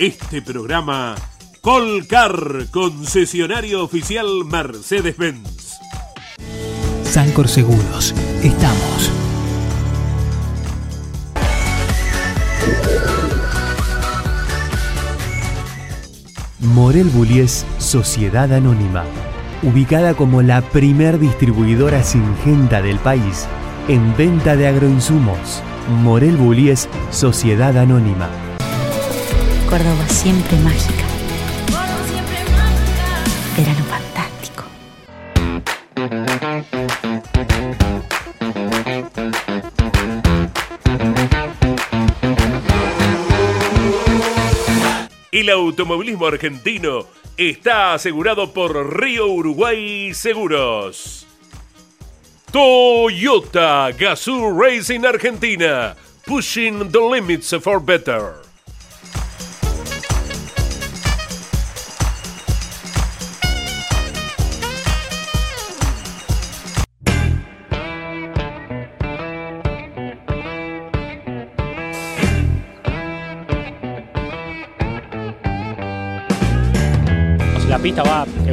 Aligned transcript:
Este 0.00 0.42
programa 0.42 1.14
Colcar, 1.60 2.66
concesionario 2.72 3.84
oficial 3.84 4.26
Mercedes-Benz. 4.44 5.78
Sancor 7.04 7.46
Seguros, 7.46 8.16
estamos. 8.42 9.12
Morel 16.58 17.04
Bullies 17.04 17.64
Sociedad 17.78 18.52
Anónima, 18.52 19.04
ubicada 19.62 20.14
como 20.14 20.42
la 20.42 20.62
primer 20.62 21.20
distribuidora 21.20 22.02
singenta 22.02 22.82
del 22.82 22.98
país 22.98 23.46
en 23.86 24.16
venta 24.16 24.56
de 24.56 24.66
agroinsumos. 24.66 25.62
Morel 26.02 26.36
Bullies 26.36 26.88
Sociedad 27.12 27.78
Anónima 27.78 28.28
Córdoba 29.68 30.08
siempre 30.08 30.56
mágica. 30.60 31.04
Verano 33.54 33.84
fantástico. 33.84 34.64
El 45.30 45.50
automovilismo 45.50 46.26
argentino 46.26 47.04
está 47.36 47.92
asegurado 47.92 48.54
por 48.54 48.98
Río 48.98 49.26
Uruguay 49.26 50.14
Seguros. 50.14 51.26
Toyota 52.50 53.90
Gazoo 53.90 54.58
Racing 54.58 55.04
Argentina, 55.04 55.94
pushing 56.24 56.90
the 56.90 57.00
limits 57.00 57.54
for 57.60 57.78
better. 57.78 58.47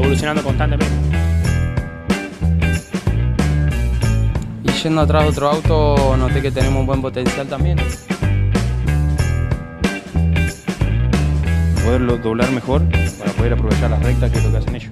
Evolucionando 0.06 0.44
constantemente. 0.44 0.96
Y 4.64 4.72
yendo 4.72 5.02
atrás 5.02 5.24
de 5.24 5.30
otro 5.30 5.50
auto, 5.50 6.18
noté 6.18 6.42
que 6.42 6.52
tenemos 6.52 6.80
un 6.80 6.86
buen 6.86 7.02
potencial 7.02 7.48
también. 7.48 7.78
Poderlo 11.84 12.18
doblar 12.18 12.52
mejor 12.52 12.84
para 13.18 13.32
poder 13.32 13.54
aprovechar 13.54 13.90
las 13.90 14.04
rectas 14.04 14.32
que 14.32 14.38
es 14.38 14.44
lo 14.44 14.52
que 14.52 14.58
hacen 14.58 14.76
ellos. 14.76 14.92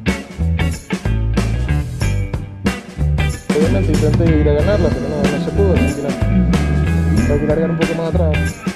Obviamente 3.56 3.92
intenté 3.94 4.40
ir 4.40 4.50
a 4.50 4.54
ganarla, 4.54 4.90
pero 4.90 5.10
no, 5.10 5.38
no 5.38 5.46
se 5.46 5.52
pudo, 5.52 5.74
así 5.74 6.02
que 6.02 7.24
tengo 7.28 7.40
que 7.40 7.48
largar 7.48 7.70
un 7.70 7.78
poco 7.78 7.96
más 7.96 8.10
atrás. 8.10 8.73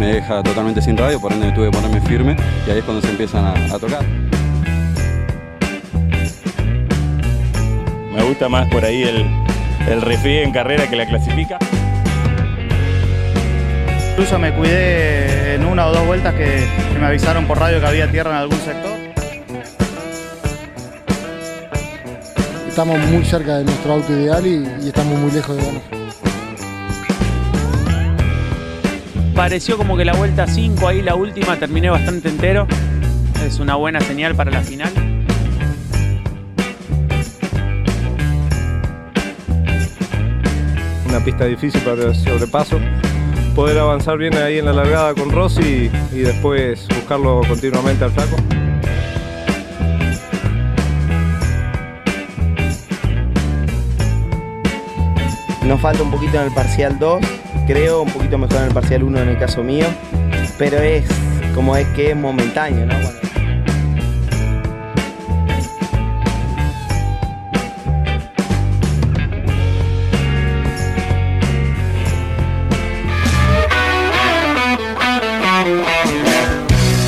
Me 0.00 0.06
deja 0.14 0.42
totalmente 0.42 0.80
sin 0.80 0.96
radio, 0.96 1.20
por 1.20 1.30
ende 1.30 1.52
tuve 1.52 1.66
que 1.66 1.76
ponerme 1.76 2.00
firme 2.00 2.34
y 2.66 2.70
ahí 2.70 2.78
es 2.78 2.84
cuando 2.84 3.02
se 3.02 3.10
empiezan 3.10 3.44
a, 3.44 3.78
tocar. 3.78 4.02
Me 8.10 8.22
gusta 8.22 8.48
más 8.48 8.66
por 8.68 8.82
ahí 8.82 9.02
el, 9.02 9.26
el 9.88 10.02
en 10.24 10.52
carrera 10.52 10.88
que 10.88 10.96
la 10.96 11.06
clasifica. 11.06 11.58
Incluso 14.12 14.38
me 14.38 14.54
cuidé 14.54 15.56
en 15.56 15.66
una 15.66 15.86
o 15.86 15.92
dos 15.92 16.06
vueltas 16.06 16.34
que, 16.34 16.64
que 16.92 16.98
me 16.98 17.04
avisaron 17.04 17.44
por 17.44 17.58
radio 17.58 17.78
que 17.78 17.86
había 17.86 18.10
tierra 18.10 18.30
en 18.30 18.36
algún 18.36 18.58
sector. 18.58 18.98
Estamos 22.66 22.98
muy 23.10 23.22
cerca 23.24 23.58
de 23.58 23.64
nuestro 23.64 23.92
auto 23.92 24.12
ideal 24.14 24.46
y, 24.46 24.66
y 24.82 24.88
estamos 24.88 25.18
muy 25.18 25.30
lejos 25.30 25.56
de 25.56 25.62
ganar. 25.62 26.29
Pareció 29.40 29.78
como 29.78 29.96
que 29.96 30.04
la 30.04 30.12
vuelta 30.12 30.46
5 30.46 30.86
ahí, 30.86 31.00
la 31.00 31.14
última, 31.14 31.56
terminé 31.56 31.88
bastante 31.88 32.28
entero. 32.28 32.66
Es 33.42 33.58
una 33.58 33.74
buena 33.74 33.98
señal 34.02 34.34
para 34.34 34.50
la 34.50 34.60
final. 34.60 34.92
Una 41.08 41.24
pista 41.24 41.46
difícil 41.46 41.80
para 41.80 42.08
el 42.08 42.14
sobrepaso. 42.14 42.78
Poder 43.54 43.78
avanzar 43.78 44.18
bien 44.18 44.36
ahí 44.36 44.58
en 44.58 44.66
la 44.66 44.74
largada 44.74 45.14
con 45.14 45.30
Rossi 45.30 45.90
y 46.12 46.18
después 46.18 46.86
buscarlo 46.88 47.40
continuamente 47.48 48.04
al 48.04 48.10
flaco. 48.10 48.36
Nos 55.70 55.80
falta 55.80 56.02
un 56.02 56.10
poquito 56.10 56.36
en 56.36 56.46
el 56.46 56.52
parcial 56.52 56.98
2, 56.98 57.20
creo, 57.68 58.02
un 58.02 58.10
poquito 58.10 58.36
mejor 58.36 58.56
en 58.56 58.64
el 58.64 58.74
parcial 58.74 59.04
1 59.04 59.20
en 59.20 59.28
el 59.28 59.38
caso 59.38 59.62
mío, 59.62 59.86
pero 60.58 60.78
es 60.78 61.04
como 61.54 61.76
es 61.76 61.86
que 61.94 62.10
es 62.10 62.16
momentáneo, 62.16 62.86
¿no? 62.86 62.94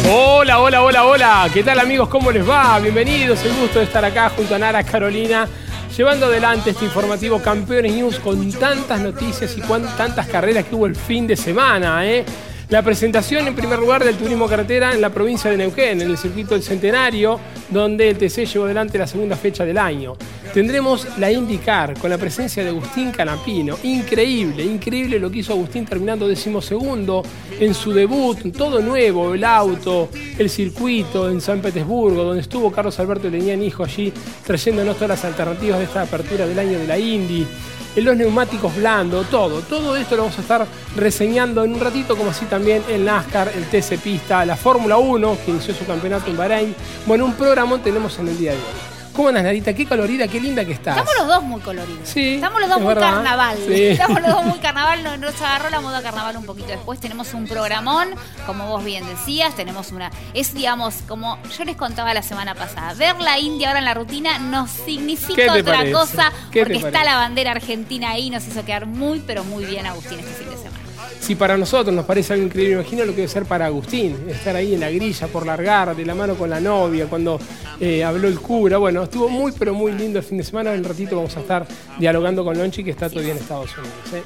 Hola, 0.08 0.60
hola, 0.60 0.82
hola, 0.82 1.04
hola. 1.04 1.50
¿Qué 1.52 1.64
tal 1.64 1.80
amigos? 1.80 2.08
¿Cómo 2.08 2.30
les 2.30 2.48
va? 2.48 2.78
Bienvenidos. 2.78 3.44
El 3.44 3.56
gusto 3.56 3.80
de 3.80 3.86
estar 3.86 4.04
acá 4.04 4.28
junto 4.28 4.54
a 4.54 4.58
Nara 4.60 4.84
Carolina 4.84 5.48
llevando 5.96 6.26
adelante 6.26 6.70
este 6.70 6.86
informativo 6.86 7.40
Campeones 7.40 7.92
News 7.92 8.18
con 8.18 8.50
tantas 8.52 9.00
noticias 9.00 9.56
y 9.58 9.60
tantas 9.96 10.26
carreras 10.26 10.64
que 10.64 10.74
hubo 10.74 10.86
el 10.86 10.96
fin 10.96 11.26
de 11.26 11.36
semana. 11.36 12.06
¿eh? 12.06 12.24
La 12.72 12.80
presentación 12.80 13.46
en 13.46 13.54
primer 13.54 13.78
lugar 13.78 14.02
del 14.02 14.16
turismo 14.16 14.48
carretera 14.48 14.94
en 14.94 15.02
la 15.02 15.10
provincia 15.10 15.50
de 15.50 15.58
Neuquén, 15.58 16.00
en 16.00 16.08
el 16.08 16.16
circuito 16.16 16.54
del 16.54 16.62
Centenario, 16.62 17.38
donde 17.68 18.08
el 18.08 18.16
TC 18.16 18.46
llevó 18.46 18.64
adelante 18.64 18.96
la 18.96 19.06
segunda 19.06 19.36
fecha 19.36 19.66
del 19.66 19.76
año. 19.76 20.16
Tendremos 20.54 21.06
la 21.18 21.30
IndyCar 21.30 21.98
con 21.98 22.08
la 22.08 22.16
presencia 22.16 22.62
de 22.62 22.70
Agustín 22.70 23.10
Canapino. 23.10 23.76
Increíble, 23.82 24.64
increíble 24.64 25.18
lo 25.18 25.30
que 25.30 25.40
hizo 25.40 25.52
Agustín 25.52 25.84
terminando 25.84 26.26
decimosegundo 26.26 27.22
en 27.60 27.74
su 27.74 27.92
debut. 27.92 28.38
Todo 28.56 28.80
nuevo, 28.80 29.34
el 29.34 29.44
auto, 29.44 30.08
el 30.38 30.48
circuito 30.48 31.28
en 31.28 31.42
San 31.42 31.60
Petersburgo, 31.60 32.24
donde 32.24 32.40
estuvo 32.40 32.72
Carlos 32.72 32.98
Alberto 32.98 33.28
Leñán 33.28 33.62
Hijo 33.62 33.84
allí 33.84 34.10
trayéndonos 34.46 34.94
todas 34.94 35.10
las 35.10 35.24
alternativas 35.26 35.78
de 35.78 35.84
esta 35.84 36.00
apertura 36.00 36.46
del 36.46 36.58
año 36.58 36.78
de 36.78 36.86
la 36.86 36.98
Indy 36.98 37.46
en 37.94 38.04
los 38.04 38.16
neumáticos 38.16 38.74
blandos, 38.76 39.28
todo. 39.30 39.60
Todo 39.60 39.96
esto 39.96 40.16
lo 40.16 40.22
vamos 40.22 40.38
a 40.38 40.42
estar 40.42 40.66
reseñando 40.96 41.64
en 41.64 41.74
un 41.74 41.80
ratito, 41.80 42.16
como 42.16 42.30
así 42.30 42.46
también 42.46 42.82
el 42.88 43.04
NASCAR, 43.04 43.52
el 43.54 43.64
TC 43.64 43.98
Pista, 43.98 44.44
la 44.44 44.56
Fórmula 44.56 44.96
1, 44.96 45.38
que 45.44 45.50
inició 45.50 45.74
su 45.74 45.86
campeonato 45.86 46.30
en 46.30 46.36
Bahrein. 46.36 46.74
Bueno, 47.06 47.24
un 47.24 47.34
programa 47.34 47.82
tenemos 47.82 48.18
en 48.18 48.28
el 48.28 48.38
día 48.38 48.52
de 48.52 48.58
hoy. 48.58 48.91
¿Cómo 49.12 49.28
andas, 49.28 49.44
Narita? 49.44 49.74
Qué 49.74 49.86
colorida, 49.86 50.26
qué 50.26 50.40
linda 50.40 50.64
que 50.64 50.72
estás. 50.72 50.96
Estamos 50.96 51.14
los 51.18 51.26
dos 51.28 51.42
muy 51.42 51.60
coloridos. 51.60 52.08
Sí, 52.08 52.36
Estamos 52.36 52.60
los 52.60 52.68
dos 52.70 52.78
es 52.78 52.84
muy 52.84 52.94
verdad. 52.94 53.12
carnaval. 53.14 53.58
Sí. 53.66 53.84
Estamos 53.88 54.22
los 54.22 54.30
dos 54.32 54.44
muy 54.46 54.58
carnaval. 54.60 55.02
Nos, 55.04 55.18
nos 55.18 55.40
agarró 55.42 55.70
la 55.70 55.80
moda 55.80 56.02
carnaval 56.02 56.36
un 56.38 56.46
poquito 56.46 56.68
después. 56.68 56.98
Tenemos 56.98 57.34
un 57.34 57.46
programón, 57.46 58.08
como 58.46 58.66
vos 58.66 58.82
bien 58.84 59.04
decías. 59.06 59.54
Tenemos 59.54 59.92
una. 59.92 60.10
Es, 60.32 60.54
digamos, 60.54 60.94
como 61.06 61.38
yo 61.56 61.64
les 61.64 61.76
contaba 61.76 62.14
la 62.14 62.22
semana 62.22 62.54
pasada. 62.54 62.94
Ver 62.94 63.20
la 63.20 63.38
India 63.38 63.68
ahora 63.68 63.80
en 63.80 63.84
la 63.84 63.94
rutina 63.94 64.38
nos 64.38 64.70
¿Qué 64.72 64.84
significa 64.92 65.52
otra 65.52 65.76
parece? 65.76 65.92
cosa. 65.92 66.32
¿Qué 66.50 66.64
te 66.64 66.72
Porque 66.72 66.86
está 66.86 67.04
la 67.04 67.16
bandera 67.16 67.50
argentina 67.50 68.10
ahí. 68.12 68.30
Nos 68.30 68.46
hizo 68.46 68.64
quedar 68.64 68.86
muy, 68.86 69.20
pero 69.26 69.44
muy 69.44 69.64
bien 69.66 69.86
Agustín 69.86 70.18
este 70.20 70.32
fin 70.32 70.48
de 70.50 70.56
semana. 70.56 70.78
Si 71.22 71.36
para 71.36 71.56
nosotros 71.56 71.94
nos 71.94 72.04
parece 72.04 72.32
algo 72.32 72.46
increíble, 72.46 72.74
imagino 72.74 73.04
lo 73.04 73.12
que 73.12 73.18
debe 73.18 73.28
ser 73.28 73.44
para 73.44 73.66
Agustín, 73.66 74.16
estar 74.28 74.56
ahí 74.56 74.74
en 74.74 74.80
la 74.80 74.90
grilla 74.90 75.28
por 75.28 75.46
largar, 75.46 75.94
de 75.94 76.04
la 76.04 76.16
mano 76.16 76.34
con 76.34 76.50
la 76.50 76.58
novia, 76.58 77.06
cuando 77.06 77.38
eh, 77.78 78.02
habló 78.02 78.26
el 78.26 78.40
cura. 78.40 78.78
Bueno, 78.78 79.04
estuvo 79.04 79.28
muy, 79.28 79.52
pero 79.56 79.72
muy 79.72 79.92
lindo 79.92 80.18
el 80.18 80.24
fin 80.24 80.38
de 80.38 80.42
semana. 80.42 80.74
En 80.74 80.80
un 80.80 80.84
ratito 80.84 81.14
vamos 81.14 81.36
a 81.36 81.40
estar 81.40 81.64
dialogando 81.96 82.44
con 82.44 82.58
Lonchi, 82.58 82.82
que 82.82 82.90
está 82.90 83.08
todavía 83.08 83.34
en 83.34 83.38
Estados 83.38 83.70
Unidos. 83.78 84.12
¿eh? 84.14 84.22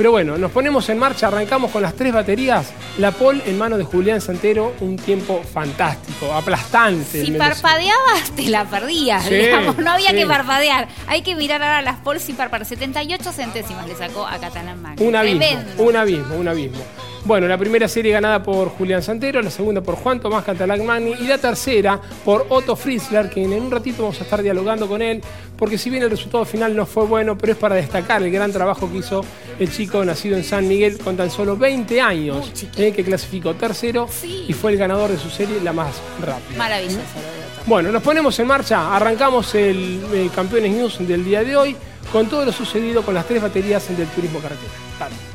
Pero 0.00 0.12
bueno, 0.12 0.38
nos 0.38 0.50
ponemos 0.50 0.88
en 0.88 0.98
marcha, 0.98 1.26
arrancamos 1.26 1.70
con 1.70 1.82
las 1.82 1.94
tres 1.94 2.10
baterías. 2.10 2.72
La 2.96 3.10
pole 3.12 3.42
en 3.44 3.58
mano 3.58 3.76
de 3.76 3.84
Julián 3.84 4.22
Santero, 4.22 4.72
un 4.80 4.96
tiempo 4.96 5.42
fantástico, 5.42 6.32
aplastante. 6.32 7.22
Si 7.22 7.32
parpadeabas, 7.32 8.30
te 8.34 8.44
la 8.48 8.64
perdías, 8.64 9.22
Sí, 9.26 9.34
digamos. 9.34 9.76
No 9.76 9.90
había 9.90 10.08
sí. 10.08 10.16
que 10.16 10.26
parpadear. 10.26 10.88
Hay 11.06 11.20
que 11.20 11.34
mirar 11.36 11.62
ahora 11.62 11.82
las 11.82 11.96
poles 11.98 12.22
sin 12.22 12.34
parpadear. 12.34 12.66
78 12.66 13.30
centésimas 13.30 13.86
le 13.86 13.94
sacó 13.94 14.26
a 14.26 14.38
Catalán 14.38 14.80
Magno. 14.80 15.04
Un 15.04 15.14
abismo, 15.16 15.38
Tremendo. 15.40 15.82
un 15.82 15.94
abismo, 15.94 16.34
un 16.36 16.48
abismo. 16.48 16.82
Bueno, 17.30 17.46
la 17.46 17.58
primera 17.58 17.86
serie 17.86 18.10
ganada 18.10 18.42
por 18.42 18.70
Julián 18.70 19.04
Santero, 19.04 19.40
la 19.40 19.52
segunda 19.52 19.80
por 19.80 19.94
Juan 19.94 20.18
Tomás 20.18 20.44
Catalán 20.44 20.84
Magni 20.84 21.12
y 21.12 21.28
la 21.28 21.38
tercera 21.38 22.00
por 22.24 22.46
Otto 22.48 22.74
Fritzler, 22.74 23.30
que 23.30 23.44
en 23.44 23.52
un 23.52 23.70
ratito 23.70 24.02
vamos 24.02 24.20
a 24.20 24.24
estar 24.24 24.42
dialogando 24.42 24.88
con 24.88 25.00
él, 25.00 25.22
porque 25.56 25.78
si 25.78 25.90
bien 25.90 26.02
el 26.02 26.10
resultado 26.10 26.44
final 26.44 26.74
no 26.74 26.86
fue 26.86 27.06
bueno, 27.06 27.38
pero 27.38 27.52
es 27.52 27.58
para 27.60 27.76
destacar 27.76 28.20
el 28.20 28.32
gran 28.32 28.50
trabajo 28.50 28.90
que 28.90 28.98
hizo 28.98 29.24
el 29.60 29.70
chico 29.70 30.04
nacido 30.04 30.36
en 30.36 30.42
San 30.42 30.66
Miguel 30.66 30.98
con 30.98 31.16
tan 31.16 31.30
solo 31.30 31.56
20 31.56 32.00
años, 32.00 32.50
eh, 32.76 32.90
que 32.90 33.04
clasificó 33.04 33.54
tercero 33.54 34.08
y 34.24 34.52
fue 34.52 34.72
el 34.72 34.78
ganador 34.78 35.12
de 35.12 35.16
su 35.16 35.30
serie 35.30 35.60
la 35.62 35.72
más 35.72 36.02
rápida. 36.20 36.58
Maravilloso 36.58 36.98
Otto. 36.98 37.64
Bueno, 37.64 37.92
nos 37.92 38.02
ponemos 38.02 38.36
en 38.40 38.48
marcha, 38.48 38.96
arrancamos 38.96 39.54
el 39.54 40.00
eh, 40.12 40.30
Campeones 40.34 40.72
News 40.72 41.06
del 41.06 41.24
día 41.24 41.44
de 41.44 41.56
hoy 41.56 41.76
con 42.10 42.28
todo 42.28 42.44
lo 42.44 42.50
sucedido 42.50 43.02
con 43.02 43.14
las 43.14 43.24
tres 43.24 43.40
baterías 43.40 43.86
del 43.96 44.08
turismo 44.08 44.40
carretera. 44.40 44.72
Dale. 44.98 45.29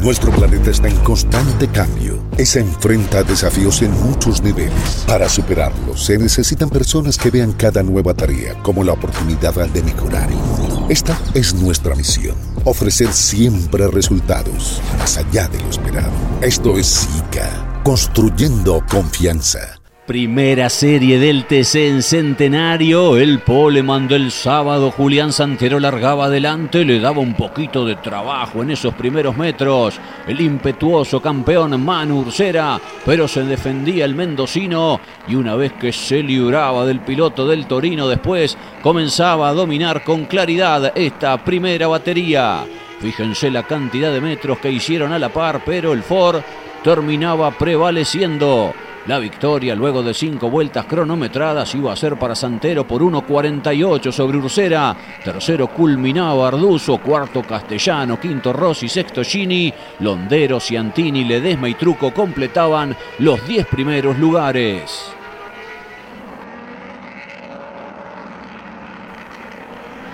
Nuestro 0.00 0.30
planeta 0.30 0.70
está 0.70 0.88
en 0.88 0.96
constante 0.98 1.66
cambio 1.68 2.22
y 2.38 2.46
se 2.46 2.60
enfrenta 2.60 3.18
a 3.18 3.22
desafíos 3.24 3.82
en 3.82 3.90
muchos 3.90 4.42
niveles. 4.42 5.04
Para 5.08 5.28
superarlos, 5.28 6.04
se 6.04 6.16
necesitan 6.18 6.70
personas 6.70 7.18
que 7.18 7.30
vean 7.30 7.52
cada 7.52 7.82
nueva 7.82 8.14
tarea 8.14 8.54
como 8.62 8.84
la 8.84 8.92
oportunidad 8.92 9.54
de 9.54 9.82
mejorar 9.82 10.30
el 10.30 10.36
mundo. 10.36 10.86
Esta 10.88 11.18
es 11.34 11.52
nuestra 11.54 11.96
misión, 11.96 12.36
ofrecer 12.64 13.12
siempre 13.12 13.88
resultados 13.88 14.80
más 14.98 15.16
allá 15.16 15.48
de 15.48 15.58
lo 15.58 15.68
esperado. 15.68 16.12
Esto 16.42 16.78
es 16.78 16.86
SICA, 16.86 17.80
construyendo 17.82 18.84
confianza. 18.88 19.77
Primera 20.08 20.70
serie 20.70 21.18
del 21.18 21.44
TC 21.44 21.86
en 21.86 22.02
Centenario, 22.02 23.18
el 23.18 23.40
pole 23.40 23.82
mandó 23.82 24.16
el 24.16 24.30
sábado, 24.30 24.90
Julián 24.90 25.34
Santero 25.34 25.78
largaba 25.78 26.24
adelante, 26.24 26.82
le 26.82 26.98
daba 26.98 27.20
un 27.20 27.34
poquito 27.34 27.84
de 27.84 27.96
trabajo 27.96 28.62
en 28.62 28.70
esos 28.70 28.94
primeros 28.94 29.36
metros, 29.36 30.00
el 30.26 30.40
impetuoso 30.40 31.20
campeón 31.20 31.84
Manu 31.84 32.20
Ursera, 32.20 32.80
pero 33.04 33.28
se 33.28 33.42
defendía 33.42 34.06
el 34.06 34.14
mendocino 34.14 34.98
y 35.28 35.34
una 35.34 35.56
vez 35.56 35.74
que 35.74 35.92
se 35.92 36.22
libraba 36.22 36.86
del 36.86 37.00
piloto 37.00 37.46
del 37.46 37.66
Torino 37.66 38.08
después, 38.08 38.56
comenzaba 38.82 39.50
a 39.50 39.52
dominar 39.52 40.04
con 40.04 40.24
claridad 40.24 40.90
esta 40.96 41.36
primera 41.44 41.86
batería. 41.86 42.64
Fíjense 42.98 43.50
la 43.50 43.64
cantidad 43.64 44.10
de 44.10 44.22
metros 44.22 44.58
que 44.58 44.72
hicieron 44.72 45.12
a 45.12 45.18
la 45.18 45.28
par, 45.28 45.60
pero 45.66 45.92
el 45.92 46.02
Ford 46.02 46.40
terminaba 46.82 47.50
prevaleciendo. 47.50 48.72
La 49.08 49.18
victoria 49.18 49.74
luego 49.74 50.02
de 50.02 50.12
cinco 50.12 50.50
vueltas 50.50 50.84
cronometradas 50.84 51.74
iba 51.74 51.90
a 51.90 51.96
ser 51.96 52.18
para 52.18 52.34
Santero 52.34 52.86
por 52.86 53.00
1.48 53.00 54.12
sobre 54.12 54.36
Ursera. 54.36 54.94
Tercero 55.24 55.68
culminaba 55.68 56.48
Arduzo, 56.48 56.98
cuarto 56.98 57.40
Castellano, 57.42 58.20
quinto 58.20 58.52
Rossi, 58.52 58.86
sexto 58.86 59.24
Gini. 59.24 59.72
Londero, 60.00 60.60
Ciantini, 60.60 61.24
Ledesma 61.24 61.70
y 61.70 61.74
Truco 61.74 62.12
completaban 62.12 62.94
los 63.20 63.48
10 63.48 63.66
primeros 63.68 64.18
lugares. 64.18 65.17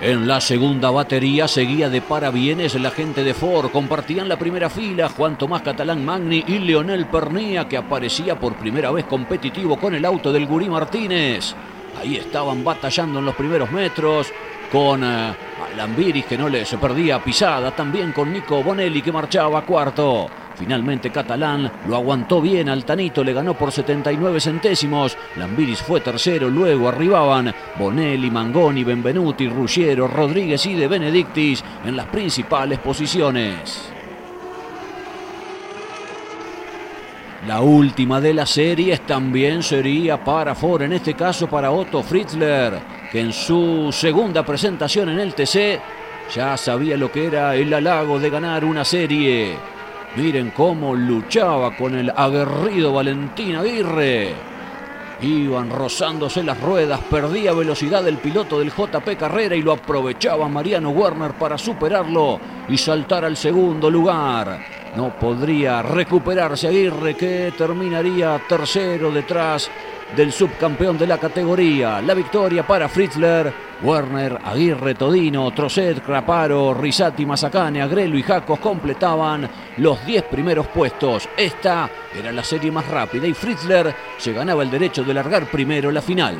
En 0.05 0.27
la 0.27 0.39
segunda 0.39 0.91
batería 0.91 1.47
seguía 1.47 1.89
de 1.89 1.99
parabienes 1.99 2.75
la 2.75 2.91
gente 2.91 3.23
de 3.23 3.33
Ford. 3.33 3.71
Compartían 3.71 4.29
la 4.29 4.37
primera 4.37 4.69
fila 4.69 5.09
Juan 5.09 5.35
Tomás 5.35 5.63
Catalán 5.63 6.05
Magni 6.05 6.43
y 6.45 6.59
Leonel 6.59 7.07
Pernía, 7.07 7.67
que 7.67 7.75
aparecía 7.75 8.39
por 8.39 8.53
primera 8.55 8.91
vez 8.91 9.05
competitivo 9.05 9.77
con 9.77 9.95
el 9.95 10.05
auto 10.05 10.31
del 10.31 10.45
Gurí 10.45 10.69
Martínez. 10.69 11.55
Ahí 11.99 12.17
estaban 12.17 12.63
batallando 12.63 13.17
en 13.17 13.25
los 13.25 13.33
primeros 13.33 13.71
metros 13.71 14.31
con 14.71 15.03
eh, 15.03 15.33
Lambiris, 15.75 16.25
que 16.25 16.37
no 16.37 16.49
le 16.49 16.65
se 16.65 16.77
perdía 16.77 17.17
pisada. 17.23 17.71
También 17.71 18.11
con 18.11 18.31
Nico 18.31 18.61
Bonelli, 18.61 19.01
que 19.01 19.11
marchaba 19.11 19.63
cuarto. 19.63 20.29
Finalmente 20.57 21.09
Catalán 21.09 21.69
lo 21.87 21.95
aguantó 21.95 22.41
bien, 22.41 22.69
Altanito 22.69 23.23
le 23.23 23.33
ganó 23.33 23.55
por 23.55 23.71
79 23.71 24.39
centésimos, 24.39 25.17
Lambiris 25.35 25.81
fue 25.81 25.99
tercero, 25.99 26.49
luego 26.49 26.87
arribaban 26.87 27.53
Bonelli, 27.77 28.31
Mangoni, 28.31 28.83
Benvenuti, 28.83 29.49
Ruggiero, 29.49 30.07
Rodríguez 30.07 30.65
y 30.65 30.75
De 30.75 30.87
Benedictis 30.87 31.63
en 31.85 31.97
las 31.97 32.07
principales 32.07 32.79
posiciones. 32.79 33.91
La 37.47 37.61
última 37.61 38.19
de 38.19 38.33
las 38.33 38.49
series 38.49 39.01
también 39.05 39.61
sería 39.61 40.23
para 40.23 40.55
Ford, 40.55 40.81
en 40.81 40.93
este 40.93 41.13
caso 41.13 41.47
para 41.47 41.69
Otto 41.69 42.01
Fritzler, 42.01 42.79
que 43.11 43.19
en 43.19 43.31
su 43.31 43.91
segunda 43.91 44.43
presentación 44.43 45.09
en 45.09 45.19
el 45.19 45.35
TC 45.35 45.79
ya 46.33 46.57
sabía 46.57 46.97
lo 46.97 47.11
que 47.11 47.27
era 47.27 47.55
el 47.55 47.71
halago 47.71 48.19
de 48.19 48.31
ganar 48.31 48.65
una 48.65 48.83
serie. 48.83 49.74
Miren 50.15 50.51
cómo 50.51 50.95
luchaba 50.95 51.75
con 51.75 51.93
el 51.93 52.09
aguerrido 52.09 52.93
Valentín 52.93 53.57
Aguirre. 53.57 54.33
Iban 55.21 55.69
rozándose 55.69 56.41
las 56.41 56.59
ruedas, 56.61 57.01
perdía 57.09 57.51
velocidad 57.51 58.07
el 58.07 58.17
piloto 58.17 58.59
del 58.59 58.71
JP 58.71 59.17
Carrera 59.19 59.55
y 59.57 59.61
lo 59.61 59.73
aprovechaba 59.73 60.47
Mariano 60.47 60.91
Werner 60.91 61.33
para 61.33 61.57
superarlo 61.57 62.39
y 62.69 62.77
saltar 62.77 63.25
al 63.25 63.35
segundo 63.35 63.89
lugar. 63.89 64.59
No 64.95 65.19
podría 65.19 65.81
recuperarse 65.81 66.69
Aguirre 66.69 67.15
que 67.15 67.53
terminaría 67.57 68.41
tercero 68.47 69.11
detrás 69.11 69.69
del 70.15 70.31
subcampeón 70.31 70.97
de 70.97 71.07
la 71.07 71.17
categoría. 71.17 72.01
La 72.01 72.13
victoria 72.13 72.65
para 72.65 72.87
Fritzler, 72.87 73.53
Werner, 73.81 74.39
Aguirre, 74.43 74.95
Todino, 74.95 75.51
Trocet, 75.51 76.01
Craparo, 76.03 76.73
Risati, 76.73 77.25
Mazacane, 77.25 77.81
Agrelo 77.81 78.17
y 78.17 78.23
Jacos 78.23 78.59
completaban 78.59 79.49
los 79.77 80.05
10 80.05 80.23
primeros 80.23 80.67
puestos. 80.67 81.27
Esta 81.37 81.89
era 82.17 82.31
la 82.31 82.43
serie 82.43 82.71
más 82.71 82.87
rápida 82.87 83.27
y 83.27 83.33
Fritzler 83.33 83.93
se 84.17 84.33
ganaba 84.33 84.63
el 84.63 84.71
derecho 84.71 85.03
de 85.03 85.13
largar 85.13 85.49
primero 85.51 85.91
la 85.91 86.01
final. 86.01 86.37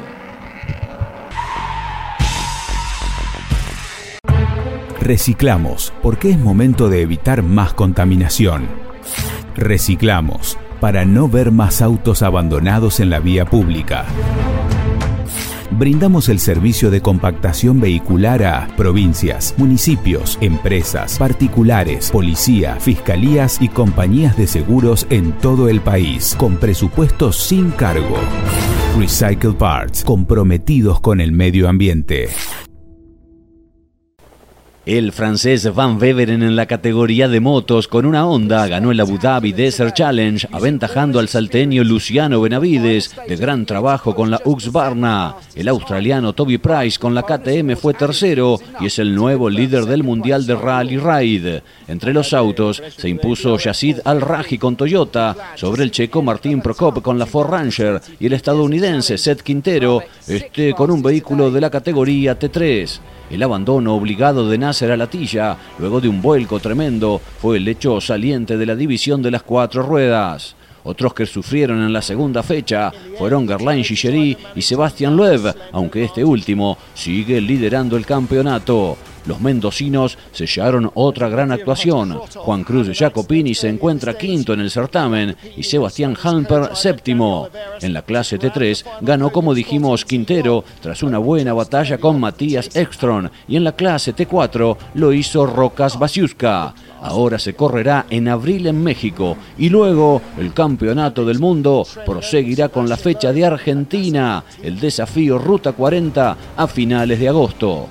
Reciclamos, 5.06 5.94
porque 6.02 6.32
es 6.32 6.40
momento 6.40 6.90
de 6.90 7.04
evitar 7.04 7.44
más 7.44 7.76
contaminación. 7.76 8.68
Reciclamos, 9.56 10.58
para 10.80 11.06
no 11.06 11.30
ver 11.30 11.52
más 11.52 11.84
autos 11.84 12.24
abandonados 12.24 13.00
en 13.00 13.12
la 13.12 13.20
vía 13.20 13.46
pública. 13.46 14.06
Brindamos 15.78 16.30
el 16.30 16.40
servicio 16.40 16.90
de 16.90 17.02
compactación 17.02 17.82
vehicular 17.82 18.46
a 18.46 18.68
provincias, 18.78 19.54
municipios, 19.58 20.38
empresas, 20.40 21.18
particulares, 21.18 22.12
policía, 22.12 22.78
fiscalías 22.80 23.62
y 23.62 23.68
compañías 23.68 24.38
de 24.38 24.48
seguros 24.48 25.06
en 25.10 25.34
todo 25.34 25.68
el 25.68 25.82
país, 25.82 26.34
con 26.40 26.56
presupuestos 26.56 27.36
sin 27.36 27.72
cargo. 27.72 28.16
Recycle 28.98 29.52
Parts, 29.52 30.06
comprometidos 30.06 31.02
con 31.02 31.20
el 31.20 31.34
medio 31.34 31.68
ambiente. 31.68 32.30
El 34.86 35.14
francés 35.14 35.74
Van 35.74 35.98
Beveren 35.98 36.44
en 36.44 36.56
la 36.56 36.68
categoría 36.68 37.28
de 37.28 37.40
motos 37.40 37.88
con 37.88 38.06
una 38.06 38.28
Honda 38.28 38.68
ganó 38.68 38.92
el 38.92 39.00
Abu 39.00 39.18
Dhabi 39.18 39.52
Desert 39.52 39.96
Challenge, 39.96 40.48
aventajando 40.52 41.18
al 41.18 41.28
salteño 41.28 41.84
Luciano 41.84 42.40
Benavides 42.40 43.16
de 43.28 43.36
gran 43.36 43.66
trabajo 43.66 44.14
con 44.14 44.30
la 44.30 44.40
Husqvarna. 44.46 45.38
El 45.56 45.70
australiano 45.70 46.34
Toby 46.34 46.60
Price 46.60 47.00
con 47.00 47.16
la 47.16 47.24
KTM 47.24 47.76
fue 47.76 47.96
tercero 47.96 48.60
y 48.80 48.86
es 48.86 49.00
el 49.00 49.16
nuevo 49.16 49.50
líder 49.50 49.86
del 49.86 50.04
Mundial 50.04 50.46
de 50.46 50.54
Rally 50.54 50.98
Ride. 50.98 51.64
Entre 51.88 52.14
los 52.14 52.32
autos 52.34 52.84
se 52.96 53.10
impuso 53.10 53.58
Yacid 53.58 54.02
Al-Raji 54.06 54.60
con 54.60 54.76
Toyota 54.76 55.36
sobre 55.56 55.82
el 55.82 55.90
checo 55.90 56.22
Martín 56.22 56.62
Prokop 56.62 57.02
con 57.02 57.18
la 57.18 57.26
Ford 57.26 57.50
Ranger 57.50 58.02
y 58.20 58.28
el 58.28 58.34
estadounidense 58.34 59.18
Seth 59.18 59.42
Quintero 59.42 60.04
este 60.28 60.74
con 60.74 60.92
un 60.92 61.02
vehículo 61.02 61.50
de 61.50 61.62
la 61.62 61.72
categoría 61.72 62.38
T3. 62.38 63.00
El 63.30 63.42
abandono 63.42 63.96
obligado 63.96 64.48
de 64.50 64.58
Nasser 64.58 64.92
a 64.92 64.98
Latilla, 64.98 65.58
luego 65.80 66.00
de 66.00 66.08
un 66.08 66.22
vuelco 66.22 66.60
tremendo, 66.60 67.20
fue 67.40 67.58
el 67.58 67.68
hecho 67.68 68.00
saliente 68.00 68.58
de 68.58 68.66
la 68.66 68.76
división 68.76 69.22
de 69.22 69.32
las 69.32 69.44
cuatro 69.44 69.84
ruedas. 69.84 70.56
Otros 70.84 71.16
que 71.16 71.26
sufrieron 71.26 71.82
en 71.82 71.92
la 71.92 72.04
segunda 72.04 72.44
fecha 72.44 72.92
fueron 73.18 73.48
Gerlain 73.48 73.84
Gillery 73.84 74.38
y 74.56 74.62
Sebastián 74.62 75.18
Loeb, 75.18 75.56
aunque 75.72 76.04
este 76.04 76.24
último 76.24 76.78
sigue 76.94 77.42
liderando 77.42 77.98
el 77.98 78.06
campeonato. 78.06 78.96
Los 79.26 79.42
mendocinos 79.42 80.18
sellaron 80.32 80.92
otra 80.94 81.30
gran 81.30 81.52
actuación. 81.52 82.20
Juan 82.36 82.64
Cruz 82.64 82.90
Jacopini 82.98 83.56
se 83.56 83.70
encuentra 83.70 84.18
quinto 84.18 84.54
en 84.54 84.60
el 84.60 84.70
certamen 84.70 85.36
y 85.58 85.64
Sebastián 85.64 86.16
Halper 86.22 86.76
séptimo. 86.76 87.50
En 87.82 87.94
la 87.94 88.04
clase 88.04 88.40
T3 88.40 88.86
ganó, 89.02 89.32
como 89.32 89.54
dijimos, 89.54 90.06
Quintero 90.06 90.64
tras 90.82 91.02
una 91.02 91.18
buena 91.18 91.54
batalla 91.54 91.98
con 91.98 92.20
Matías 92.20 92.76
Ekstrom 92.76 93.30
y 93.48 93.56
en 93.56 93.64
la 93.64 93.76
clase 93.76 94.16
T4 94.16 94.78
lo 94.94 95.14
hizo 95.14 95.46
Rocas 95.46 95.98
Basiuska. 95.98 96.74
Ahora 97.02 97.40
se 97.40 97.54
correrá 97.54 98.06
en 98.10 98.28
abril 98.28 98.68
en 98.68 98.82
México 98.84 99.38
y 99.58 99.70
luego 99.70 100.22
el 100.38 100.54
Campeonato 100.54 101.26
del 101.26 101.40
Mundo 101.40 101.86
proseguirá 102.06 102.70
con 102.70 102.90
la 102.90 102.98
fecha 102.98 103.32
de 103.32 103.46
Argentina, 103.46 104.44
el 104.62 104.80
desafío 104.80 105.38
Ruta 105.38 105.74
40 105.74 106.38
a 106.58 106.68
finales 106.68 107.20
de 107.20 107.30
agosto. 107.30 107.88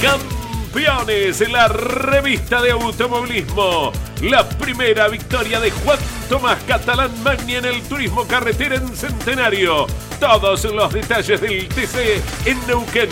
Campeones 0.00 1.40
en 1.40 1.52
la 1.52 1.66
revista 1.66 2.62
de 2.62 2.70
automovilismo. 2.70 3.90
La 4.22 4.48
primera 4.48 5.08
victoria 5.08 5.58
de 5.58 5.72
Juan 5.72 5.98
Tomás 6.28 6.62
Catalán 6.68 7.10
Magni 7.24 7.56
en 7.56 7.64
el 7.64 7.82
turismo 7.82 8.24
carretera 8.24 8.76
en 8.76 8.94
Centenario. 8.94 9.88
Todos 10.20 10.64
los 10.66 10.92
detalles 10.92 11.40
del 11.40 11.68
TC 11.68 12.22
en 12.44 12.64
Neuquén. 12.68 13.08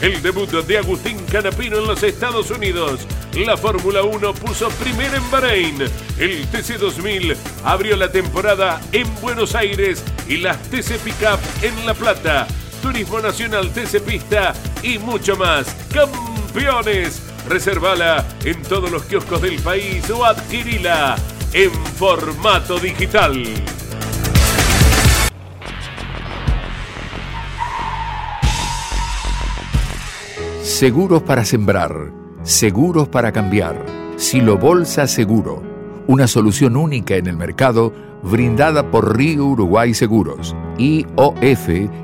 El 0.00 0.20
debut 0.22 0.50
de 0.50 0.78
Agustín 0.78 1.18
Canapino 1.30 1.78
en 1.78 1.86
los 1.86 2.02
Estados 2.02 2.50
Unidos. 2.50 3.06
La 3.36 3.56
Fórmula 3.56 4.02
1 4.02 4.34
puso 4.34 4.68
primera 4.70 5.16
en 5.16 5.30
Bahrein. 5.30 5.82
El 6.18 6.48
TC 6.48 6.78
2000 6.78 7.36
abrió 7.64 7.96
la 7.96 8.10
temporada 8.10 8.80
en 8.90 9.06
Buenos 9.20 9.54
Aires 9.54 10.02
y 10.26 10.38
las 10.38 10.60
TC 10.64 10.98
Pickup 10.98 11.38
en 11.62 11.86
La 11.86 11.94
Plata. 11.94 12.48
Turismo 12.84 13.18
Nacional 13.18 13.72
TC 13.72 14.02
Pista 14.02 14.52
y 14.82 14.98
mucho 14.98 15.36
más. 15.36 15.74
Campeones. 15.90 17.22
Reservala 17.48 18.22
en 18.44 18.60
todos 18.60 18.90
los 18.90 19.04
kioscos 19.04 19.40
del 19.40 19.58
país 19.62 20.10
o 20.10 20.22
adquirila 20.22 21.16
en 21.54 21.70
formato 21.70 22.78
digital. 22.78 23.42
Seguros 30.62 31.22
para 31.22 31.46
sembrar, 31.46 32.12
seguros 32.42 33.08
para 33.08 33.32
cambiar. 33.32 33.82
Silo 34.16 34.58
Bolsa 34.58 35.06
Seguro, 35.06 35.62
una 36.06 36.26
solución 36.26 36.76
única 36.76 37.16
en 37.16 37.28
el 37.28 37.38
mercado 37.38 37.94
brindada 38.22 38.90
por 38.90 39.16
Río 39.16 39.46
Uruguay 39.46 39.94
Seguros, 39.94 40.54
IOF 40.76 41.68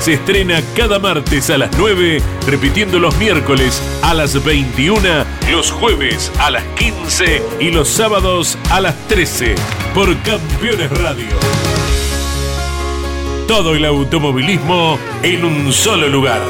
Se 0.00 0.14
estrena 0.14 0.62
cada 0.74 0.98
martes 0.98 1.50
a 1.50 1.58
las 1.58 1.76
9, 1.76 2.22
repitiendo 2.46 2.98
los 2.98 3.14
miércoles 3.18 3.82
a 4.02 4.14
las 4.14 4.42
21, 4.42 5.02
los 5.52 5.70
jueves 5.70 6.32
a 6.38 6.50
las 6.50 6.64
15 6.78 7.42
y 7.60 7.70
los 7.70 7.86
sábados 7.86 8.56
a 8.70 8.80
las 8.80 8.96
13 9.08 9.54
por 9.94 10.16
Campeones 10.22 10.90
Radio. 10.90 11.28
Todo 13.46 13.74
el 13.74 13.84
automovilismo 13.84 14.98
en 15.22 15.44
un 15.44 15.70
solo 15.70 16.08
lugar. 16.08 16.40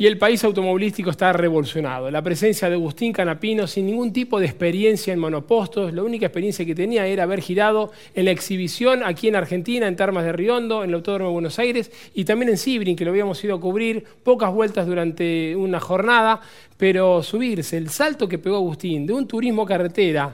Y 0.00 0.06
el 0.06 0.16
país 0.16 0.44
automovilístico 0.44 1.10
está 1.10 1.32
revolucionado. 1.32 2.08
La 2.08 2.22
presencia 2.22 2.68
de 2.68 2.76
Agustín 2.76 3.12
Canapino, 3.12 3.66
sin 3.66 3.86
ningún 3.86 4.12
tipo 4.12 4.38
de 4.38 4.46
experiencia 4.46 5.12
en 5.12 5.18
monopostos, 5.18 5.92
la 5.92 6.04
única 6.04 6.26
experiencia 6.26 6.64
que 6.64 6.76
tenía 6.76 7.04
era 7.04 7.24
haber 7.24 7.40
girado 7.40 7.90
en 8.14 8.26
la 8.26 8.30
exhibición 8.30 9.02
aquí 9.02 9.26
en 9.26 9.34
Argentina, 9.34 9.88
en 9.88 9.96
Termas 9.96 10.24
de 10.24 10.32
Riondo, 10.32 10.84
en 10.84 10.90
el 10.90 10.94
Autódromo 10.94 11.30
de 11.30 11.32
Buenos 11.32 11.58
Aires, 11.58 11.90
y 12.14 12.24
también 12.24 12.50
en 12.50 12.58
Sibrin, 12.58 12.94
que 12.94 13.04
lo 13.04 13.10
habíamos 13.10 13.42
ido 13.42 13.56
a 13.56 13.60
cubrir 13.60 14.04
pocas 14.22 14.54
vueltas 14.54 14.86
durante 14.86 15.56
una 15.56 15.80
jornada, 15.80 16.42
pero 16.76 17.20
subirse, 17.24 17.76
el 17.76 17.88
salto 17.88 18.28
que 18.28 18.38
pegó 18.38 18.54
Agustín 18.54 19.04
de 19.04 19.14
un 19.14 19.26
turismo 19.26 19.66
carretera 19.66 20.32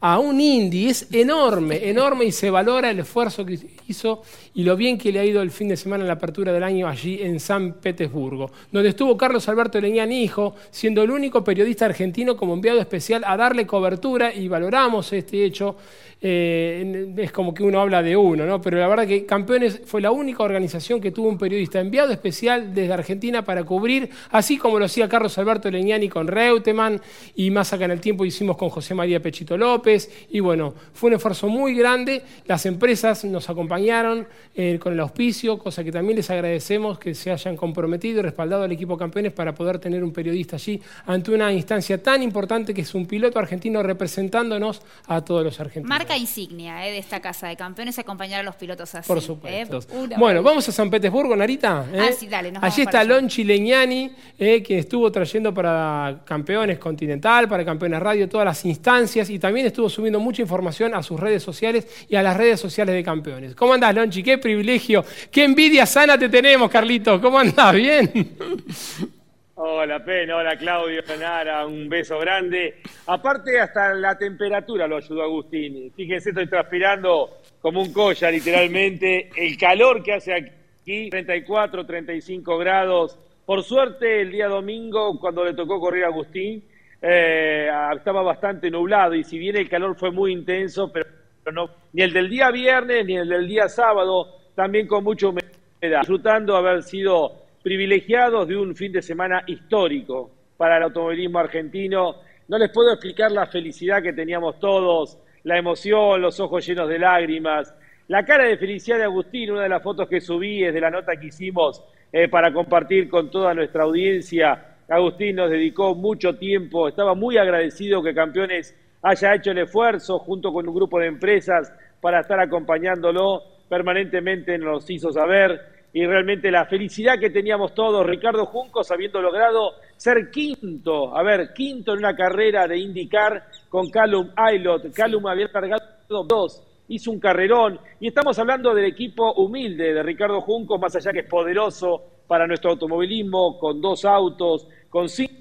a 0.00 0.18
un 0.18 0.40
Indy 0.40 0.88
es 0.88 1.08
enorme, 1.12 1.88
enorme 1.88 2.24
y 2.24 2.32
se 2.32 2.50
valora 2.50 2.90
el 2.90 3.00
esfuerzo 3.00 3.44
que 3.44 3.58
hizo 3.86 4.22
y 4.54 4.62
lo 4.62 4.74
bien 4.74 4.96
que 4.96 5.12
le 5.12 5.20
ha 5.20 5.24
ido 5.24 5.42
el 5.42 5.50
fin 5.50 5.68
de 5.68 5.76
semana 5.76 6.04
en 6.04 6.08
la 6.08 6.14
apertura 6.14 6.52
del 6.52 6.62
año 6.62 6.88
allí 6.88 7.20
en 7.20 7.38
San 7.38 7.74
Petersburgo, 7.74 8.50
donde 8.72 8.88
estuvo 8.90 9.16
Carlos 9.16 9.46
Alberto 9.48 9.78
Leñán 9.78 10.10
Hijo, 10.10 10.54
siendo 10.70 11.02
el 11.02 11.10
único 11.10 11.44
periodista 11.44 11.84
argentino 11.84 12.36
como 12.36 12.54
enviado 12.54 12.80
especial 12.80 13.24
a 13.26 13.36
darle 13.36 13.66
cobertura 13.66 14.34
y 14.34 14.48
valoramos 14.48 15.12
este 15.12 15.44
hecho. 15.44 15.76
Eh, 16.22 17.14
es 17.16 17.32
como 17.32 17.54
que 17.54 17.62
uno 17.62 17.80
habla 17.80 18.02
de 18.02 18.14
uno, 18.14 18.44
¿no? 18.44 18.60
pero 18.60 18.78
la 18.78 18.86
verdad 18.88 19.06
que 19.06 19.24
Campeones 19.24 19.80
fue 19.86 20.02
la 20.02 20.10
única 20.10 20.42
organización 20.42 21.00
que 21.00 21.12
tuvo 21.12 21.28
un 21.28 21.38
periodista 21.38 21.80
enviado 21.80 22.12
especial 22.12 22.74
desde 22.74 22.92
Argentina 22.92 23.42
para 23.42 23.64
cubrir, 23.64 24.10
así 24.30 24.58
como 24.58 24.78
lo 24.78 24.84
hacía 24.84 25.08
Carlos 25.08 25.38
Alberto 25.38 25.70
Leñani 25.70 26.10
con 26.10 26.26
Reutemann 26.26 27.00
y 27.36 27.50
más 27.50 27.72
acá 27.72 27.86
en 27.86 27.92
el 27.92 28.02
tiempo 28.02 28.26
hicimos 28.26 28.58
con 28.58 28.68
José 28.68 28.94
María 28.94 29.20
Pechito 29.20 29.56
López 29.56 30.26
y 30.30 30.40
bueno, 30.40 30.74
fue 30.92 31.08
un 31.08 31.14
esfuerzo 31.14 31.48
muy 31.48 31.74
grande, 31.74 32.22
las 32.46 32.66
empresas 32.66 33.24
nos 33.24 33.48
acompañaron 33.48 34.26
eh, 34.54 34.78
con 34.78 34.92
el 34.92 35.00
auspicio, 35.00 35.58
cosa 35.58 35.82
que 35.82 35.90
también 35.90 36.16
les 36.16 36.28
agradecemos 36.28 36.98
que 36.98 37.14
se 37.14 37.30
hayan 37.30 37.56
comprometido 37.56 38.20
y 38.20 38.22
respaldado 38.22 38.64
al 38.64 38.72
equipo 38.72 38.98
Campeones 38.98 39.32
para 39.32 39.54
poder 39.54 39.78
tener 39.78 40.04
un 40.04 40.12
periodista 40.12 40.56
allí 40.56 40.82
ante 41.06 41.30
una 41.30 41.50
instancia 41.50 42.02
tan 42.02 42.22
importante 42.22 42.74
que 42.74 42.82
es 42.82 42.94
un 42.94 43.06
piloto 43.06 43.38
argentino 43.38 43.82
representándonos 43.82 44.82
a 45.06 45.24
todos 45.24 45.42
los 45.42 45.58
argentinos. 45.58 45.88
Insignia 46.16 46.86
eh, 46.86 46.92
de 46.92 46.98
esta 46.98 47.20
casa 47.20 47.48
de 47.48 47.56
campeones 47.56 47.98
acompañar 47.98 48.40
a 48.40 48.42
los 48.44 48.54
pilotos 48.54 48.94
así. 48.94 49.08
Por 49.08 49.20
supuesto. 49.20 49.78
eh. 49.78 49.96
Una 49.96 50.18
Bueno, 50.18 50.42
vamos 50.42 50.68
a 50.68 50.72
San 50.72 50.88
Petersburgo, 50.88 51.34
Narita. 51.34 51.84
¿eh? 51.92 51.98
Ah, 52.00 52.12
sí, 52.16 52.28
dale, 52.28 52.52
nos 52.52 52.62
Allí 52.62 52.82
está. 52.82 53.02
Lonchi 53.02 53.42
Leñani, 53.42 54.12
eh, 54.38 54.62
que 54.62 54.78
estuvo 54.78 55.10
trayendo 55.10 55.52
para 55.52 56.20
Campeones 56.24 56.78
Continental, 56.78 57.48
para 57.48 57.64
Campeones 57.64 58.00
Radio, 58.00 58.28
todas 58.28 58.44
las 58.44 58.64
instancias, 58.64 59.28
y 59.30 59.38
también 59.38 59.66
estuvo 59.66 59.80
estuvo 59.80 59.88
subiendo 59.88 60.20
mucha 60.20 60.42
información 60.42 60.94
a 60.94 61.02
sus 61.02 61.18
redes 61.18 61.42
sociales 61.42 61.86
y 62.06 62.14
a 62.14 62.22
las 62.22 62.36
redes 62.36 62.60
sociales 62.60 62.94
de 62.94 63.02
campeones. 63.02 63.54
¿Cómo 63.54 63.72
andás, 63.72 63.94
Lonchi? 63.94 64.22
Qué 64.22 64.36
privilegio, 64.36 65.02
qué 65.30 65.44
envidia 65.44 65.86
sana 65.86 66.18
te 66.18 66.28
tenemos, 66.28 66.70
Carlito. 66.70 67.18
¿Cómo 67.18 67.38
andás? 67.38 67.74
¿Bien? 67.74 68.36
Hola, 69.62 70.02
Pen, 70.02 70.30
hola, 70.30 70.56
Claudio, 70.56 71.02
Nara, 71.18 71.66
un 71.66 71.86
beso 71.86 72.18
grande. 72.18 72.76
Aparte, 73.08 73.60
hasta 73.60 73.92
la 73.92 74.16
temperatura 74.16 74.86
lo 74.86 74.96
ayudó 74.96 75.22
Agustín. 75.22 75.92
Fíjense, 75.94 76.30
estoy 76.30 76.46
transpirando 76.46 77.42
como 77.60 77.82
un 77.82 77.92
colla, 77.92 78.30
literalmente. 78.30 79.28
El 79.36 79.58
calor 79.58 80.02
que 80.02 80.14
hace 80.14 80.32
aquí, 80.32 81.10
34, 81.10 81.84
35 81.84 82.56
grados. 82.56 83.18
Por 83.44 83.62
suerte, 83.62 84.22
el 84.22 84.32
día 84.32 84.48
domingo, 84.48 85.20
cuando 85.20 85.44
le 85.44 85.52
tocó 85.52 85.78
correr 85.78 86.04
a 86.04 86.06
Agustín, 86.06 86.64
eh, 87.02 87.68
estaba 87.94 88.22
bastante 88.22 88.70
nublado 88.70 89.14
y 89.14 89.24
si 89.24 89.38
bien 89.38 89.56
el 89.56 89.68
calor 89.68 89.94
fue 89.94 90.10
muy 90.10 90.32
intenso, 90.32 90.90
pero 90.90 91.06
no, 91.52 91.68
ni 91.92 92.00
el 92.00 92.14
del 92.14 92.30
día 92.30 92.50
viernes 92.50 93.04
ni 93.04 93.18
el 93.18 93.28
del 93.28 93.46
día 93.46 93.68
sábado, 93.68 94.38
también 94.54 94.86
con 94.86 95.04
mucha 95.04 95.28
humedad, 95.28 95.52
disfrutando 95.82 96.56
haber 96.56 96.82
sido 96.82 97.49
privilegiados 97.62 98.48
de 98.48 98.56
un 98.56 98.74
fin 98.74 98.92
de 98.92 99.02
semana 99.02 99.42
histórico 99.46 100.30
para 100.56 100.76
el 100.76 100.84
automovilismo 100.84 101.38
argentino. 101.38 102.16
No 102.48 102.58
les 102.58 102.70
puedo 102.70 102.92
explicar 102.92 103.30
la 103.30 103.46
felicidad 103.46 104.02
que 104.02 104.12
teníamos 104.12 104.58
todos, 104.58 105.18
la 105.44 105.58
emoción, 105.58 106.20
los 106.20 106.40
ojos 106.40 106.66
llenos 106.66 106.88
de 106.88 106.98
lágrimas, 106.98 107.74
la 108.08 108.24
cara 108.24 108.44
de 108.44 108.56
felicidad 108.56 108.98
de 108.98 109.04
Agustín, 109.04 109.52
una 109.52 109.62
de 109.62 109.68
las 109.68 109.82
fotos 109.82 110.08
que 110.08 110.20
subí 110.20 110.64
es 110.64 110.74
de 110.74 110.80
la 110.80 110.90
nota 110.90 111.16
que 111.16 111.28
hicimos 111.28 111.82
eh, 112.12 112.28
para 112.28 112.52
compartir 112.52 113.08
con 113.08 113.30
toda 113.30 113.54
nuestra 113.54 113.84
audiencia. 113.84 114.76
Agustín 114.88 115.36
nos 115.36 115.50
dedicó 115.50 115.94
mucho 115.94 116.36
tiempo, 116.36 116.88
estaba 116.88 117.14
muy 117.14 117.38
agradecido 117.38 118.02
que 118.02 118.12
Campeones 118.12 118.76
haya 119.02 119.34
hecho 119.34 119.52
el 119.52 119.58
esfuerzo 119.58 120.18
junto 120.18 120.52
con 120.52 120.68
un 120.68 120.74
grupo 120.74 120.98
de 120.98 121.06
empresas 121.06 121.72
para 122.00 122.20
estar 122.20 122.40
acompañándolo 122.40 123.42
permanentemente, 123.68 124.58
nos 124.58 124.90
hizo 124.90 125.12
saber 125.12 125.60
y 125.92 126.06
realmente 126.06 126.50
la 126.50 126.66
felicidad 126.66 127.18
que 127.18 127.30
teníamos 127.30 127.74
todos, 127.74 128.06
Ricardo 128.06 128.46
Juncos 128.46 128.90
habiendo 128.90 129.20
logrado 129.20 129.74
ser 129.96 130.30
quinto, 130.30 131.16
a 131.16 131.22
ver, 131.22 131.52
quinto 131.52 131.92
en 131.92 131.98
una 131.98 132.14
carrera 132.14 132.68
de 132.68 132.78
indicar 132.78 133.44
con 133.68 133.90
Callum 133.90 134.30
Aylot. 134.36 134.92
Callum 134.94 135.26
había 135.26 135.50
cargado 135.50 135.82
dos, 136.26 136.62
hizo 136.88 137.10
un 137.10 137.18
carrerón. 137.18 137.80
Y 137.98 138.08
estamos 138.08 138.38
hablando 138.38 138.72
del 138.74 138.84
equipo 138.84 139.32
humilde 139.34 139.92
de 139.92 140.02
Ricardo 140.02 140.40
Juncos, 140.40 140.80
más 140.80 140.94
allá 140.94 141.12
que 141.12 141.20
es 141.20 141.28
poderoso 141.28 142.02
para 142.28 142.46
nuestro 142.46 142.70
automovilismo, 142.70 143.58
con 143.58 143.80
dos 143.80 144.04
autos, 144.04 144.68
con 144.88 145.08
cinco 145.08 145.40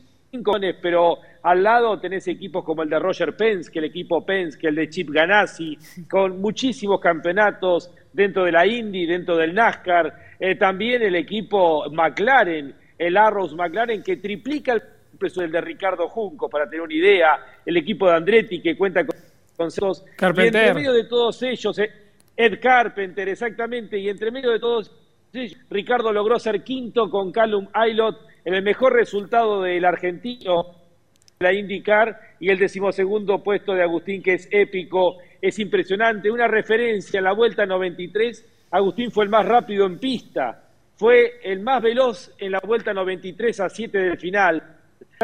pero 0.82 1.18
al 1.42 1.64
lado 1.64 2.00
tenés 2.00 2.28
equipos 2.28 2.64
como 2.64 2.84
el 2.84 2.90
de 2.90 3.00
Roger 3.00 3.36
Penske, 3.36 3.80
el 3.80 3.86
equipo 3.86 4.26
Penske, 4.26 4.68
el 4.68 4.76
de 4.76 4.90
Chip 4.90 5.10
Ganassi, 5.10 5.78
con 6.10 6.40
muchísimos 6.40 7.00
campeonatos 7.00 7.92
dentro 8.14 8.44
de 8.44 8.52
la 8.52 8.68
Indy, 8.68 9.06
dentro 9.06 9.38
del 9.38 9.54
NASCAR, 9.54 10.29
eh, 10.40 10.56
también 10.56 11.02
el 11.02 11.16
equipo 11.16 11.90
McLaren, 11.92 12.74
el 12.98 13.18
Arrows 13.18 13.54
McLaren, 13.56 14.02
que 14.02 14.18
triplica 14.18 14.74
el 14.74 14.82
precio 15.18 15.42
del 15.42 15.52
de 15.52 15.62
Ricardo 15.62 16.08
Junco, 16.08 16.50
para 16.50 16.66
tener 16.66 16.82
una 16.82 16.94
idea, 16.94 17.40
el 17.66 17.76
equipo 17.76 18.08
de 18.08 18.16
Andretti, 18.16 18.62
que 18.62 18.78
cuenta 18.78 19.06
con 19.06 19.18
consejos. 19.58 20.06
Y 20.18 20.42
entre 20.42 20.74
medio 20.74 20.94
de 20.94 21.04
todos 21.04 21.44
ellos, 21.44 21.78
eh, 21.80 21.92
Ed 22.38 22.60
Carpenter, 22.62 23.28
exactamente, 23.28 24.00
y 24.00 24.08
entre 24.08 24.32
medio 24.32 24.52
de 24.52 24.60
todos 24.60 24.92
ellos, 25.34 25.58
Ricardo 25.70 26.14
logró 26.14 26.40
ser 26.40 26.64
quinto 26.64 27.10
con 27.10 27.34
Callum 27.34 27.68
Aylot 27.74 28.22
en 28.46 28.54
el 28.54 28.64
mejor 28.64 28.94
resultado 28.94 29.62
del 29.62 29.84
argentino, 29.84 30.76
la 31.40 31.54
IndyCar, 31.54 32.18
y 32.40 32.50
el 32.50 32.58
decimosegundo 32.58 33.44
puesto 33.44 33.74
de 33.74 33.84
Agustín, 33.84 34.24
que 34.24 34.36
es 34.36 34.48
épico, 34.52 35.18
es 35.42 35.60
impresionante, 35.60 36.32
una 36.32 36.48
referencia, 36.48 37.22
la 37.22 37.34
vuelta 37.34 37.66
93 37.66 38.59
Agustín 38.72 39.12
fue 39.12 39.26
el 39.26 39.30
más 39.30 39.46
rápido 39.46 39.86
en 39.86 39.98
pista, 39.98 40.64
fue 40.96 41.40
el 41.44 41.62
más 41.62 41.82
veloz 41.82 42.32
en 42.38 42.52
la 42.52 42.60
vuelta 42.60 42.94
93 42.94 43.60
a 43.62 43.70
7 43.70 43.98
del 43.98 44.18
final, 44.18 44.62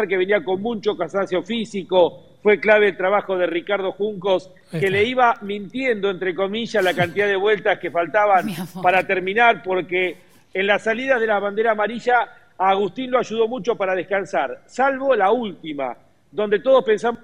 que 0.08 0.18
venía 0.18 0.44
con 0.44 0.62
mucho 0.62 0.98
cansancio 0.98 1.44
físico, 1.44 2.38
fue 2.42 2.60
clave 2.60 2.90
el 2.90 2.98
trabajo 2.98 3.38
de 3.38 3.48
Ricardo 3.48 3.92
Juncos, 3.92 4.52
que 4.72 4.90
le 4.90 5.04
iba 5.04 5.36
mintiendo, 5.42 6.10
entre 6.10 6.36
comillas, 6.36 6.84
la 6.84 6.94
cantidad 6.94 7.28
de 7.28 7.36
vueltas 7.36 7.80
que 7.80 7.92
faltaban 7.92 8.48
para 8.82 9.06
terminar, 9.06 9.64
porque 9.64 10.18
en 10.54 10.68
las 10.68 10.84
salidas 10.84 11.20
de 11.20 11.28
la 11.28 11.40
bandera 11.40 11.72
amarilla 11.72 12.28
a 12.58 12.70
Agustín 12.70 13.12
lo 13.12 13.20
ayudó 13.20 13.48
mucho 13.48 13.76
para 13.76 13.96
descansar, 13.96 14.62
salvo 14.66 15.16
la 15.16 15.32
última, 15.32 15.98
donde 16.32 16.60
todos 16.60 16.84
pensamos 16.84 17.20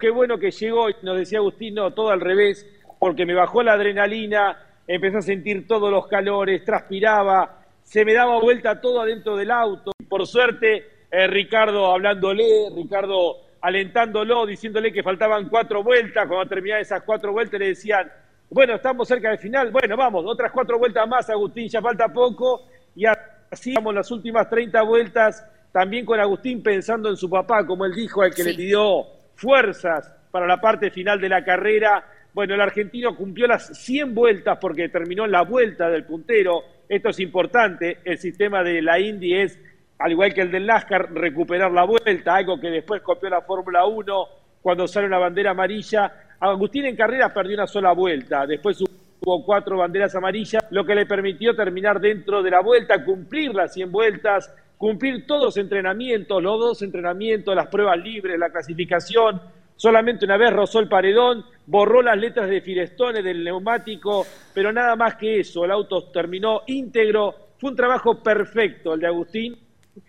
qué 0.00 0.10
bueno 0.10 0.38
que 0.38 0.50
llegó, 0.50 0.88
y 0.88 0.94
nos 1.02 1.18
decía 1.18 1.38
Agustín, 1.38 1.74
no, 1.74 1.92
todo 1.92 2.10
al 2.10 2.20
revés, 2.20 2.66
porque 2.98 3.26
me 3.26 3.34
bajó 3.34 3.62
la 3.62 3.74
adrenalina, 3.74 4.56
empecé 4.86 5.18
a 5.18 5.22
sentir 5.22 5.66
todos 5.66 5.90
los 5.90 6.06
calores, 6.06 6.64
transpiraba, 6.64 7.64
se 7.82 8.04
me 8.04 8.14
daba 8.14 8.40
vuelta 8.40 8.80
todo 8.80 9.00
adentro 9.00 9.36
del 9.36 9.50
auto. 9.50 9.92
Por 10.08 10.26
suerte, 10.26 10.84
eh, 11.10 11.26
Ricardo 11.26 11.92
hablándole, 11.92 12.70
Ricardo 12.74 13.36
alentándolo, 13.60 14.46
diciéndole 14.46 14.92
que 14.92 15.02
faltaban 15.02 15.48
cuatro 15.48 15.82
vueltas. 15.82 16.26
Cuando 16.26 16.48
terminaba 16.48 16.80
esas 16.80 17.02
cuatro 17.02 17.32
vueltas 17.32 17.60
le 17.60 17.68
decían, 17.68 18.10
bueno, 18.50 18.74
estamos 18.74 19.08
cerca 19.08 19.30
del 19.30 19.38
final, 19.38 19.70
bueno, 19.70 19.96
vamos, 19.96 20.24
otras 20.26 20.52
cuatro 20.52 20.78
vueltas 20.78 21.08
más, 21.08 21.28
Agustín, 21.30 21.68
ya 21.68 21.80
falta 21.80 22.08
poco. 22.08 22.66
Y 22.94 23.04
así 23.06 23.74
vamos 23.74 23.94
las 23.94 24.10
últimas 24.10 24.48
30 24.48 24.82
vueltas, 24.82 25.46
también 25.72 26.04
con 26.04 26.20
Agustín 26.20 26.62
pensando 26.62 27.08
en 27.08 27.16
su 27.16 27.28
papá, 27.28 27.66
como 27.66 27.84
él 27.84 27.94
dijo, 27.94 28.22
al 28.22 28.34
que 28.34 28.44
le 28.44 28.54
pidió 28.54 29.06
fuerzas 29.34 30.12
para 30.30 30.46
la 30.46 30.60
parte 30.60 30.90
final 30.90 31.20
de 31.20 31.28
la 31.28 31.44
carrera 31.44 32.04
bueno, 32.34 32.54
el 32.54 32.60
argentino 32.60 33.14
cumplió 33.14 33.46
las 33.46 33.68
100 33.78 34.12
vueltas 34.12 34.58
porque 34.60 34.88
terminó 34.88 35.24
la 35.26 35.42
vuelta 35.42 35.88
del 35.88 36.04
puntero. 36.04 36.64
Esto 36.88 37.10
es 37.10 37.20
importante. 37.20 37.98
El 38.04 38.18
sistema 38.18 38.64
de 38.64 38.82
la 38.82 38.98
Indy 38.98 39.34
es, 39.34 39.56
al 40.00 40.10
igual 40.10 40.34
que 40.34 40.40
el 40.40 40.50
del 40.50 40.66
NASCAR, 40.66 41.12
recuperar 41.14 41.70
la 41.70 41.84
vuelta, 41.84 42.34
algo 42.34 42.58
que 42.58 42.70
después 42.70 43.02
copió 43.02 43.30
la 43.30 43.42
Fórmula 43.42 43.86
1 43.86 44.26
cuando 44.60 44.88
sale 44.88 45.06
una 45.06 45.18
bandera 45.18 45.52
amarilla. 45.52 46.12
Agustín 46.40 46.86
en 46.86 46.96
carrera 46.96 47.32
perdió 47.32 47.54
una 47.54 47.68
sola 47.68 47.92
vuelta. 47.92 48.44
Después 48.46 48.80
hubo 48.80 49.44
cuatro 49.44 49.78
banderas 49.78 50.16
amarillas, 50.16 50.66
lo 50.70 50.84
que 50.84 50.96
le 50.96 51.06
permitió 51.06 51.54
terminar 51.54 52.00
dentro 52.00 52.42
de 52.42 52.50
la 52.50 52.62
vuelta, 52.62 53.04
cumplir 53.04 53.54
las 53.54 53.72
100 53.72 53.92
vueltas, 53.92 54.52
cumplir 54.76 55.24
todos 55.24 55.44
los 55.44 55.56
entrenamientos, 55.56 56.42
los 56.42 56.58
dos 56.58 56.82
entrenamientos, 56.82 57.54
las 57.54 57.68
pruebas 57.68 57.96
libres, 57.98 58.36
la 58.40 58.50
clasificación 58.50 59.40
Solamente 59.84 60.24
una 60.24 60.38
vez 60.38 60.50
rozó 60.50 60.80
el 60.80 60.88
paredón, 60.88 61.44
borró 61.66 62.00
las 62.00 62.16
letras 62.16 62.48
de 62.48 62.62
Firestone 62.62 63.22
del 63.22 63.44
neumático, 63.44 64.26
pero 64.54 64.72
nada 64.72 64.96
más 64.96 65.16
que 65.16 65.40
eso. 65.40 65.66
El 65.66 65.72
auto 65.72 66.04
terminó 66.04 66.62
íntegro. 66.68 67.34
Fue 67.58 67.68
un 67.68 67.76
trabajo 67.76 68.22
perfecto 68.22 68.94
el 68.94 69.00
de 69.00 69.08
Agustín. 69.08 69.58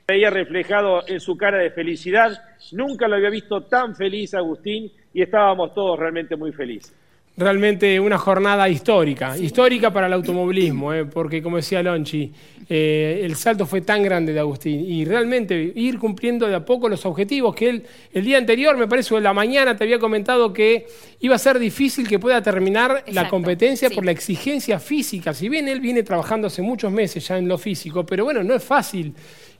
Veía 0.07 0.29
reflejado 0.29 1.05
en 1.05 1.19
su 1.19 1.35
cara 1.35 1.57
de 1.57 1.71
felicidad. 1.71 2.41
Nunca 2.71 3.09
lo 3.09 3.17
había 3.17 3.29
visto 3.29 3.63
tan 3.63 3.93
feliz 3.97 4.33
Agustín 4.33 4.89
y 5.13 5.21
estábamos 5.21 5.73
todos 5.73 5.99
realmente 5.99 6.37
muy 6.37 6.53
felices 6.53 6.95
realmente 7.37 7.99
una 7.99 8.17
jornada 8.17 8.69
histórica, 8.69 9.37
histórica 9.37 9.91
para 9.91 10.07
el 10.07 10.13
automovilismo, 10.13 10.93
¿eh? 10.93 11.05
porque 11.05 11.43
como 11.43 11.57
decía 11.57 11.83
Lonchi, 11.83 12.31
eh, 12.69 13.21
el 13.23 13.35
salto 13.35 13.65
fue 13.65 13.81
tan 13.81 14.01
grande 14.03 14.31
de 14.31 14.39
Agustín 14.39 14.79
y 14.89 15.03
realmente 15.03 15.73
ir 15.75 15.99
cumpliendo 15.99 16.47
de 16.47 16.55
a 16.55 16.63
poco 16.63 16.87
los 16.87 17.05
objetivos 17.05 17.53
que 17.53 17.69
él 17.69 17.83
el 18.13 18.23
día 18.23 18.37
anterior, 18.37 18.77
me 18.77 18.87
parece, 18.87 19.13
o 19.13 19.17
en 19.17 19.23
la 19.23 19.33
mañana 19.33 19.75
te 19.75 19.83
había 19.83 19.99
comentado 19.99 20.53
que 20.53 20.87
iba 21.19 21.35
a 21.35 21.39
ser 21.39 21.59
difícil 21.59 22.07
que 22.07 22.19
pueda 22.19 22.41
terminar 22.41 23.03
la 23.07 23.27
competencia 23.27 23.89
por 23.89 24.05
la 24.05 24.11
exigencia 24.11 24.79
física, 24.79 25.33
si 25.33 25.49
bien 25.49 25.67
él 25.67 25.81
viene 25.81 26.03
trabajando 26.03 26.47
hace 26.47 26.61
muchos 26.61 26.91
meses 26.91 27.27
ya 27.27 27.37
en 27.37 27.49
lo 27.49 27.57
físico, 27.57 28.05
pero 28.05 28.23
bueno, 28.23 28.43
no 28.43 28.55
es 28.55 28.63
fácil 28.63 29.13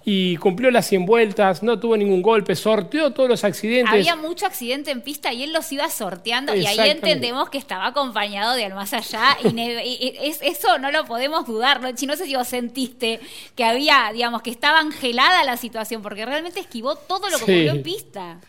y 0.08 0.38
cumplió 0.38 0.70
las 0.70 0.86
100 0.86 1.08
vueltas, 1.08 1.64
no 1.64 1.80
tuvo 1.80 1.98
ningún 1.98 2.22
golpe, 2.22 2.56
sorteó 2.56 3.12
todos 3.12 3.28
los 3.28 3.44
accidentes. 3.44 3.92
Había 3.92 4.16
mucho 4.16 4.46
accidente 4.46 4.92
en 4.92 5.02
pista 5.02 5.34
y 5.34 5.44
él 5.44 5.52
los 5.52 5.72
iba 5.72 5.90
sorteando 5.90 6.54
y 6.54 6.64
ahí 6.68 6.92
entendemos 6.92 7.50
que 7.50 7.58
estaba 7.58 7.88
acompañado 7.88 8.54
de 8.54 8.66
al 8.66 8.76
más 8.76 8.94
allá 8.94 9.36
y, 9.44 10.14
eso 10.42 10.78
no 10.78 10.92
lo 10.92 11.06
podemos 11.06 11.48
dudar, 11.48 11.82
¿no? 11.82 11.98
Si 11.98 12.06
no 12.06 12.16
sé 12.16 12.26
si 12.26 12.36
vos 12.36 12.48
sentiste 12.48 13.20
que 13.56 13.64
había, 13.64 14.12
digamos, 14.14 14.44
que 14.44 14.52
estaba 14.52 14.80
angelada 14.80 15.44
la 15.44 15.58
situación 15.58 16.04
porque 16.04 16.24
realmente 16.24 16.60
esquivó 16.60 16.96
todo 16.96 17.28
lo 17.30 17.38
que 17.38 17.44
ocurrió 17.44 17.72
en 17.72 17.82
pista. 17.82 18.40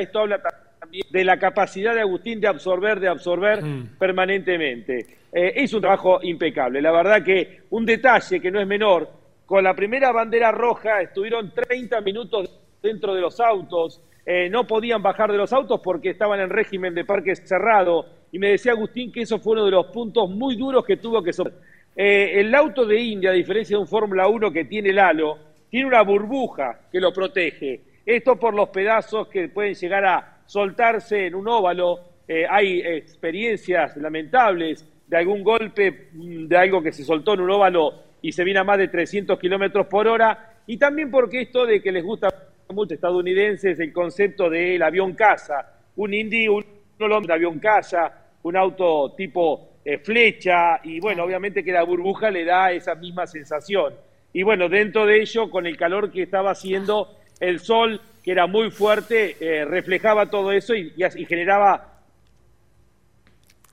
Esto 0.00 0.18
habla 0.18 0.42
también 0.80 1.06
de 1.10 1.24
la 1.24 1.38
capacidad 1.38 1.94
de 1.94 2.00
Agustín 2.00 2.40
de 2.40 2.48
absorber, 2.48 2.98
de 2.98 3.06
absorber 3.06 3.62
mm. 3.62 3.98
permanentemente. 3.98 5.18
Eh, 5.32 5.52
es 5.56 5.72
un 5.72 5.80
trabajo 5.80 6.18
impecable. 6.22 6.82
La 6.82 6.90
verdad 6.90 7.22
que 7.22 7.60
un 7.70 7.86
detalle 7.86 8.40
que 8.40 8.50
no 8.50 8.60
es 8.60 8.66
menor, 8.66 9.17
con 9.48 9.64
la 9.64 9.74
primera 9.74 10.12
bandera 10.12 10.52
roja 10.52 11.00
estuvieron 11.00 11.54
30 11.54 12.02
minutos 12.02 12.54
dentro 12.82 13.14
de 13.14 13.22
los 13.22 13.40
autos, 13.40 14.02
eh, 14.26 14.50
no 14.50 14.66
podían 14.66 15.02
bajar 15.02 15.32
de 15.32 15.38
los 15.38 15.54
autos 15.54 15.80
porque 15.82 16.10
estaban 16.10 16.38
en 16.38 16.50
régimen 16.50 16.94
de 16.94 17.06
parque 17.06 17.34
cerrado. 17.34 18.04
Y 18.30 18.38
me 18.38 18.50
decía 18.50 18.72
Agustín 18.72 19.10
que 19.10 19.22
eso 19.22 19.38
fue 19.38 19.54
uno 19.54 19.64
de 19.64 19.70
los 19.70 19.86
puntos 19.86 20.28
muy 20.28 20.54
duros 20.54 20.84
que 20.84 20.98
tuvo 20.98 21.22
que 21.22 21.32
soportar. 21.32 21.62
Eh, 21.96 22.40
el 22.40 22.54
auto 22.54 22.84
de 22.84 23.00
India, 23.00 23.30
a 23.30 23.32
diferencia 23.32 23.78
de 23.78 23.80
un 23.80 23.88
Fórmula 23.88 24.28
1 24.28 24.52
que 24.52 24.66
tiene 24.66 24.90
el 24.90 24.98
halo, 24.98 25.38
tiene 25.70 25.86
una 25.86 26.02
burbuja 26.02 26.80
que 26.92 27.00
lo 27.00 27.10
protege. 27.10 27.80
Esto 28.04 28.36
por 28.36 28.52
los 28.52 28.68
pedazos 28.68 29.28
que 29.28 29.48
pueden 29.48 29.72
llegar 29.72 30.04
a 30.04 30.42
soltarse 30.44 31.26
en 31.26 31.34
un 31.34 31.48
óvalo 31.48 32.00
eh, 32.28 32.44
hay 32.46 32.80
experiencias 32.82 33.96
lamentables 33.96 34.86
de 35.06 35.16
algún 35.16 35.42
golpe, 35.42 36.10
mm, 36.12 36.48
de 36.48 36.56
algo 36.58 36.82
que 36.82 36.92
se 36.92 37.02
soltó 37.02 37.32
en 37.32 37.40
un 37.40 37.50
óvalo 37.50 38.07
y 38.22 38.32
se 38.32 38.44
viene 38.44 38.60
a 38.60 38.64
más 38.64 38.78
de 38.78 38.88
300 38.88 39.38
kilómetros 39.38 39.86
por 39.86 40.08
hora, 40.08 40.56
y 40.66 40.76
también 40.76 41.10
porque 41.10 41.42
esto 41.42 41.64
de 41.66 41.82
que 41.82 41.92
les 41.92 42.04
gusta 42.04 42.28
mucho 42.70 42.94
estadounidenses 42.94 43.78
el 43.80 43.92
concepto 43.92 44.50
del 44.50 44.82
avión 44.82 45.14
casa, 45.14 45.74
un 45.96 46.12
Indy, 46.12 46.48
un, 46.48 46.64
un 46.98 47.30
avión 47.30 47.58
casa, 47.58 48.12
un 48.42 48.56
auto 48.56 49.14
tipo 49.16 49.68
eh, 49.84 49.98
flecha, 49.98 50.80
y 50.84 51.00
bueno, 51.00 51.24
obviamente 51.24 51.64
que 51.64 51.72
la 51.72 51.82
burbuja 51.82 52.30
le 52.30 52.44
da 52.44 52.72
esa 52.72 52.94
misma 52.94 53.26
sensación. 53.26 53.94
Y 54.32 54.42
bueno, 54.42 54.68
dentro 54.68 55.06
de 55.06 55.22
ello, 55.22 55.50
con 55.50 55.66
el 55.66 55.76
calor 55.76 56.10
que 56.12 56.22
estaba 56.22 56.50
haciendo, 56.50 57.16
el 57.40 57.60
sol, 57.60 58.00
que 58.22 58.32
era 58.32 58.46
muy 58.46 58.70
fuerte, 58.70 59.36
eh, 59.40 59.64
reflejaba 59.64 60.26
todo 60.26 60.52
eso 60.52 60.74
y, 60.74 60.92
y 60.96 61.24
generaba 61.24 62.02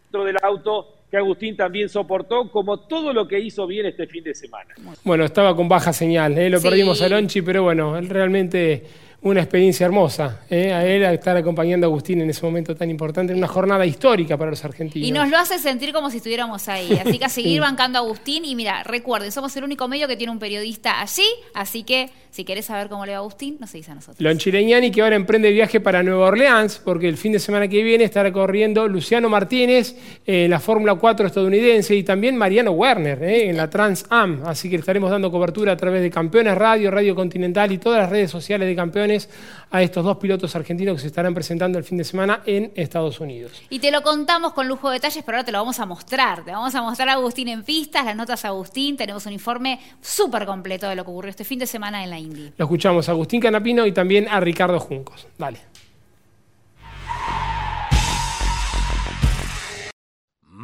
dentro 0.03 0.23
del 0.23 0.38
auto 0.41 0.94
que 1.15 1.19
Agustín 1.19 1.56
también 1.56 1.88
soportó, 1.89 2.51
como 2.51 2.82
todo 2.82 3.13
lo 3.13 3.28
que 3.28 3.39
hizo 3.39 3.65
bien 3.65 3.86
este 3.86 4.06
fin 4.08 4.23
de 4.23 4.36
semana. 4.36 4.75
Bueno, 5.04 5.23
estaba 5.23 5.56
con 5.56 5.69
baja 5.69 5.93
señal, 5.93 6.38
¿eh? 6.38 6.49
lo 6.49 6.62
perdimos 6.62 7.01
a 7.01 7.10
Lonchi, 7.10 7.41
pero 7.41 7.63
bueno, 7.63 7.97
él 7.97 8.10
realmente 8.10 8.84
una 9.25 9.41
experiencia 9.41 9.86
hermosa. 9.88 10.41
¿eh? 10.51 10.71
A 10.71 10.86
él 10.86 11.04
a 11.04 11.12
estar 11.12 11.36
acompañando 11.36 11.88
a 11.88 11.89
Agustín 11.89 12.21
en 12.21 12.30
ese 12.30 12.45
momento 12.45 12.75
tan 12.75 12.91
importante, 12.91 13.34
en 13.34 13.39
una 13.39 13.47
jornada 13.47 13.84
histórica 13.84 14.38
para 14.38 14.51
los 14.51 14.63
argentinos. 14.63 15.08
Y 15.08 15.12
nos 15.12 15.30
lo 15.30 15.38
hace 15.38 15.58
sentir 15.58 15.93
como 15.93 16.12
si 16.12 16.17
estuviéramos 16.17 16.67
ahí. 16.67 16.91
Así 17.04 17.17
que 17.17 17.25
a 17.25 17.30
seguir 17.30 17.60
bancando 17.60 17.97
a 17.97 18.01
Agustín. 18.04 18.45
Y 18.45 18.56
mira, 18.56 18.84
recuerden, 18.84 19.32
somos 19.32 19.56
el 19.58 19.63
único 19.63 19.88
medio 19.88 20.08
que 20.08 20.15
tiene 20.15 20.32
un 20.32 20.38
periodista 20.38 21.01
allí. 21.01 21.25
Así 21.56 21.82
que 21.82 22.12
si 22.36 22.43
querés 22.43 22.65
saber 22.65 22.89
cómo 22.89 23.06
le 23.06 23.13
va 23.13 23.19
a 23.19 23.21
Agustín, 23.21 23.56
nos 23.62 23.69
seguís 23.69 23.88
a 23.88 23.95
nosotros. 23.95 24.19
Lonchileñani 24.19 24.91
que 24.91 25.02
ahora 25.02 25.15
emprende 25.15 25.50
viaje 25.52 25.80
para 25.80 26.04
Nueva 26.04 26.28
Orleans, 26.28 26.82
porque 26.84 27.08
el 27.08 27.15
fin 27.15 27.32
de 27.32 27.39
semana 27.39 27.69
que 27.69 27.82
viene 27.82 28.04
estará 28.04 28.34
corriendo 28.34 28.89
Luciano 28.89 29.30
Martínez 29.30 29.95
en 30.26 30.52
la 30.52 30.60
Fórmula 30.60 30.95
4 30.95 31.28
estadounidense 31.28 31.95
y 31.95 32.04
también 32.04 32.36
Mariano 32.36 32.71
Werner 32.71 33.24
¿eh? 33.24 33.50
en 33.50 33.56
la 33.56 33.69
Trans 33.69 34.06
Am. 34.10 34.41
Así 34.45 34.69
que 34.69 34.76
estaremos 34.76 35.12
dando 35.12 35.32
cobertura 35.32 35.71
a 35.71 35.78
través 35.78 36.02
de 36.02 36.12
Campeones 36.12 36.58
Radio, 36.58 36.91
Radio 36.91 37.15
Continental 37.15 37.71
y 37.71 37.78
todas 37.78 38.02
las 38.02 38.10
redes 38.10 38.32
sociales 38.32 38.67
de 38.67 38.76
Campeones 38.76 39.30
a 39.71 39.82
estos 39.82 40.04
dos 40.04 40.17
pilotos 40.17 40.56
argentinos 40.56 40.95
que 40.95 41.01
se 41.01 41.08
estarán 41.08 41.34
presentando 41.34 41.78
el 41.78 41.84
fin 41.84 41.97
de 41.97 42.04
semana 42.04 42.41
en 42.45 42.71
Estados 42.75 43.19
Unidos. 43.19 43.63
Y 43.69 43.80
te 43.80 43.91
lo 43.91 44.01
contamos 44.01 44.54
con 44.54 44.67
lujo 44.67 44.89
de 44.89 44.95
detalles, 44.95 45.23
pero 45.23 45.38
ahora 45.38 45.45
te 45.45 45.51
lo 45.51 45.60
vamos 45.60 45.80
a 45.80 45.86
mostrar. 45.86 46.43
Te 46.43 46.51
vamos 46.51 46.73
a 46.75 46.82
mostrar 46.82 47.10
a 47.10 47.13
Agustín 47.13 47.47
en 47.47 47.63
pistas, 47.63 48.06
las 48.06 48.15
notas 48.15 48.45
a 48.45 48.49
Agustín. 48.49 48.97
Tenemos 48.97 49.25
un 49.25 49.34
informe 49.34 49.80
súper 50.01 50.45
completo 50.45 50.88
de 50.88 50.95
lo 50.95 51.04
que 51.04 51.12
ocurrió 51.12 51.30
este 51.30 51.43
fin 51.43 51.60
de 51.60 51.67
semana 51.67 52.04
en 52.04 52.10
la 52.10 52.19
Indy. 52.19 52.54
Lo 52.58 52.65
escuchamos 52.65 53.08
a 53.10 53.12
Agustín 53.12 53.41
Canapino 53.41 53.86
y 53.86 53.91
también 53.91 54.28
a 54.28 54.39
Ricardo 54.39 54.80
Juncos. 54.80 55.28
Dale. 55.38 55.60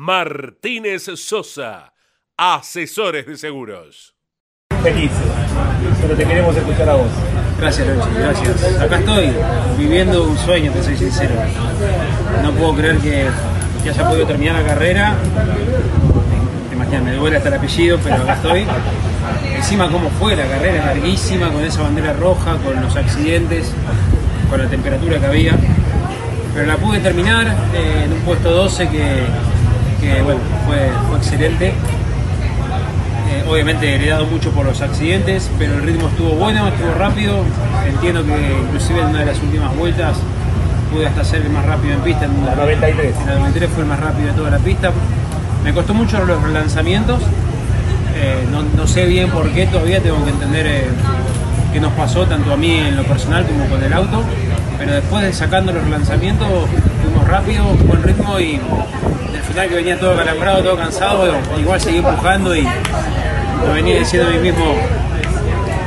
Martínez 0.01 1.03
Sosa, 1.15 1.93
asesores 2.35 3.27
de 3.27 3.37
seguros. 3.37 4.15
Feliz, 4.81 5.11
pero 6.01 6.15
te 6.15 6.25
queremos 6.25 6.55
escuchar 6.55 6.89
a 6.89 6.95
vos. 6.95 7.30
Gracias, 7.61 7.87
gracias. 8.17 8.81
Acá 8.81 8.97
estoy 8.97 9.31
viviendo 9.77 10.23
un 10.23 10.35
sueño, 10.35 10.71
te 10.71 10.81
soy 10.81 10.97
sincero. 10.97 11.35
No 12.41 12.51
puedo 12.53 12.73
creer 12.73 12.97
que, 12.97 13.27
haya 13.87 14.09
podido 14.09 14.25
terminar 14.25 14.55
la 14.55 14.67
carrera. 14.67 15.13
Te 16.69 16.75
imaginas, 16.75 17.03
me 17.03 17.13
duele 17.13 17.37
hasta 17.37 17.49
el 17.49 17.55
apellido, 17.55 17.99
pero 18.03 18.15
acá 18.15 18.33
estoy. 18.33 18.65
Encima 19.55 19.91
cómo 19.91 20.09
fue 20.19 20.35
la 20.35 20.47
carrera, 20.47 20.87
larguísima, 20.87 21.51
con 21.51 21.63
esa 21.63 21.83
bandera 21.83 22.13
roja, 22.13 22.57
con 22.65 22.81
los 22.81 22.95
accidentes, 22.95 23.71
con 24.49 24.59
la 24.59 24.67
temperatura 24.67 25.19
que 25.19 25.27
había. 25.27 25.55
Pero 26.55 26.65
la 26.65 26.77
pude 26.77 26.99
terminar 26.99 27.45
eh, 27.75 28.05
en 28.05 28.13
un 28.13 28.21
puesto 28.21 28.49
12 28.49 28.89
que, 28.89 30.23
bueno, 30.23 30.39
fue, 30.65 30.89
fue 31.07 31.17
excelente 31.19 31.75
obviamente 33.47 33.95
heredado 33.95 34.25
mucho 34.25 34.51
por 34.51 34.65
los 34.65 34.81
accidentes, 34.81 35.49
pero 35.57 35.75
el 35.75 35.83
ritmo 35.83 36.07
estuvo 36.07 36.31
bueno, 36.31 36.67
estuvo 36.67 36.93
rápido. 36.93 37.43
Entiendo 37.87 38.25
que 38.25 38.57
inclusive 38.63 39.01
en 39.01 39.07
una 39.07 39.19
de 39.19 39.25
las 39.25 39.41
últimas 39.41 39.75
vueltas 39.75 40.17
pude 40.91 41.07
hasta 41.07 41.23
ser 41.23 41.41
el 41.41 41.49
más 41.49 41.65
rápido 41.65 41.93
en 41.93 42.01
pista. 42.01 42.25
En 42.25 42.45
la 42.45 42.55
93. 42.55 43.15
En 43.21 43.27
la 43.27 43.35
93 43.35 43.69
fue 43.69 43.83
el 43.83 43.89
más 43.89 43.99
rápido 43.99 44.27
de 44.27 44.33
toda 44.33 44.49
la 44.49 44.59
pista. 44.59 44.91
Me 45.63 45.73
costó 45.73 45.93
mucho 45.93 46.23
los 46.25 46.41
relanzamientos. 46.41 47.21
Eh, 48.15 48.45
no, 48.75 48.87
sé 48.87 49.05
bien 49.05 49.29
por 49.29 49.49
qué, 49.51 49.65
todavía 49.67 50.01
tengo 50.01 50.23
que 50.23 50.31
entender 50.31 50.67
eh, 50.67 50.83
qué 51.73 51.79
nos 51.79 51.93
pasó, 51.93 52.25
tanto 52.25 52.53
a 52.53 52.57
mí 52.57 52.77
en 52.77 52.95
lo 52.95 53.03
personal 53.03 53.45
como 53.45 53.65
con 53.65 53.83
el 53.83 53.93
auto. 53.93 54.21
Pero 54.77 54.93
después 54.93 55.23
de 55.23 55.33
sacando 55.33 55.71
los 55.71 55.83
relanzamientos, 55.83 56.47
fuimos 57.03 57.27
rápido, 57.27 57.65
buen 57.85 58.03
ritmo 58.03 58.39
y 58.39 58.59
al 59.35 59.43
final 59.43 59.69
que 59.69 59.75
venía 59.75 59.99
todo 59.99 60.15
calambrado, 60.15 60.63
todo 60.63 60.77
cansado, 60.77 61.33
igual 61.59 61.79
seguí 61.79 61.97
empujando 61.97 62.55
y 62.55 62.67
lo 63.65 63.73
venía 63.73 63.99
diciendo 63.99 64.29
a 64.29 64.31
mí 64.31 64.39
mismo, 64.39 64.75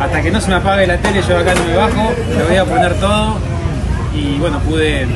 hasta 0.01 0.23
que 0.23 0.31
no 0.31 0.41
se 0.41 0.49
me 0.49 0.57
apague 0.57 0.87
la 0.87 0.99
tele 0.99 1.23
yo 1.27 1.39
acá 1.39 1.55
no 1.55 1.65
me 1.65 1.77
bajo, 1.77 2.13
lo 2.39 2.47
voy 2.47 2.57
a 2.57 2.65
poner 2.65 2.95
todo 2.95 3.37
y 4.15 4.39
bueno, 4.39 4.59
pude, 4.61 5.07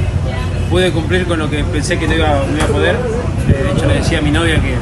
pude 0.71 0.91
cumplir 0.91 1.27
con 1.27 1.39
lo 1.39 1.49
que 1.49 1.63
pensé 1.65 1.99
que 1.99 2.09
no 2.09 2.15
iba, 2.15 2.29
a 2.29 2.67
poder. 2.67 2.97
De 3.47 3.73
hecho 3.73 3.87
le 3.87 3.95
decía 3.95 4.19
a 4.19 4.23
mi 4.23 4.31
novia 4.31 4.61
que 4.61 4.75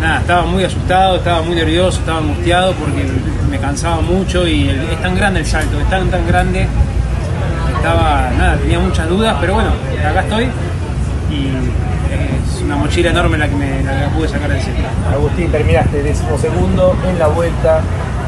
nada, 0.00 0.20
estaba 0.20 0.42
muy 0.46 0.64
asustado, 0.64 1.16
estaba 1.16 1.42
muy 1.42 1.54
nervioso, 1.54 1.98
estaba 2.00 2.18
angustiado 2.18 2.72
porque 2.74 3.06
me 3.50 3.58
cansaba 3.58 4.00
mucho 4.00 4.46
y 4.46 4.68
es 4.68 5.02
tan 5.02 5.14
grande 5.14 5.40
el 5.40 5.46
salto, 5.46 5.80
es 5.80 5.88
tan 5.90 6.08
tan 6.10 6.26
grande. 6.26 6.66
Estaba, 7.76 8.30
nada, 8.38 8.56
tenía 8.56 8.78
muchas 8.78 9.08
dudas, 9.08 9.36
pero 9.40 9.54
bueno, 9.54 9.70
acá 10.08 10.20
estoy 10.20 10.44
y 11.30 11.93
una 12.64 12.76
mochila 12.76 13.10
enorme 13.10 13.36
la 13.36 13.48
que 13.48 13.56
me 13.56 13.82
la 13.82 14.08
pude 14.08 14.28
sacar 14.28 14.50
del 14.50 14.60
centro. 14.60 14.84
Agustín, 15.12 15.50
terminaste 15.50 16.02
decimosegundo 16.02 16.96
en 17.08 17.18
la 17.18 17.28
vuelta, 17.28 17.82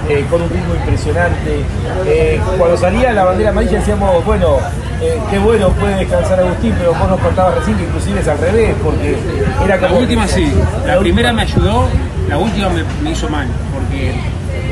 eh, 0.08 0.24
con 0.30 0.42
un 0.42 0.50
ritmo 0.50 0.74
impresionante. 0.74 1.60
Eh, 2.06 2.40
cuando 2.58 2.76
salía 2.76 3.12
la 3.12 3.24
bandera 3.24 3.50
amarilla 3.50 3.78
decíamos, 3.78 4.24
bueno, 4.24 4.58
eh, 5.00 5.18
qué 5.30 5.38
bueno 5.38 5.70
puede 5.70 5.96
descansar 5.96 6.40
Agustín, 6.40 6.74
pero 6.78 6.94
vos 6.94 7.08
nos 7.08 7.20
contabas 7.20 7.56
recién 7.56 7.76
que 7.76 7.84
inclusive 7.84 8.20
es 8.20 8.28
al 8.28 8.38
revés, 8.38 8.74
porque 8.82 9.16
era 9.64 9.78
como... 9.78 9.94
La 9.94 10.00
última 10.00 10.28
sí, 10.28 10.52
la 10.86 10.98
primera 10.98 11.32
me 11.32 11.42
ayudó, 11.42 11.88
la 12.28 12.38
última 12.38 12.68
me, 13.02 13.10
hizo 13.10 13.28
mal, 13.28 13.48
porque 13.74 14.10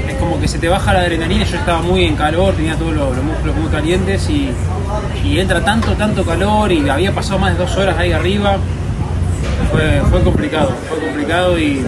es 0.09 0.14
como 0.20 0.40
que 0.40 0.46
se 0.46 0.59
te 0.59 0.68
baja 0.68 0.92
la 0.92 1.00
adrenalina, 1.00 1.44
yo 1.44 1.57
estaba 1.57 1.81
muy 1.81 2.05
en 2.05 2.16
calor, 2.16 2.55
tenía 2.55 2.77
todos 2.77 2.94
los, 2.94 3.16
músculos 3.22 3.57
muy 3.57 3.70
calientes 3.70 4.29
y, 4.29 4.50
y 5.24 5.40
entra 5.40 5.64
tanto, 5.64 5.94
tanto 5.94 6.24
calor 6.24 6.70
y 6.70 6.88
había 6.88 7.12
pasado 7.12 7.38
más 7.38 7.53
de 7.53 7.64
dos 7.64 7.77
horas 7.77 7.96
ahí 7.98 8.12
arriba 8.12 8.59
fue, 10.10 10.22
complicado, 10.22 10.72
fue 10.88 10.98
complicado 10.98 11.58
y, 11.58 11.84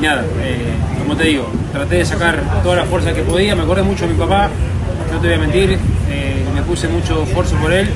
nada, 0.00 0.24
eh, 0.40 0.72
como 0.98 1.16
te 1.16 1.24
digo, 1.24 1.48
traté 1.72 1.96
de 1.96 2.04
sacar 2.04 2.42
toda 2.62 2.76
la 2.76 2.84
fuerza 2.84 3.12
que 3.12 3.22
podía, 3.22 3.54
me 3.56 3.62
acordé 3.62 3.82
mucho 3.82 4.06
de 4.06 4.12
mi 4.12 4.18
papá, 4.18 4.48
no 5.12 5.18
te 5.18 5.26
voy 5.26 5.36
a 5.36 5.40
mentir, 5.40 5.78
eh, 6.10 6.44
me 6.54 6.62
puse 6.62 6.88
mucho 6.88 7.22
esfuerzo 7.24 7.56
por 7.56 7.72
él, 7.72 7.88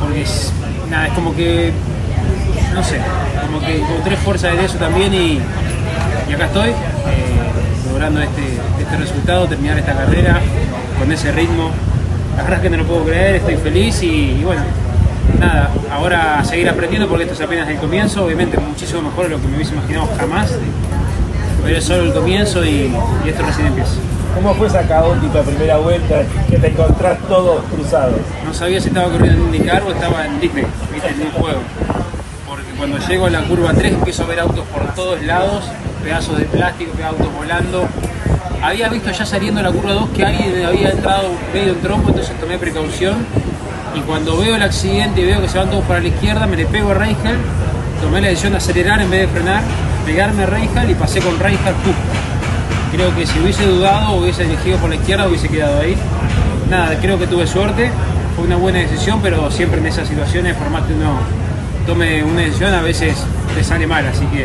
porque 0.00 0.22
es, 0.22 0.52
nada, 0.90 1.08
es 1.08 1.12
como 1.12 1.34
que, 1.34 1.72
no 2.74 2.82
sé, 2.82 2.98
como 3.46 3.60
que 3.60 3.78
encontré 3.78 4.16
fuerza 4.16 4.48
de 4.48 4.64
eso 4.64 4.78
también 4.78 5.12
y, 5.14 5.40
acá 6.34 6.46
estoy, 6.46 6.70
eh, 6.70 6.74
logrando 7.90 8.20
este, 8.20 8.42
este 8.80 8.96
resultado, 8.96 9.46
terminar 9.46 9.78
esta 9.78 9.92
carrera 9.92 10.40
con 10.98 11.12
ese 11.12 11.30
ritmo. 11.32 11.70
La 12.36 12.42
verdad 12.44 12.58
es 12.58 12.62
que 12.62 12.70
no 12.70 12.76
lo 12.78 12.84
puedo 12.86 13.04
creer, 13.04 13.34
estoy 13.36 13.56
feliz 13.56 14.02
y 14.02 14.42
bueno, 14.42 14.62
nada, 15.38 15.70
ahora 15.90 16.38
a 16.38 16.44
seguir 16.44 16.68
aprendiendo 16.68 17.08
porque 17.08 17.24
esto 17.24 17.34
es 17.34 17.40
apenas 17.40 17.68
el 17.68 17.76
comienzo, 17.78 18.24
obviamente 18.24 18.58
muchísimo 18.58 19.02
mejor 19.02 19.24
de 19.24 19.30
lo 19.30 19.40
que 19.40 19.48
me 19.48 19.56
hubiese 19.56 19.72
imaginado 19.74 20.08
jamás, 20.16 20.52
pero 21.62 21.76
es 21.76 21.84
solo 21.84 22.04
el 22.04 22.12
comienzo 22.12 22.64
y, 22.64 22.92
esto 23.26 23.42
recién 23.44 23.68
empieza. 23.68 23.94
¿Cómo 24.34 24.54
fue 24.54 24.66
esa 24.66 24.82
caótica 24.88 25.42
primera 25.42 25.76
vuelta 25.76 26.22
que 26.48 26.58
te 26.58 26.68
encontrás 26.68 27.18
todo 27.28 27.62
cruzado? 27.64 28.16
No 28.44 28.54
sabía 28.54 28.80
si 28.80 28.88
estaba 28.88 29.10
corriendo 29.10 29.46
en 29.46 29.54
IndyCar 29.54 29.82
o 29.82 29.90
estaba 29.90 30.26
en 30.26 30.40
Disney, 30.40 30.64
en 30.64 31.20
un 31.20 31.32
juego. 31.32 31.60
Porque 32.48 32.70
cuando 32.78 32.98
llego 32.98 33.26
a 33.26 33.30
la 33.30 33.42
curva 33.42 33.72
3 33.74 33.92
empiezo 33.92 34.24
a 34.24 34.26
ver 34.26 34.40
autos 34.40 34.64
por 34.66 34.94
todos 34.94 35.22
lados, 35.22 35.64
pedazos 36.02 36.38
de 36.38 36.44
plástico, 36.46 36.92
autos 37.06 37.32
volando. 37.34 37.86
Había 38.62 38.88
visto 38.88 39.10
ya 39.10 39.26
saliendo 39.26 39.62
la 39.62 39.70
curva 39.70 39.92
2 39.92 40.08
que 40.10 40.24
alguien 40.24 40.64
había 40.64 40.90
entrado 40.90 41.30
medio 41.52 41.72
en 41.72 41.80
trompo, 41.80 42.08
entonces 42.08 42.34
tomé 42.40 42.58
precaución 42.58 43.26
y 43.94 44.00
cuando 44.00 44.36
veo 44.38 44.56
el 44.56 44.62
accidente 44.62 45.20
y 45.20 45.24
veo 45.24 45.40
que 45.40 45.48
se 45.48 45.58
van 45.58 45.70
todos 45.70 45.84
para 45.84 46.00
la 46.00 46.08
izquierda, 46.08 46.46
me 46.46 46.56
le 46.56 46.66
pego 46.66 46.90
a 46.90 46.94
Reigel, 46.94 47.36
tomé 48.00 48.20
la 48.20 48.28
decisión 48.28 48.52
de 48.52 48.58
acelerar 48.58 49.00
en 49.00 49.10
vez 49.10 49.22
de 49.22 49.28
frenar, 49.28 49.62
pegarme 50.06 50.44
a 50.44 50.46
Reigel 50.46 50.90
y 50.90 50.94
pasé 50.94 51.20
con 51.20 51.38
Reigel 51.38 51.74
justo. 51.84 52.02
Creo 52.92 53.14
que 53.14 53.26
si 53.26 53.38
hubiese 53.40 53.66
dudado 53.66 54.16
hubiese 54.16 54.44
elegido 54.44 54.78
por 54.78 54.90
la 54.90 54.96
izquierda 54.96 55.28
hubiese 55.28 55.48
quedado 55.48 55.80
ahí. 55.80 55.96
Nada, 56.70 56.96
creo 57.00 57.18
que 57.18 57.26
tuve 57.26 57.46
suerte, 57.46 57.90
fue 58.36 58.46
una 58.46 58.56
buena 58.56 58.78
decisión, 58.78 59.20
pero 59.22 59.50
siempre 59.50 59.80
en 59.80 59.86
esas 59.86 60.08
situaciones, 60.08 60.56
por 60.56 60.68
que 60.86 60.94
uno 60.94 61.18
tome 61.86 62.22
una 62.24 62.42
decisión, 62.42 62.72
a 62.72 62.82
veces 62.82 63.16
te 63.54 63.62
sale 63.62 63.86
mal, 63.86 64.06
así 64.06 64.24
que 64.26 64.42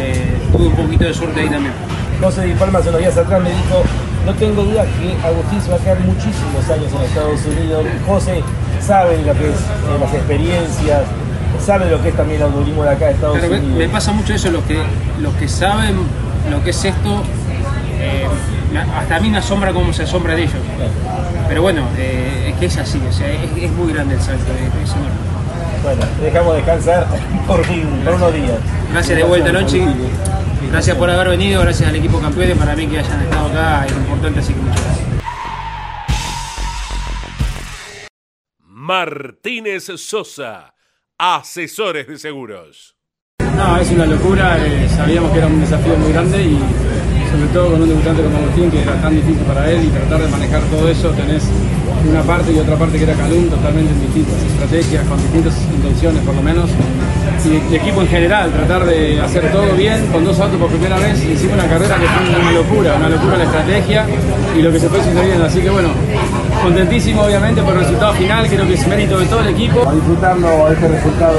eh, 0.00 0.36
tuve 0.50 0.68
un 0.68 0.76
poquito 0.76 1.04
de 1.04 1.14
suerte 1.14 1.40
ahí 1.40 1.48
también. 1.48 1.74
José 2.20 2.44
Di 2.44 2.54
Palma, 2.54 2.78
hace 2.78 2.88
unos 2.88 3.00
días 3.00 3.16
atrás 3.16 3.42
me 3.42 3.50
dijo, 3.50 3.82
no 4.24 4.34
tengo 4.34 4.62
duda 4.62 4.84
que 4.84 5.26
Agustín 5.26 5.60
se 5.60 5.70
va 5.70 5.76
a 5.76 5.80
quedar 5.80 6.00
muchísimos 6.00 6.70
años 6.70 6.92
en 6.92 7.02
Estados 7.02 7.40
Unidos. 7.46 7.84
José 8.06 8.42
sabe 8.86 9.18
lo 9.18 9.32
que 9.34 9.48
es 9.48 9.54
eh, 9.56 9.98
las 10.00 10.12
experiencias, 10.14 11.02
sabe 11.64 11.90
lo 11.90 12.02
que 12.02 12.08
es 12.08 12.16
también 12.16 12.40
el 12.40 12.46
automovilismo 12.46 12.82
de 12.84 12.90
acá 12.90 13.06
de 13.06 13.12
Estados 13.12 13.38
Unidos. 13.42 13.62
me 13.78 13.88
pasa 13.88 14.12
mucho 14.12 14.34
eso, 14.34 14.50
los 14.50 14.62
que, 14.64 14.82
los 15.20 15.32
que 15.34 15.48
saben 15.48 15.96
lo 16.50 16.62
que 16.64 16.70
es 16.70 16.84
esto, 16.84 17.22
eh, 18.00 18.26
hasta 18.98 19.16
a 19.16 19.20
mí 19.20 19.30
me 19.30 19.38
asombra 19.38 19.72
cómo 19.72 19.92
se 19.92 20.02
asombra 20.02 20.34
de 20.34 20.42
ellos. 20.42 20.54
Pero 21.48 21.62
bueno, 21.62 21.82
eh, 21.98 22.48
es 22.52 22.54
que 22.58 22.66
es 22.66 22.76
así, 22.78 23.00
o 23.08 23.12
sea, 23.12 23.28
es, 23.28 23.62
es 23.64 23.70
muy 23.72 23.92
grande 23.92 24.14
el 24.14 24.20
salto, 24.20 24.44
es, 24.52 24.88
es 24.88 24.94
enorme. 24.94 25.10
Bueno, 25.82 26.02
dejamos 26.22 26.54
descansar 26.56 27.06
por, 27.46 27.60
un- 27.60 28.00
por 28.04 28.14
unos 28.14 28.32
días. 28.34 28.52
Gracias 28.92 29.18
de 29.18 29.24
vuelta, 29.24 29.52
Lonchi. 29.52 29.82
Gracias 30.70 30.96
por 30.96 31.10
haber 31.10 31.28
venido, 31.28 31.60
gracias 31.60 31.88
al 31.88 31.96
equipo 31.96 32.18
campeón 32.18 32.50
y 32.50 32.54
para 32.54 32.74
mí 32.74 32.86
que 32.86 32.98
hayan 33.00 33.20
estado 33.22 33.46
acá 33.48 33.84
es 33.86 33.92
importante, 33.92 34.40
así 34.40 34.54
que 34.54 34.60
muchas 34.60 34.81
Martínez 38.84 39.92
Sosa, 39.94 40.74
asesores 41.16 42.08
de 42.08 42.18
seguros. 42.18 42.96
No, 43.54 43.76
es 43.76 43.88
una 43.92 44.06
locura, 44.06 44.58
eh, 44.58 44.88
sabíamos 44.88 45.30
que 45.30 45.38
era 45.38 45.46
un 45.46 45.60
desafío 45.60 45.96
muy 45.98 46.12
grande 46.12 46.42
y 46.42 46.58
sobre 47.30 47.46
todo 47.52 47.70
con 47.70 47.82
un 47.82 47.88
debutante 47.88 48.24
como 48.24 48.38
Agustín 48.38 48.72
que 48.72 48.82
era 48.82 49.00
tan 49.00 49.14
difícil 49.14 49.46
para 49.46 49.70
él 49.70 49.84
y 49.84 49.86
tratar 49.86 50.22
de 50.22 50.28
manejar 50.28 50.64
todo 50.64 50.88
eso, 50.88 51.10
tenés 51.10 51.44
una 52.10 52.22
parte 52.22 52.50
y 52.50 52.58
otra 52.58 52.74
parte 52.74 52.98
que 52.98 53.04
era 53.04 53.14
Calum 53.14 53.48
totalmente 53.48 53.92
en 53.92 54.00
distintas 54.00 54.42
estrategias, 54.42 55.06
con 55.06 55.22
distintas 55.22 55.54
intenciones 55.62 56.24
por 56.24 56.34
lo 56.34 56.42
menos, 56.42 56.68
y 57.70 57.76
equipo 57.76 58.02
en 58.02 58.08
general, 58.08 58.50
tratar 58.50 58.84
de 58.84 59.20
hacer 59.20 59.52
todo 59.52 59.76
bien 59.76 60.08
con 60.08 60.24
dos 60.24 60.40
autos 60.40 60.58
por 60.58 60.68
primera 60.70 60.98
vez, 60.98 61.22
hicimos 61.22 61.54
una 61.54 61.68
carrera 61.68 62.00
que 62.00 62.06
fue 62.08 62.40
una 62.40 62.50
locura, 62.50 62.96
una 62.96 63.08
locura 63.10 63.36
la 63.36 63.44
estrategia 63.44 64.06
y 64.58 64.60
lo 64.60 64.72
que 64.72 64.80
se 64.80 64.88
fue 64.88 64.98
sucediendo, 64.98 65.44
así 65.44 65.60
que 65.60 65.70
bueno, 65.70 65.90
contentísimo 66.62 67.22
obviamente 67.22 67.60
por 67.62 67.74
el 67.74 67.80
resultado 67.80 68.14
final, 68.14 68.48
creo 68.48 68.66
que 68.66 68.74
es 68.74 68.86
mérito 68.86 69.18
de 69.18 69.26
todo 69.26 69.40
el 69.40 69.48
equipo. 69.48 69.88
A 69.88 69.94
disfrutarlo, 69.94 70.70
este 70.70 70.88
resultado 70.88 71.38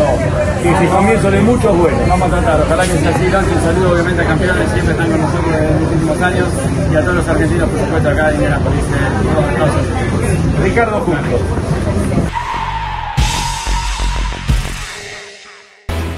que 0.61 0.69
es 0.69 0.81
el 0.81 0.87
comienzo 0.89 1.31
de 1.31 1.41
muchos 1.41 1.77
buenos. 1.77 2.07
Vamos 2.07 2.27
a 2.27 2.31
tratar, 2.31 2.61
ojalá 2.61 2.83
que 2.83 2.97
sea 2.97 3.09
así, 3.09 3.25
un 3.25 3.61
saludo 3.63 3.93
obviamente 3.93 4.21
a 4.21 4.25
campeones, 4.25 4.71
siempre 4.71 4.91
están 4.91 5.11
con 5.11 5.21
nosotros 5.21 5.51
desde 5.51 5.79
los 5.79 5.91
últimos 5.91 6.21
años 6.21 6.47
y 6.91 6.95
a 6.95 7.01
todos 7.01 7.15
los 7.15 7.27
argentinos, 7.27 7.69
por 7.69 7.79
supuesto, 7.79 8.09
acá 8.09 8.27
de 8.27 8.35
Indianapolis, 8.35 8.79
eh. 8.81 10.63
Ricardo 10.63 10.99
Justo. 11.01 11.72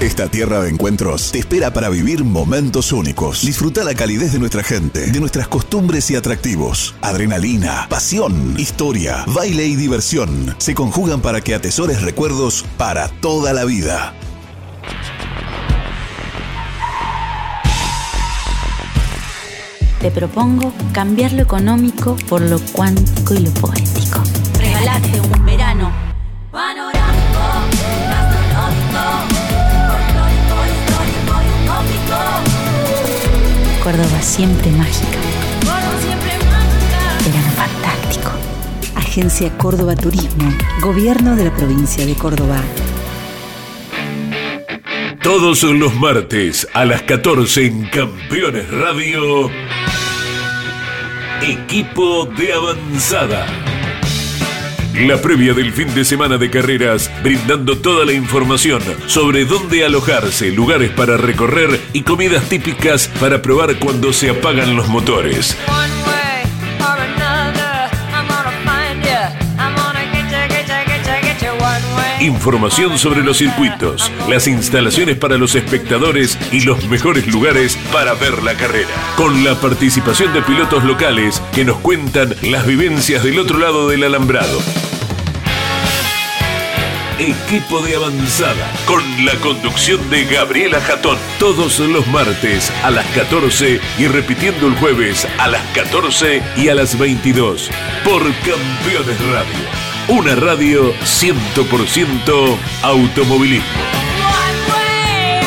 Esta 0.06 0.28
tierra 0.28 0.62
de 0.62 0.70
encuentros 0.70 1.32
te 1.32 1.40
espera 1.40 1.72
para 1.72 1.88
vivir 1.88 2.22
momentos 2.22 2.92
únicos. 2.92 3.44
Disfruta 3.44 3.82
la 3.82 3.92
calidez 3.92 4.32
de 4.32 4.38
nuestra 4.38 4.62
gente, 4.62 5.10
de 5.10 5.18
nuestras 5.18 5.48
costumbres 5.48 6.08
y 6.12 6.14
atractivos. 6.14 6.94
Adrenalina, 7.00 7.88
pasión, 7.90 8.54
historia, 8.56 9.24
baile 9.26 9.66
y 9.66 9.74
diversión 9.74 10.54
se 10.58 10.76
conjugan 10.76 11.20
para 11.20 11.40
que 11.40 11.56
atesores 11.56 12.02
recuerdos 12.02 12.64
para 12.78 13.08
toda 13.08 13.52
la 13.52 13.64
vida. 13.64 14.14
Te 20.00 20.12
propongo 20.12 20.72
cambiar 20.92 21.32
lo 21.32 21.42
económico 21.42 22.16
por 22.28 22.42
lo 22.42 22.60
cuántico 22.60 23.34
y 23.34 23.40
lo 23.40 23.50
poético. 23.50 24.22
Regalate 24.56 25.20
un 25.20 25.44
verano 25.44 25.92
Córdoba 33.86 34.20
siempre 34.20 34.68
mágica. 34.72 35.16
Verano 37.24 37.50
fantástico. 37.54 38.32
Agencia 38.96 39.56
Córdoba 39.56 39.94
Turismo, 39.94 40.52
Gobierno 40.80 41.36
de 41.36 41.44
la 41.44 41.54
provincia 41.54 42.04
de 42.04 42.16
Córdoba. 42.16 42.60
Todos 45.22 45.62
los 45.62 45.94
martes 45.94 46.66
a 46.74 46.84
las 46.84 47.02
14 47.02 47.66
en 47.66 47.84
Campeones 47.84 48.68
Radio. 48.72 49.52
Equipo 51.40 52.26
de 52.26 52.54
avanzada. 52.54 53.65
La 55.00 55.20
previa 55.20 55.52
del 55.52 55.74
fin 55.74 55.94
de 55.94 56.06
semana 56.06 56.38
de 56.38 56.48
carreras, 56.48 57.10
brindando 57.22 57.76
toda 57.76 58.06
la 58.06 58.14
información 58.14 58.80
sobre 59.06 59.44
dónde 59.44 59.84
alojarse, 59.84 60.50
lugares 60.52 60.90
para 60.90 61.18
recorrer 61.18 61.78
y 61.92 62.00
comidas 62.00 62.48
típicas 62.48 63.08
para 63.20 63.42
probar 63.42 63.78
cuando 63.78 64.14
se 64.14 64.30
apagan 64.30 64.74
los 64.74 64.88
motores. 64.88 65.54
Información 72.20 72.98
sobre 72.98 73.22
los 73.22 73.36
circuitos, 73.36 74.10
las 74.30 74.48
instalaciones 74.48 75.16
para 75.18 75.36
los 75.36 75.54
espectadores 75.54 76.38
y 76.50 76.62
los 76.62 76.88
mejores 76.88 77.26
lugares 77.26 77.76
para 77.92 78.14
ver 78.14 78.42
la 78.42 78.54
carrera. 78.54 78.88
Con 79.16 79.44
la 79.44 79.60
participación 79.60 80.32
de 80.32 80.40
pilotos 80.40 80.84
locales 80.84 81.42
que 81.54 81.66
nos 81.66 81.76
cuentan 81.80 82.34
las 82.42 82.66
vivencias 82.66 83.22
del 83.22 83.38
otro 83.38 83.58
lado 83.58 83.88
del 83.88 84.04
alambrado. 84.04 84.58
Equipo 87.18 87.80
de 87.80 87.96
avanzada 87.96 88.70
con 88.84 89.02
la 89.24 89.34
conducción 89.36 90.10
de 90.10 90.26
Gabriela 90.26 90.82
Jatón. 90.82 91.16
Todos 91.38 91.78
los 91.78 92.06
martes 92.08 92.70
a 92.84 92.90
las 92.90 93.06
14 93.06 93.80
y 93.98 94.06
repitiendo 94.06 94.66
el 94.66 94.74
jueves 94.76 95.26
a 95.38 95.48
las 95.48 95.62
14 95.74 96.42
y 96.58 96.68
a 96.68 96.74
las 96.74 96.98
22 96.98 97.70
por 98.04 98.22
Campeones 98.22 99.18
Radio. 99.30 99.64
Una 100.08 100.34
radio 100.34 100.92
100% 100.92 102.56
automovilismo. 102.82 103.64
One 104.28 104.60
way 104.68 105.40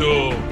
or 0.00 0.51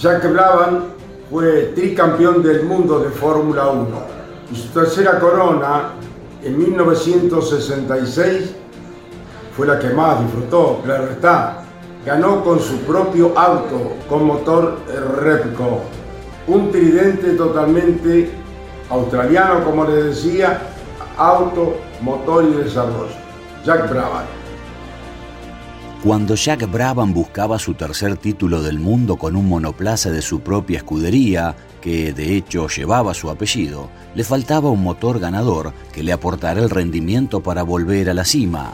Jack 0.00 0.32
Brabham 0.32 0.84
fue 1.30 1.72
tricampeón 1.74 2.42
del 2.42 2.64
mundo 2.64 3.00
de 3.00 3.10
Fórmula 3.10 3.68
1 3.68 3.86
y 4.50 4.56
su 4.56 4.68
tercera 4.68 5.18
corona 5.20 5.90
en 6.42 6.56
1966 6.56 8.54
fue 9.54 9.66
la 9.66 9.78
que 9.78 9.90
más 9.90 10.22
disfrutó, 10.22 10.80
claro 10.82 11.10
está. 11.10 11.64
Ganó 12.06 12.42
con 12.42 12.60
su 12.60 12.78
propio 12.78 13.38
auto 13.38 13.92
con 14.08 14.24
motor 14.24 14.78
Repco, 15.20 15.80
un 16.46 16.72
tridente 16.72 17.34
totalmente 17.34 18.30
australiano, 18.88 19.62
como 19.64 19.84
les 19.84 20.04
decía, 20.04 20.62
auto, 21.18 21.76
motor 22.00 22.44
y 22.44 22.54
desarrollo. 22.54 23.12
Jack 23.66 23.90
Brabham. 23.90 24.39
Cuando 26.02 26.34
Jack 26.34 26.70
Brabham 26.70 27.12
buscaba 27.12 27.58
su 27.58 27.74
tercer 27.74 28.16
título 28.16 28.62
del 28.62 28.78
mundo 28.78 29.16
con 29.16 29.36
un 29.36 29.46
monoplaza 29.46 30.10
de 30.10 30.22
su 30.22 30.40
propia 30.40 30.78
escudería, 30.78 31.54
que 31.82 32.14
de 32.14 32.36
hecho 32.36 32.68
llevaba 32.68 33.12
su 33.12 33.28
apellido, 33.28 33.90
le 34.14 34.24
faltaba 34.24 34.70
un 34.70 34.82
motor 34.82 35.18
ganador 35.18 35.74
que 35.92 36.02
le 36.02 36.12
aportara 36.12 36.62
el 36.62 36.70
rendimiento 36.70 37.42
para 37.42 37.64
volver 37.64 38.08
a 38.08 38.14
la 38.14 38.24
cima. 38.24 38.72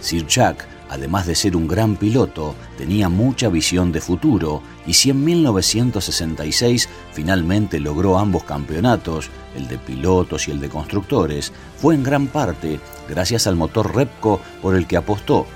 Sir 0.00 0.26
Jack, 0.26 0.68
además 0.90 1.26
de 1.26 1.34
ser 1.34 1.56
un 1.56 1.66
gran 1.66 1.96
piloto, 1.96 2.54
tenía 2.76 3.08
mucha 3.08 3.48
visión 3.48 3.90
de 3.90 4.02
futuro 4.02 4.60
y 4.86 4.92
si 4.92 5.08
en 5.08 5.24
1966 5.24 6.90
finalmente 7.14 7.80
logró 7.80 8.18
ambos 8.18 8.44
campeonatos, 8.44 9.30
el 9.56 9.66
de 9.66 9.78
pilotos 9.78 10.46
y 10.46 10.50
el 10.50 10.60
de 10.60 10.68
constructores, 10.68 11.54
fue 11.78 11.94
en 11.94 12.02
gran 12.02 12.26
parte 12.26 12.80
gracias 13.08 13.46
al 13.46 13.56
motor 13.56 13.96
Repco 13.96 14.42
por 14.60 14.76
el 14.76 14.86
que 14.86 14.98
apostó. 14.98 15.46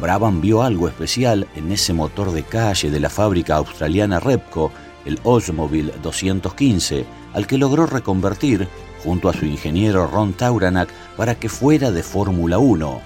Brabham 0.00 0.40
vio 0.40 0.62
algo 0.62 0.88
especial 0.88 1.46
en 1.56 1.72
ese 1.72 1.92
motor 1.92 2.32
de 2.32 2.42
calle 2.42 2.90
de 2.90 3.00
la 3.00 3.08
fábrica 3.08 3.56
australiana 3.56 4.20
Repco, 4.20 4.70
el 5.04 5.18
Oldsmobile 5.22 5.94
215, 6.02 7.06
al 7.32 7.46
que 7.46 7.56
logró 7.56 7.86
reconvertir 7.86 8.68
junto 9.02 9.28
a 9.28 9.32
su 9.32 9.46
ingeniero 9.46 10.06
Ron 10.06 10.34
Tauranak 10.34 10.90
para 11.16 11.34
que 11.36 11.48
fuera 11.48 11.90
de 11.90 12.02
Fórmula 12.02 12.58
1. 12.58 13.00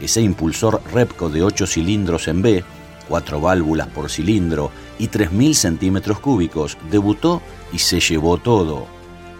Ese 0.00 0.20
impulsor 0.20 0.82
Repco 0.92 1.30
de 1.30 1.42
8 1.42 1.66
cilindros 1.66 2.28
en 2.28 2.42
B, 2.42 2.64
4 3.08 3.40
válvulas 3.40 3.88
por 3.88 4.10
cilindro 4.10 4.70
y 4.98 5.08
3.000 5.08 5.54
centímetros 5.54 6.20
cúbicos 6.20 6.76
debutó 6.90 7.40
y 7.72 7.78
se 7.78 8.00
llevó 8.00 8.36
todo. 8.36 8.97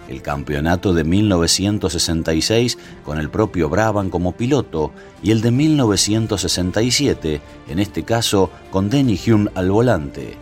El 0.09 0.23
campeonato 0.23 0.91
de 0.91 1.03
1966 1.03 2.79
con 3.05 3.19
el 3.19 3.29
propio 3.29 3.69
Brabham 3.69 4.09
como 4.09 4.31
piloto 4.31 4.91
y 5.21 5.29
el 5.29 5.41
de 5.41 5.51
1967, 5.51 7.41
en 7.69 7.77
este 7.77 8.01
caso 8.01 8.49
con 8.71 8.89
Denny 8.89 9.19
Hume 9.27 9.51
al 9.53 9.69
volante. 9.69 10.35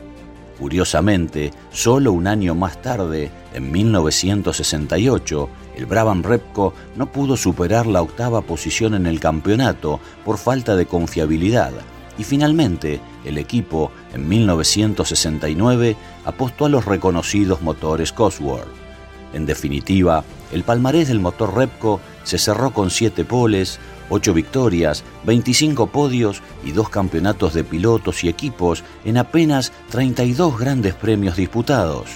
Curiosamente, 0.57 1.51
solo 1.69 2.13
un 2.13 2.27
año 2.27 2.55
más 2.55 2.81
tarde, 2.81 3.29
en 3.53 3.69
1968, 3.69 5.49
el 5.75 5.85
Brabham 5.85 6.23
Repco 6.23 6.73
no 6.95 7.11
pudo 7.11 7.35
superar 7.35 7.87
la 7.87 8.01
octava 8.01 8.43
posición 8.43 8.93
en 8.93 9.05
el 9.05 9.19
campeonato 9.19 9.99
por 10.23 10.37
falta 10.37 10.77
de 10.77 10.85
confiabilidad 10.85 11.73
y 12.17 12.23
finalmente 12.23 13.01
el 13.25 13.37
equipo 13.37 13.91
en 14.13 14.29
1969 14.29 15.97
apostó 16.23 16.67
a 16.67 16.69
los 16.69 16.85
reconocidos 16.85 17.61
motores 17.61 18.13
Cosworth. 18.13 18.86
En 19.33 19.45
definitiva, 19.45 20.23
el 20.51 20.63
palmarés 20.63 21.07
del 21.07 21.19
motor 21.19 21.55
Repco 21.55 21.99
se 22.23 22.37
cerró 22.37 22.71
con 22.73 22.89
7 22.89 23.25
poles, 23.25 23.79
8 24.09 24.33
victorias, 24.33 25.03
25 25.25 25.87
podios 25.87 26.41
y 26.63 26.71
dos 26.71 26.89
campeonatos 26.89 27.53
de 27.53 27.63
pilotos 27.63 28.23
y 28.23 28.29
equipos 28.29 28.83
en 29.03 29.17
apenas 29.17 29.73
32 29.89 30.57
grandes 30.57 30.93
premios 30.93 31.35
disputados. 31.35 32.07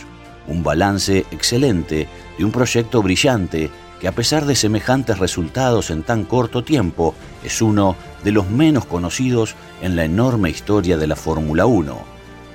Un 0.48 0.64
balance 0.64 1.26
excelente 1.32 2.08
de 2.38 2.46
un 2.46 2.52
proyecto 2.52 3.02
brillante 3.02 3.70
que 4.02 4.08
a 4.08 4.14
pesar 4.14 4.46
de 4.46 4.56
semejantes 4.56 5.20
resultados 5.20 5.92
en 5.92 6.02
tan 6.02 6.24
corto 6.24 6.64
tiempo, 6.64 7.14
es 7.44 7.62
uno 7.62 7.96
de 8.24 8.32
los 8.32 8.50
menos 8.50 8.86
conocidos 8.86 9.54
en 9.80 9.96
la 9.96 10.06
enorme 10.06 10.50
historia 10.50 10.98
de 10.98 11.06
la 11.06 11.16
Fórmula 11.16 11.68
1. 11.68 12.00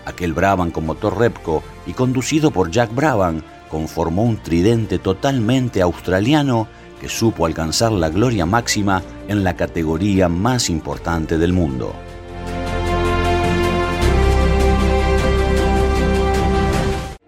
Aquel 0.07 0.33
Brabham 0.33 0.73
con 0.73 0.87
motor 0.87 1.17
Repco 1.17 1.63
y 1.87 1.93
conducido 1.93 2.51
por 2.51 2.73
Jack 2.73 2.93
Brabham 2.93 3.43
conformó 3.69 4.25
un 4.25 4.39
tridente 4.39 4.99
totalmente 4.99 5.83
australiano 5.83 6.69
que 7.01 7.09
supo 7.09 7.47
alcanzar 7.47 7.93
la 7.93 8.09
gloria 8.09 8.47
máxima 8.47 9.03
en 9.29 9.45
la 9.45 9.57
categoría 9.57 10.29
más 10.29 10.71
importante 10.71 11.39
del 11.39 11.53
mundo. 11.53 11.95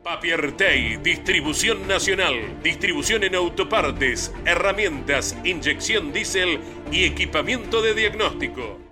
Papiertei, 0.02 0.96
distribución 0.96 1.86
nacional, 1.86 2.34
distribución 2.62 3.24
en 3.24 3.34
autopartes, 3.34 4.34
herramientas, 4.44 5.36
inyección 5.44 6.12
diésel 6.12 6.58
y 6.90 7.04
equipamiento 7.04 7.82
de 7.82 7.94
diagnóstico. 7.94 8.87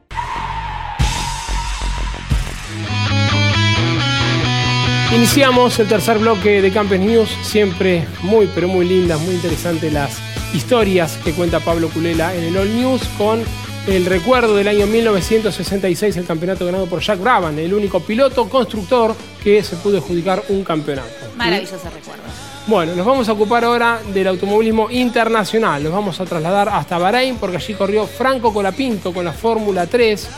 Iniciamos 5.15 5.79
el 5.79 5.87
tercer 5.87 6.19
bloque 6.19 6.61
de 6.61 6.73
Campes 6.73 7.01
News, 7.01 7.31
siempre 7.43 8.05
muy 8.23 8.49
pero 8.53 8.67
muy 8.67 8.87
lindas, 8.87 9.21
muy 9.21 9.37
interesantes 9.37 9.93
las 9.93 10.19
historias 10.53 11.17
que 11.25 11.33
cuenta 11.33 11.61
Pablo 11.61 11.89
Culela 11.89 12.35
en 12.35 12.45
el 12.45 12.57
All 12.57 12.75
News 12.75 13.03
con 13.17 13.43
el 13.87 14.05
recuerdo 14.05 14.57
del 14.57 14.67
año 14.67 14.87
1966, 14.87 16.17
el 16.17 16.27
campeonato 16.27 16.67
ganado 16.67 16.87
por 16.87 17.01
Jack 17.01 17.21
Brabham, 17.21 17.57
el 17.57 17.73
único 17.73 18.01
piloto 18.01 18.49
constructor 18.49 19.15
que 19.45 19.63
se 19.63 19.77
pudo 19.77 19.99
adjudicar 19.99 20.43
un 20.49 20.65
campeonato. 20.65 21.09
Maravilloso 21.37 21.89
recuerdo. 21.95 22.25
Bueno, 22.67 22.97
nos 22.97 23.07
vamos 23.07 23.29
a 23.29 23.33
ocupar 23.33 23.65
ahora 23.65 24.01
del 24.13 24.27
automovilismo 24.27 24.91
internacional. 24.91 25.85
Nos 25.85 25.93
vamos 25.93 26.21
a 26.21 26.25
trasladar 26.25 26.69
hasta 26.69 26.99
Bahrein 26.99 27.37
porque 27.37 27.59
allí 27.59 27.75
corrió 27.75 28.09
Franco 28.09 28.53
Colapinto 28.53 29.15
con 29.15 29.25
la 29.25 29.33
Fórmula 29.33 29.87
3 29.87 30.29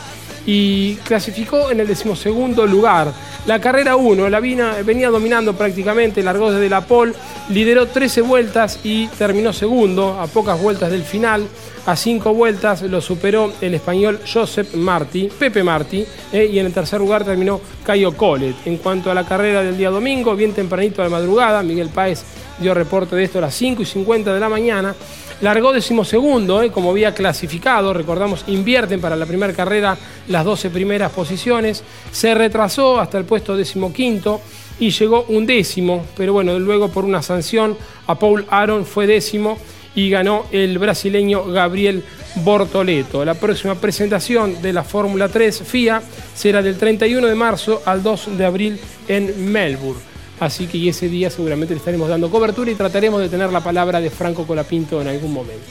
y 0.45 0.95
clasificó 0.97 1.69
en 1.71 1.79
el 1.79 1.87
decimosegundo 1.87 2.65
lugar. 2.65 3.11
La 3.45 3.59
carrera 3.59 3.95
1 3.95 4.29
la 4.29 4.39
vina- 4.39 4.75
venía 4.85 5.09
dominando 5.09 5.53
prácticamente, 5.53 6.21
largó 6.23 6.51
desde 6.51 6.69
la 6.69 6.81
pole, 6.81 7.13
lideró 7.49 7.87
13 7.87 8.21
vueltas 8.21 8.79
y 8.83 9.07
terminó 9.07 9.53
segundo 9.53 10.19
a 10.19 10.27
pocas 10.27 10.61
vueltas 10.61 10.91
del 10.91 11.03
final. 11.03 11.47
A 11.85 11.95
5 11.95 12.33
vueltas 12.33 12.81
lo 12.83 13.01
superó 13.01 13.51
el 13.61 13.73
español 13.73 14.19
Josep 14.31 14.75
Martí, 14.75 15.29
Pepe 15.39 15.63
Martí, 15.63 16.05
eh, 16.31 16.49
y 16.51 16.59
en 16.59 16.67
el 16.67 16.73
tercer 16.73 16.99
lugar 16.99 17.23
terminó 17.23 17.59
Cayo 17.83 18.15
Colet. 18.15 18.55
En 18.65 18.77
cuanto 18.77 19.09
a 19.09 19.13
la 19.15 19.25
carrera 19.25 19.63
del 19.63 19.77
día 19.77 19.89
domingo, 19.89 20.35
bien 20.35 20.53
tempranito 20.53 21.01
a 21.01 21.05
la 21.05 21.09
madrugada, 21.11 21.63
Miguel 21.63 21.89
Páez 21.89 22.23
dio 22.59 22.73
reporte 22.73 23.15
de 23.15 23.23
esto 23.23 23.37
a 23.39 23.41
las 23.41 23.55
5 23.55 23.81
y 23.81 23.85
50 23.85 24.33
de 24.33 24.39
la 24.39 24.49
mañana. 24.49 24.93
Largó 25.41 25.71
decimosegundo, 25.71 26.61
eh, 26.61 26.69
como 26.69 26.91
había 26.91 27.13
clasificado, 27.13 27.93
recordamos, 27.93 28.43
invierten 28.47 28.99
para 28.99 29.15
la 29.15 29.25
primera 29.25 29.53
carrera 29.53 29.97
las 30.27 30.43
12 30.43 30.69
primeras 30.69 31.11
posiciones, 31.13 31.83
se 32.11 32.35
retrasó 32.35 32.99
hasta 32.99 33.17
el 33.17 33.23
puesto 33.23 33.55
decimoquinto 33.55 34.41
y 34.79 34.89
llegó 34.89 35.23
un 35.29 35.45
décimo, 35.45 36.05
pero 36.17 36.33
bueno, 36.33 36.59
luego 36.59 36.89
por 36.89 37.05
una 37.05 37.21
sanción 37.21 37.77
a 38.07 38.15
Paul 38.15 38.45
Aaron 38.49 38.85
fue 38.85 39.07
décimo 39.07 39.57
y 39.95 40.09
ganó 40.09 40.45
el 40.51 40.77
brasileño 40.77 41.45
Gabriel 41.45 42.03
Bortoleto. 42.35 43.23
La 43.23 43.33
próxima 43.33 43.75
presentación 43.75 44.61
de 44.61 44.73
la 44.73 44.83
Fórmula 44.83 45.29
3 45.29 45.63
FIA 45.65 46.01
será 46.35 46.61
del 46.61 46.77
31 46.77 47.25
de 47.27 47.35
marzo 47.35 47.81
al 47.85 48.03
2 48.03 48.37
de 48.37 48.45
abril 48.45 48.79
en 49.07 49.51
Melbourne. 49.51 50.08
Así 50.39 50.67
que 50.67 50.87
ese 50.87 51.09
día 51.09 51.29
seguramente 51.29 51.73
le 51.73 51.79
estaremos 51.79 52.07
dando 52.07 52.29
cobertura 52.29 52.71
y 52.71 52.75
trataremos 52.75 53.21
de 53.21 53.29
tener 53.29 53.51
la 53.51 53.61
palabra 53.61 53.99
de 53.99 54.09
Franco 54.09 54.47
Colapinto 54.47 55.01
en 55.01 55.09
algún 55.09 55.33
momento. 55.33 55.65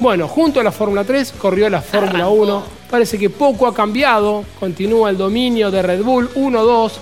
Bueno, 0.00 0.28
junto 0.28 0.60
a 0.60 0.62
la 0.62 0.72
Fórmula 0.72 1.04
3 1.04 1.34
corrió 1.38 1.68
la 1.68 1.82
Fórmula 1.82 2.28
1. 2.28 2.62
Parece 2.90 3.18
que 3.18 3.30
poco 3.30 3.66
ha 3.66 3.74
cambiado. 3.74 4.44
Continúa 4.58 5.10
el 5.10 5.18
dominio 5.18 5.70
de 5.70 5.82
Red 5.82 6.02
Bull 6.02 6.30
1-2. 6.34 6.92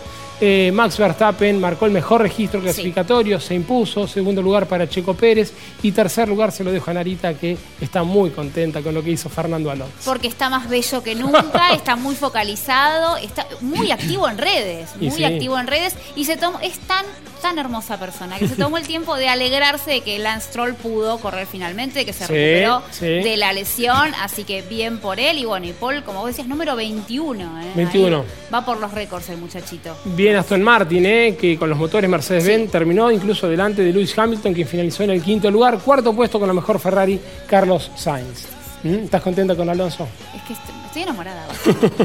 Eh, 0.40 0.70
Max 0.72 0.99
Verstappen 0.99 1.59
marcó 1.61 1.87
el 1.87 1.92
mejor 1.92 2.20
registro 2.20 2.61
clasificatorio, 2.61 3.40
se 3.40 3.55
impuso. 3.55 4.07
Segundo 4.07 4.42
lugar 4.42 4.66
para 4.66 4.88
Checo 4.88 5.14
Pérez. 5.14 5.53
Y 5.83 5.92
tercer 5.92 6.29
lugar 6.29 6.53
se 6.53 6.62
lo 6.64 6.72
dejo 6.72 6.90
a 6.90 6.94
Narita, 6.94 7.35
que 7.35 7.57
está 7.81 8.03
muy 8.03 8.31
contenta 8.31 8.83
con 8.83 8.94
lo 8.94 9.03
que 9.03 9.11
hizo 9.11 9.29
Fernando 9.29 9.70
Alonso. 9.70 9.94
Porque 10.05 10.29
está 10.29 10.51
más 10.51 10.68
bello 10.68 11.03
que 11.03 11.14
nunca, 11.14 11.70
está 11.75 11.96
muy 11.96 12.14
focalizado, 12.14 13.16
está 13.16 13.46
muy 13.61 13.90
activo 13.90 14.29
en 14.29 14.38
redes, 14.38 14.90
muy 15.01 15.11
sí. 15.11 15.25
activo 15.25 15.59
en 15.59 15.66
redes 15.66 15.94
y 16.14 16.25
se 16.25 16.37
tomó, 16.37 16.59
es 16.61 16.79
tan, 16.81 17.05
tan 17.40 17.59
hermosa 17.59 17.99
persona 17.99 18.38
que 18.38 18.49
se 18.49 18.57
tomó 18.57 18.79
el 18.79 18.87
tiempo 18.87 19.16
de 19.16 19.29
alegrarse 19.29 19.90
de 19.90 20.01
que 20.01 20.18
Lance 20.18 20.49
Stroll 20.49 20.75
pudo 20.75 21.18
correr 21.18 21.46
finalmente, 21.46 22.05
que 22.05 22.12
se 22.12 22.27
Sí, 22.27 22.33
recuperó 22.33 22.83
de 23.01 23.37
la 23.37 23.53
lesión, 23.53 24.12
así 24.20 24.44
que 24.44 24.62
bien 24.62 24.99
por 24.99 25.20
él. 25.20 25.38
Y 25.38 25.44
bueno, 25.44 25.66
y 25.66 25.72
Paul, 25.72 26.03
como 26.05 26.20
vos 26.20 26.29
decías, 26.29 26.49
número 26.49 26.77
21. 26.77 27.62
¿eh? 27.62 27.72
21. 27.75 28.18
Ahí 28.18 28.25
va 28.53 28.64
por 28.64 28.79
los 28.79 28.92
récords 28.92 29.29
el 29.29 29.38
muchachito. 29.38 29.96
Bien 30.05 30.26
Aston 30.35 30.62
Martin, 30.62 31.07
eh, 31.07 31.37
que 31.39 31.57
con 31.57 31.69
los 31.71 31.79
motores 31.79 32.11
Mercedes-Benz 32.11 32.71
terminó 32.73 33.11
incluso 33.12 33.49
delante 33.49 33.83
de 33.83 33.93
Lewis 33.93 34.19
Hamilton, 34.19 34.53
quien 34.55 34.67
finalizó 34.67 35.05
en 35.05 35.11
el 35.11 35.23
quinto 35.23 35.49
lugar. 35.51 35.79
Cuarto 35.79 36.12
puesto 36.15 36.39
con 36.41 36.49
la 36.49 36.55
mejor 36.55 36.81
Ferrari, 36.81 37.21
Carlos 37.47 37.91
Sainz. 37.95 38.47
¿Mm? 38.83 39.05
¿Estás 39.05 39.23
contenta 39.23 39.55
con 39.55 39.69
Alonso? 39.69 40.09
Es 40.35 40.43
que 40.43 40.53
est- 40.53 40.62
estoy 40.87 41.03
enamorada. 41.03 41.47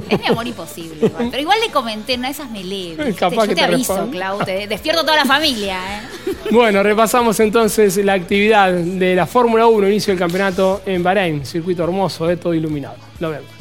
es 0.10 0.20
mi 0.20 0.28
amor 0.28 0.46
imposible. 0.48 1.06
igual. 1.08 1.28
Pero 1.32 1.42
igual 1.42 1.58
le 1.66 1.72
comenté, 1.72 2.18
no 2.18 2.28
esas 2.28 2.50
me 2.50 2.64
lee. 2.64 2.96
¿viste? 2.98 3.14
Capaz 3.14 3.36
Yo 3.36 3.42
que 3.44 3.48
te, 3.50 3.56
te 3.56 3.62
aviso. 3.64 4.10
Clau, 4.12 4.40
te 4.44 4.68
despierto 4.68 5.02
toda 5.02 5.18
la 5.18 5.26
familia. 5.26 5.78
¿eh? 6.00 6.32
Bueno, 6.52 6.82
repasamos 6.84 7.40
entonces 7.40 7.98
la 7.98 8.14
actividad 8.14 8.72
de 8.74 9.16
la 9.16 9.26
Fórmula 9.28 9.68
1, 9.68 9.88
inicio 9.90 10.12
del 10.12 10.20
campeonato 10.20 10.82
en 10.86 11.04
Bahrein, 11.04 11.46
circuito 11.46 11.84
hermoso, 11.84 12.30
eh, 12.30 12.38
todo 12.38 12.54
iluminado. 12.54 12.96
Lo 13.20 13.30
vemos. 13.30 13.61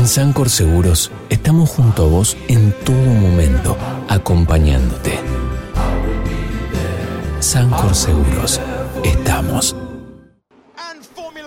En 0.00 0.08
Sancor 0.08 0.48
Seguros 0.48 1.10
estamos 1.28 1.68
junto 1.68 2.04
a 2.04 2.06
vos 2.06 2.34
en 2.48 2.72
todo 2.86 2.96
momento, 2.96 3.76
acompañándote. 4.08 5.18
Sancor 7.38 7.94
Seguros, 7.94 8.62
estamos. 9.04 9.76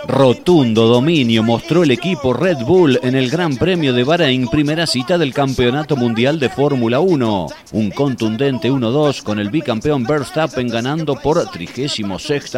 Rotundo 0.07 0.85
dominio 0.85 1.41
mostró 1.41 1.81
el 1.81 1.89
equipo 1.89 2.31
Red 2.31 2.57
Bull 2.59 2.99
en 3.01 3.15
el 3.15 3.31
Gran 3.31 3.57
Premio 3.57 3.91
de 3.91 4.03
Bahrein, 4.03 4.47
primera 4.47 4.85
cita 4.85 5.17
del 5.17 5.33
Campeonato 5.33 5.95
Mundial 5.95 6.39
de 6.39 6.49
Fórmula 6.49 6.99
1. 6.99 7.47
Un 7.71 7.89
contundente 7.89 8.69
1-2 8.69 9.23
con 9.23 9.39
el 9.39 9.49
bicampeón 9.49 10.03
Verstappen 10.03 10.67
ganando 10.67 11.15
por 11.15 11.43
36 11.49 12.05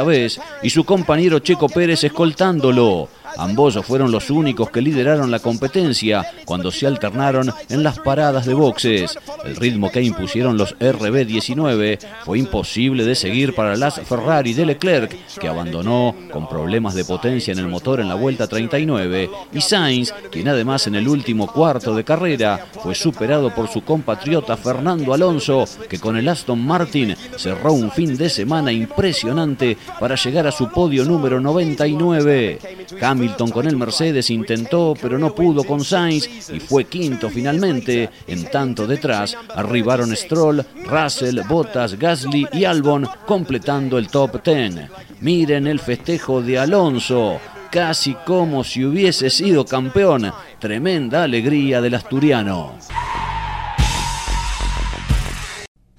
vez 0.06 0.42
y 0.62 0.70
su 0.72 0.84
compañero 0.84 1.40
Checo 1.40 1.70
Pérez 1.70 2.04
escoltándolo. 2.04 3.08
Ambos 3.38 3.78
fueron 3.86 4.12
los 4.12 4.30
únicos 4.30 4.70
que 4.70 4.82
lideraron 4.82 5.32
la 5.32 5.40
competencia 5.40 6.26
cuando 6.46 6.72
se 6.72 6.88
alternaron 6.88 7.52
en 7.70 7.84
las 7.84 8.00
paradas 8.00 8.46
de 8.46 8.54
boxes. 8.54 9.18
El 9.44 9.56
ritmo 9.56 9.92
que 9.92 10.02
impusieron 10.02 10.58
los 10.58 10.78
RB19 10.80 12.00
fue 12.24 12.40
imposible 12.40 13.04
de 13.04 13.16
seguir 13.16 13.54
para 13.54 13.76
las 13.76 14.00
Ferrari 14.02 14.54
de 14.54 14.66
Leclerc, 14.66 15.16
que 15.40 15.48
abandonó 15.48 16.16
con 16.32 16.48
problemas 16.48 16.96
de 16.96 17.06
potencia 17.06 17.52
en 17.52 17.60
el 17.60 17.68
motor 17.68 18.00
en 18.00 18.08
la 18.08 18.16
vuelta 18.16 18.48
39, 18.48 19.30
y 19.54 19.62
Sainz, 19.62 20.14
quien 20.32 20.48
además 20.48 20.88
en 20.88 20.96
el 20.96 21.08
último 21.08 21.52
cuarto 21.52 21.96
de 21.96 22.04
carrera 22.04 22.68
fue 22.82 22.96
superado 22.96 23.54
por 23.54 23.68
su 23.68 23.82
compatriota 23.84 24.58
Fernando 24.58 25.14
Alonso, 25.14 25.66
que 25.90 26.00
con 26.00 26.18
el 26.18 26.28
Aston 26.28 26.66
Martin 26.66 27.16
cerró 27.38 27.74
un 27.74 27.92
fin 27.92 28.18
de 28.18 28.30
semana 28.30 28.72
impresionante 28.72 29.78
para 30.00 30.16
llegar 30.16 30.48
a 30.48 30.52
su 30.52 30.70
podio 30.70 31.04
número 31.06 31.40
99. 31.40 32.60
Hamilton 33.02 33.25
con 33.52 33.68
el 33.68 33.76
Mercedes 33.76 34.30
intentó, 34.30 34.94
pero 35.02 35.18
no 35.18 35.34
pudo 35.34 35.64
con 35.64 35.84
Sainz 35.84 36.50
y 36.50 36.60
fue 36.60 36.86
quinto 36.86 37.30
finalmente. 37.30 38.10
En 38.28 38.46
tanto 38.46 38.88
detrás 38.88 39.36
arribaron 39.56 40.16
Stroll, 40.16 40.66
Russell, 40.86 41.42
Bottas, 41.48 41.98
Gasly 41.98 42.48
y 42.54 42.66
Albon 42.66 43.08
completando 43.26 43.98
el 43.98 44.08
top 44.08 44.44
10. 44.44 44.90
Miren 45.22 45.68
el 45.68 45.80
festejo 45.80 46.42
de 46.42 46.60
Alonso, 46.60 47.40
casi 47.72 48.14
como 48.26 48.64
si 48.64 48.86
hubiese 48.86 49.30
sido 49.30 49.66
campeón. 49.66 50.32
Tremenda 50.60 51.24
alegría 51.24 51.82
del 51.82 51.96
asturiano. 51.96 52.74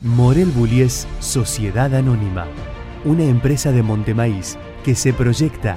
Morel 0.01 0.51
Bullies 0.51 1.07
Sociedad 1.21 1.93
Anónima, 1.95 2.47
una 3.05 3.25
empresa 3.25 3.73
de 3.73 3.83
Montemaíz 3.83 4.57
que 4.85 4.95
se 4.95 5.13
proyecta 5.13 5.77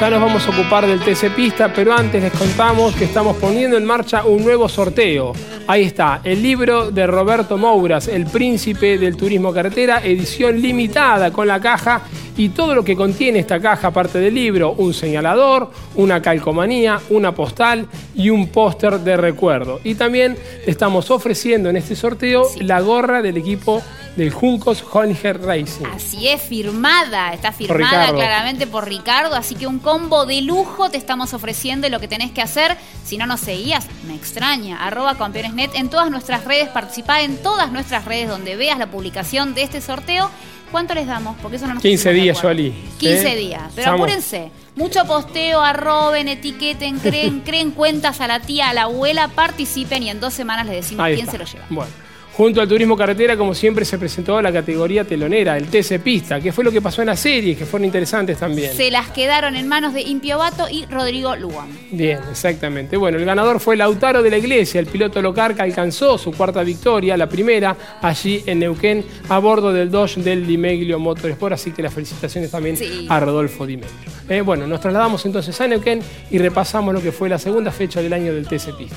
Ya 0.00 0.10
nos 0.10 0.20
vamos 0.20 0.46
a 0.46 0.50
ocupar 0.50 0.86
del 0.86 1.00
TC 1.00 1.34
Pista, 1.34 1.72
pero 1.74 1.92
antes 1.92 2.22
les 2.22 2.32
contamos 2.32 2.94
que 2.94 3.04
estamos 3.04 3.36
poniendo 3.36 3.76
en 3.76 3.84
marcha 3.84 4.24
un 4.24 4.44
nuevo 4.44 4.68
sorteo. 4.68 5.32
Ahí 5.66 5.86
está, 5.86 6.20
el 6.22 6.40
libro 6.40 6.92
de 6.92 7.04
Roberto 7.04 7.58
Mouras, 7.58 8.06
El 8.06 8.26
Príncipe 8.26 8.96
del 8.96 9.16
Turismo 9.16 9.52
Carretera, 9.52 10.00
edición 10.04 10.62
limitada 10.62 11.32
con 11.32 11.48
la 11.48 11.58
caja 11.60 12.02
y 12.36 12.50
todo 12.50 12.76
lo 12.76 12.84
que 12.84 12.94
contiene 12.94 13.40
esta 13.40 13.58
caja, 13.58 13.88
aparte 13.88 14.20
del 14.20 14.34
libro, 14.34 14.70
un 14.78 14.94
señalador, 14.94 15.72
una 15.96 16.22
calcomanía, 16.22 17.00
una 17.10 17.34
postal 17.34 17.88
y 18.14 18.30
un 18.30 18.46
póster 18.48 19.00
de 19.00 19.16
recuerdo. 19.16 19.80
Y 19.82 19.96
también 19.96 20.36
estamos 20.64 21.10
ofreciendo 21.10 21.70
en 21.70 21.76
este 21.76 21.96
sorteo 21.96 22.44
la 22.60 22.80
gorra 22.80 23.20
del 23.20 23.36
equipo 23.36 23.82
del 24.18 24.30
Juncos 24.32 24.84
Honinger 24.92 25.40
Racing. 25.40 25.86
Así 25.94 26.28
es, 26.28 26.42
firmada, 26.42 27.32
está 27.32 27.52
firmada 27.52 28.12
claramente 28.12 28.66
por 28.66 28.86
Ricardo, 28.86 29.34
así 29.36 29.54
que 29.54 29.66
un 29.66 29.78
combo 29.78 30.26
de 30.26 30.42
lujo 30.42 30.90
te 30.90 30.98
estamos 30.98 31.32
ofreciendo 31.34 31.86
y 31.86 31.90
lo 31.90 32.00
que 32.00 32.08
tenés 32.08 32.32
que 32.32 32.42
hacer, 32.42 32.76
si 33.04 33.16
no 33.16 33.26
nos 33.26 33.40
seguías, 33.40 33.86
me 34.06 34.14
extraña, 34.14 34.84
arroba 34.84 35.16
campeonesnet 35.16 35.74
en 35.76 35.88
todas 35.88 36.10
nuestras 36.10 36.44
redes, 36.44 36.68
participá 36.68 37.22
en 37.22 37.36
todas 37.42 37.70
nuestras 37.72 38.04
redes 38.04 38.28
donde 38.28 38.56
veas 38.56 38.78
la 38.78 38.88
publicación 38.90 39.54
de 39.54 39.62
este 39.62 39.80
sorteo. 39.80 40.30
¿Cuánto 40.72 40.92
les 40.94 41.06
damos? 41.06 41.36
Porque 41.40 41.56
eso 41.56 41.66
no 41.66 41.74
nos 41.74 41.82
15 41.82 41.96
pusimos 42.10 42.14
de 42.14 42.22
días. 42.22 42.40
Jolie. 42.40 42.74
15 42.98 43.32
¿Eh? 43.32 43.36
días, 43.36 43.62
pero 43.70 43.78
Estamos- 43.82 44.00
apúrense. 44.00 44.50
Mucho 44.76 45.04
posteo, 45.06 45.62
arroben, 45.62 46.28
etiqueten, 46.28 46.98
creen, 46.98 47.40
creen 47.44 47.70
cuentas 47.70 48.20
a 48.20 48.26
la 48.26 48.40
tía, 48.40 48.68
a 48.68 48.74
la 48.74 48.82
abuela, 48.82 49.28
participen 49.28 50.02
y 50.02 50.10
en 50.10 50.20
dos 50.20 50.34
semanas 50.34 50.66
les 50.66 50.74
decimos 50.76 51.06
quién 51.14 51.30
se 51.30 51.38
lo 51.38 51.44
lleva. 51.44 51.64
Bueno, 51.70 51.90
junto 52.38 52.60
al 52.60 52.68
turismo 52.68 52.96
carretera, 52.96 53.36
como 53.36 53.52
siempre, 53.52 53.84
se 53.84 53.98
presentó 53.98 54.40
la 54.40 54.52
categoría 54.52 55.02
telonera, 55.02 55.56
el 55.56 55.66
TC 55.66 55.98
Pista, 56.00 56.40
que 56.40 56.52
fue 56.52 56.62
lo 56.62 56.70
que 56.70 56.80
pasó 56.80 57.02
en 57.02 57.06
la 57.06 57.16
serie, 57.16 57.56
que 57.56 57.66
fueron 57.66 57.84
interesantes 57.86 58.38
también. 58.38 58.72
Se 58.76 58.92
las 58.92 59.08
quedaron 59.08 59.56
en 59.56 59.66
manos 59.66 59.92
de 59.92 60.02
Impiovato 60.02 60.68
y 60.70 60.86
Rodrigo 60.86 61.34
Luan. 61.34 61.66
Bien, 61.90 62.20
exactamente. 62.30 62.96
Bueno, 62.96 63.18
el 63.18 63.24
ganador 63.24 63.58
fue 63.58 63.76
Lautaro 63.76 64.22
de 64.22 64.30
la 64.30 64.38
Iglesia, 64.38 64.78
el 64.78 64.86
piloto 64.86 65.20
local 65.20 65.56
que 65.56 65.62
alcanzó 65.62 66.16
su 66.16 66.30
cuarta 66.30 66.62
victoria, 66.62 67.16
la 67.16 67.28
primera, 67.28 67.76
allí 68.00 68.40
en 68.46 68.60
Neuquén, 68.60 69.04
a 69.28 69.38
bordo 69.40 69.72
del 69.72 69.90
Dodge 69.90 70.18
del 70.22 70.46
Dimeglio 70.46 71.00
Motorsport. 71.00 71.54
Así 71.54 71.72
que 71.72 71.82
las 71.82 71.92
felicitaciones 71.92 72.52
también 72.52 72.76
Sí. 72.76 73.06
a 73.10 73.18
Rodolfo 73.18 73.66
Dimeglio. 73.66 73.90
Eh, 74.28 74.42
bueno, 74.42 74.64
nos 74.68 74.80
trasladamos 74.80 75.26
entonces 75.26 75.60
a 75.60 75.66
Neuquén 75.66 76.00
y 76.30 76.38
repasamos 76.38 76.94
lo 76.94 77.02
que 77.02 77.10
fue 77.10 77.28
la 77.28 77.38
segunda 77.40 77.72
fecha 77.72 78.00
del 78.00 78.12
año 78.12 78.32
del 78.32 78.46
TC 78.46 78.72
Pista. 78.78 78.96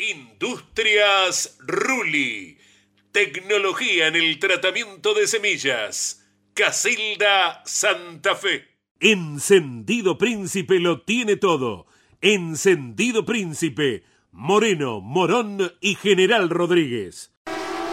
Industrias 0.00 1.58
Ruli. 1.60 2.56
Tecnología 3.12 4.06
en 4.06 4.16
el 4.16 4.38
tratamiento 4.38 5.12
de 5.12 5.26
semillas. 5.26 6.26
Casilda 6.54 7.62
Santa 7.66 8.34
Fe. 8.34 8.66
Encendido 8.98 10.16
Príncipe 10.16 10.78
lo 10.78 11.02
tiene 11.02 11.36
todo. 11.36 11.86
Encendido 12.22 13.26
Príncipe. 13.26 14.04
Moreno, 14.32 15.00
Morón 15.00 15.72
y 15.82 15.96
General 15.96 16.48
Rodríguez. 16.48 17.34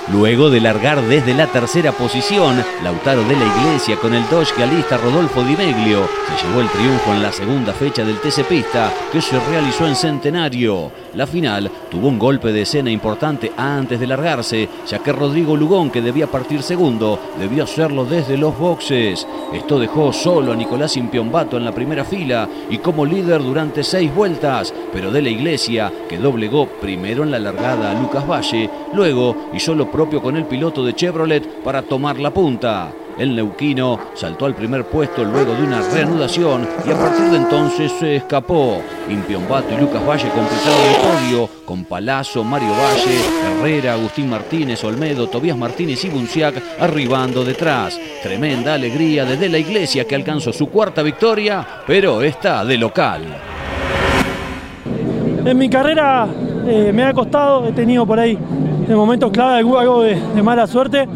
Luego 0.10 0.50
de 0.50 0.62
largar 0.62 1.02
desde 1.02 1.34
la 1.34 1.48
tercera 1.48 1.92
posición, 1.92 2.64
Lautaro 2.82 3.24
de 3.26 3.36
la 3.36 3.46
Iglesia 3.46 3.98
con 3.98 4.14
el 4.14 4.24
Dodge 4.30 4.54
que 4.56 4.64
alista 4.64 4.96
Rodolfo 4.96 5.44
Di 5.44 5.54
Meglio 5.58 6.08
se 6.28 6.48
llevó 6.48 6.62
el 6.62 6.70
triunfo 6.70 7.14
en 7.14 7.22
la 7.22 7.32
segunda 7.34 7.74
fecha 7.74 8.06
del 8.06 8.20
TC 8.20 8.46
Pista 8.46 8.90
que 9.12 9.22
se 9.22 9.38
realizó 9.38 9.86
en 9.86 9.98
Centenario. 9.98 10.92
La 11.14 11.28
final 11.28 11.70
tuvo 11.90 12.08
un 12.08 12.18
golpe 12.20 12.54
de 12.54 12.62
escena 12.62 12.90
importante 12.90 13.52
antes 13.58 14.00
de 14.00 14.08
largarse, 14.08 14.70
ya 14.88 15.00
que 15.00 15.12
Rodrigo 15.12 15.58
Lugón, 15.58 15.90
que 15.90 16.02
debía 16.02 16.28
partir 16.28 16.62
segundo, 16.62 17.20
debió 17.38 17.66
hacerlo 17.66 18.06
desde 18.06 18.38
los 18.38 18.58
boxes. 18.58 19.28
Esto 19.52 19.78
dejó 19.78 20.14
solo 20.14 20.54
a 20.54 20.56
Nicolás 20.56 20.96
Impiombato 20.96 21.58
en 21.58 21.66
la 21.66 21.74
primera 21.74 22.06
fila 22.06 22.48
y 22.70 22.78
como 22.78 23.06
líder 23.06 23.42
durante 23.42 23.84
seis 23.84 24.14
vueltas, 24.14 24.74
pero 24.94 25.12
de 25.12 25.22
la 25.22 25.30
Iglesia, 25.30 25.92
que 26.08 26.18
doblegó 26.18 26.68
primero 26.68 27.24
en 27.24 27.32
la 27.32 27.40
largada 27.40 27.92
a 27.92 28.00
Lucas 28.00 28.28
Valle, 28.28 28.70
luego 28.94 29.50
hizo 29.54 29.74
lo 29.74 29.90
propio 29.98 30.22
con 30.22 30.38
el 30.38 30.46
piloto 30.46 30.86
de 30.86 30.94
Chevrolet 30.94 31.64
para 31.64 31.82
tomar 31.82 32.20
la 32.20 32.30
punta. 32.30 32.92
El 33.18 33.36
neuquino 33.36 34.00
saltó 34.14 34.46
al 34.46 34.54
primer 34.54 34.86
puesto 34.86 35.24
luego 35.24 35.56
de 35.56 35.64
una 35.64 35.82
reanudación 35.90 36.68
y 36.86 36.92
a 36.92 36.96
partir 36.96 37.26
de 37.32 37.38
entonces 37.38 37.92
se 37.94 38.18
escapó. 38.18 38.80
Impiombato 39.10 39.74
y 39.74 39.82
Lucas 39.82 40.08
Valle 40.08 40.30
completaron 40.30 40.86
el 40.88 40.96
podio 41.02 41.50
con 41.66 41.86
Palazzo, 41.86 42.44
Mario 42.44 42.70
Valle, 42.70 43.60
Herrera, 43.60 43.94
Agustín 43.94 44.30
Martínez, 44.30 44.84
Olmedo, 44.84 45.26
Tobías 45.30 45.58
Martínez 45.58 46.06
y 46.06 46.10
Bunciac 46.10 46.62
arribando 46.80 47.44
detrás. 47.44 48.00
Tremenda 48.22 48.76
alegría 48.76 49.26
de 49.26 49.36
De 49.36 49.50
la 49.50 49.58
Iglesia 49.58 50.06
que 50.06 50.14
alcanzó 50.14 50.54
su 50.54 50.68
cuarta 50.68 51.02
victoria, 51.02 51.66
pero 51.88 52.22
esta 52.22 52.64
de 52.64 52.78
local. 52.78 53.24
En 55.44 55.58
mi 55.58 55.68
carrera 55.68 56.28
eh, 56.68 56.92
me 56.94 57.04
ha 57.04 57.14
costado, 57.14 57.68
he 57.68 57.72
tenido 57.72 58.06
por 58.06 58.20
ahí 58.20 58.38
de 58.88 58.96
momentos 58.96 59.32
clave 59.32 59.58
algo 59.58 60.02
de, 60.02 60.16
de 60.16 60.44
mala 60.44 60.66
suerte. 60.66 61.08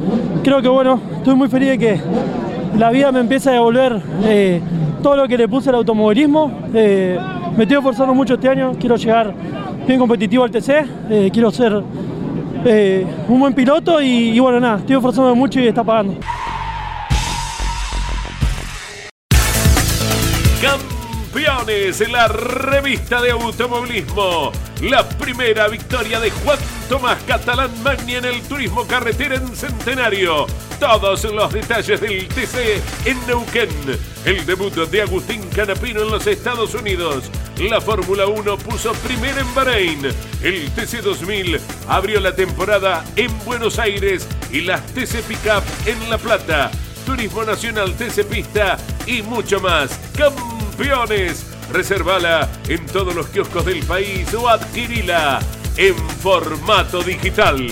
Creo 0.43 0.61
que 0.61 0.67
bueno, 0.67 0.99
estoy 1.17 1.35
muy 1.35 1.47
feliz 1.47 1.69
de 1.69 1.77
que 1.77 2.01
la 2.77 2.89
vida 2.89 3.11
me 3.11 3.19
empieza 3.19 3.49
a 3.51 3.53
devolver 3.53 4.01
eh, 4.23 4.61
todo 5.01 5.15
lo 5.15 5.27
que 5.27 5.37
le 5.37 5.47
puse 5.47 5.69
al 5.69 5.75
automovilismo. 5.75 6.51
Eh, 6.73 7.17
me 7.55 7.63
estoy 7.63 7.77
esforzando 7.77 8.13
mucho 8.13 8.35
este 8.35 8.49
año, 8.49 8.73
quiero 8.79 8.95
llegar 8.95 9.33
bien 9.87 9.99
competitivo 9.99 10.43
al 10.43 10.51
TC, 10.51 10.69
eh, 11.09 11.29
quiero 11.31 11.51
ser 11.51 11.81
un 13.27 13.39
buen 13.39 13.53
piloto 13.53 13.99
y 14.01 14.39
bueno, 14.39 14.59
nada, 14.59 14.77
estoy 14.77 14.95
esforzando 14.95 15.33
mucho 15.35 15.59
y 15.59 15.67
está 15.67 15.83
pagando. 15.83 16.15
Campeones 20.61 22.01
en 22.01 22.11
la 22.11 22.27
revista 22.27 23.21
de 23.21 23.31
automovilismo. 23.31 24.51
La 24.83 25.07
primera 25.07 25.67
victoria 25.67 26.19
de 26.19 26.29
Juan 26.29 26.57
Tomás 26.91 27.23
Catalán 27.23 27.71
Magni 27.83 28.15
en 28.15 28.25
el 28.25 28.41
turismo 28.41 28.85
carretera 28.85 29.35
en 29.35 29.55
Centenario. 29.55 30.45
Todos 30.77 31.23
los 31.23 31.53
detalles 31.53 32.01
del 32.01 32.27
TC 32.27 32.81
en 33.05 33.27
Neuquén. 33.27 33.69
El 34.25 34.45
debut 34.45 34.73
de 34.73 35.01
Agustín 35.01 35.41
Canapino 35.55 36.01
en 36.01 36.11
los 36.11 36.27
Estados 36.27 36.75
Unidos. 36.75 37.31
La 37.59 37.79
Fórmula 37.79 38.25
1 38.25 38.57
puso 38.57 38.91
primero 38.95 39.39
en 39.39 39.55
Bahrein. 39.55 40.01
El 40.43 40.69
TC 40.71 41.01
2000 41.01 41.61
abrió 41.87 42.19
la 42.19 42.35
temporada 42.35 43.05
en 43.15 43.31
Buenos 43.45 43.79
Aires 43.79 44.27
y 44.51 44.59
las 44.59 44.85
TC 44.87 45.23
Pickup 45.23 45.63
en 45.85 46.09
La 46.09 46.17
Plata. 46.17 46.71
Turismo 47.05 47.45
Nacional 47.45 47.95
TC 47.95 48.25
Pista 48.25 48.77
y 49.05 49.21
mucho 49.21 49.61
más. 49.61 49.97
¡Campeones! 50.17 51.45
Reservala 51.71 52.49
en 52.67 52.85
todos 52.87 53.15
los 53.15 53.27
kioscos 53.27 53.65
del 53.65 53.81
país 53.85 54.33
o 54.33 54.49
adquirila 54.49 55.39
en 55.77 55.95
formato 55.95 57.01
digital. 57.01 57.67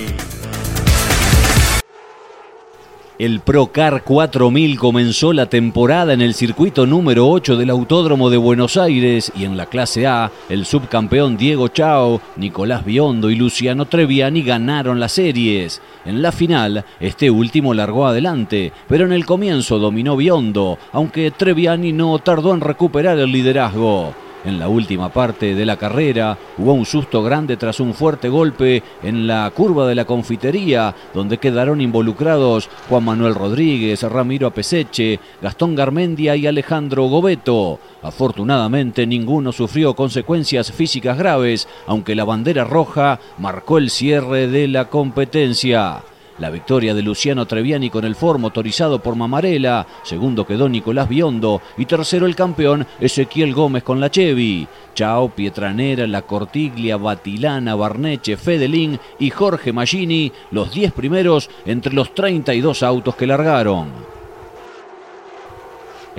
El 3.20 3.42
Procar 3.42 4.04
4000 4.06 4.80
comenzó 4.80 5.34
la 5.34 5.48
temporada 5.48 6.14
en 6.14 6.22
el 6.22 6.34
circuito 6.34 6.86
número 6.86 7.28
8 7.28 7.58
del 7.58 7.70
Autódromo 7.70 8.30
de 8.30 8.38
Buenos 8.38 8.78
Aires 8.78 9.30
y 9.36 9.44
en 9.44 9.58
la 9.58 9.66
clase 9.66 10.08
A, 10.08 10.32
el 10.48 10.66
subcampeón 10.66 11.36
Diego 11.36 11.68
Chao, 11.68 12.22
Nicolás 12.38 12.86
Biondo 12.86 13.30
y 13.30 13.36
Luciano 13.36 13.88
Treviani 13.88 14.42
ganaron 14.42 15.02
las 15.02 15.12
series. 15.12 15.82
En 16.06 16.22
la 16.22 16.32
final, 16.32 16.86
este 17.02 17.30
último 17.30 17.74
largó 17.74 18.08
adelante, 18.08 18.72
pero 18.88 19.06
en 19.06 19.12
el 19.12 19.26
comienzo 19.26 19.80
dominó 19.80 20.16
Biondo, 20.16 20.80
aunque 20.94 21.32
Treviani 21.32 21.92
no 21.92 22.18
tardó 22.20 22.54
en 22.54 22.62
recuperar 22.62 23.20
el 23.20 23.34
liderazgo. 23.34 24.14
En 24.46 24.58
la 24.58 24.70
última 24.70 25.10
parte 25.10 25.54
de 25.54 25.66
la 25.66 25.76
carrera 25.76 26.38
hubo 26.58 26.72
un 26.72 26.86
susto 26.86 27.22
grande 27.22 27.58
tras 27.58 27.82
un 27.82 27.94
fuerte 27.94 28.30
golpe 28.30 28.82
en 29.04 29.28
la 29.28 29.52
curva 29.54 29.86
de 29.86 29.96
la 29.96 30.06
confitería, 30.06 30.96
donde 31.14 31.40
quedaron 31.40 31.82
involucrados 31.82 32.70
Juan 32.88 33.04
Manuel 33.04 33.36
Rodríguez, 33.36 34.02
Ramiro 34.04 34.48
Apeseche, 34.48 35.20
Gastón 35.42 35.76
Garmendia 35.76 36.38
y 36.38 36.48
Alejandro 36.48 37.04
Gobeto. 37.06 37.80
Afortunadamente 38.02 39.06
ninguno 39.06 39.52
sufrió 39.52 39.94
consecuencias 39.94 40.72
físicas 40.72 41.18
graves, 41.18 41.68
aunque 41.86 42.16
la 42.16 42.24
bandera 42.24 42.64
roja 42.64 43.20
marcó 43.40 43.78
el 43.78 43.90
cierre 43.90 44.48
de 44.48 44.70
la 44.70 44.86
competencia. 44.86 46.02
La 46.40 46.50
victoria 46.50 46.94
de 46.94 47.02
Luciano 47.02 47.46
Treviani 47.46 47.90
con 47.90 48.06
el 48.06 48.16
Ford 48.16 48.40
motorizado 48.40 49.00
por 49.00 49.16
Mamarela, 49.16 49.86
segundo 50.04 50.48
quedó 50.48 50.70
Nicolás 50.70 51.10
Biondo 51.10 51.62
y 51.78 51.86
tercero 51.86 52.26
el 52.26 52.36
campeón 52.36 52.88
Ezequiel 53.00 53.54
Gómez 53.54 53.84
con 53.84 54.00
la 54.00 54.10
Chevy. 54.10 54.66
Chao, 54.96 55.30
Pietranera, 55.30 56.08
La 56.08 56.22
Cortiglia, 56.22 56.96
Batilana, 56.96 57.76
Barneche, 57.76 58.38
Fedelín 58.38 58.98
y 59.20 59.30
Jorge 59.32 59.74
Magini, 59.74 60.32
los 60.52 60.74
10 60.74 60.94
primeros 60.94 61.50
entre 61.66 61.94
los 61.94 62.16
32 62.16 62.84
autos 62.84 63.16
que 63.16 63.28
largaron. 63.28 64.19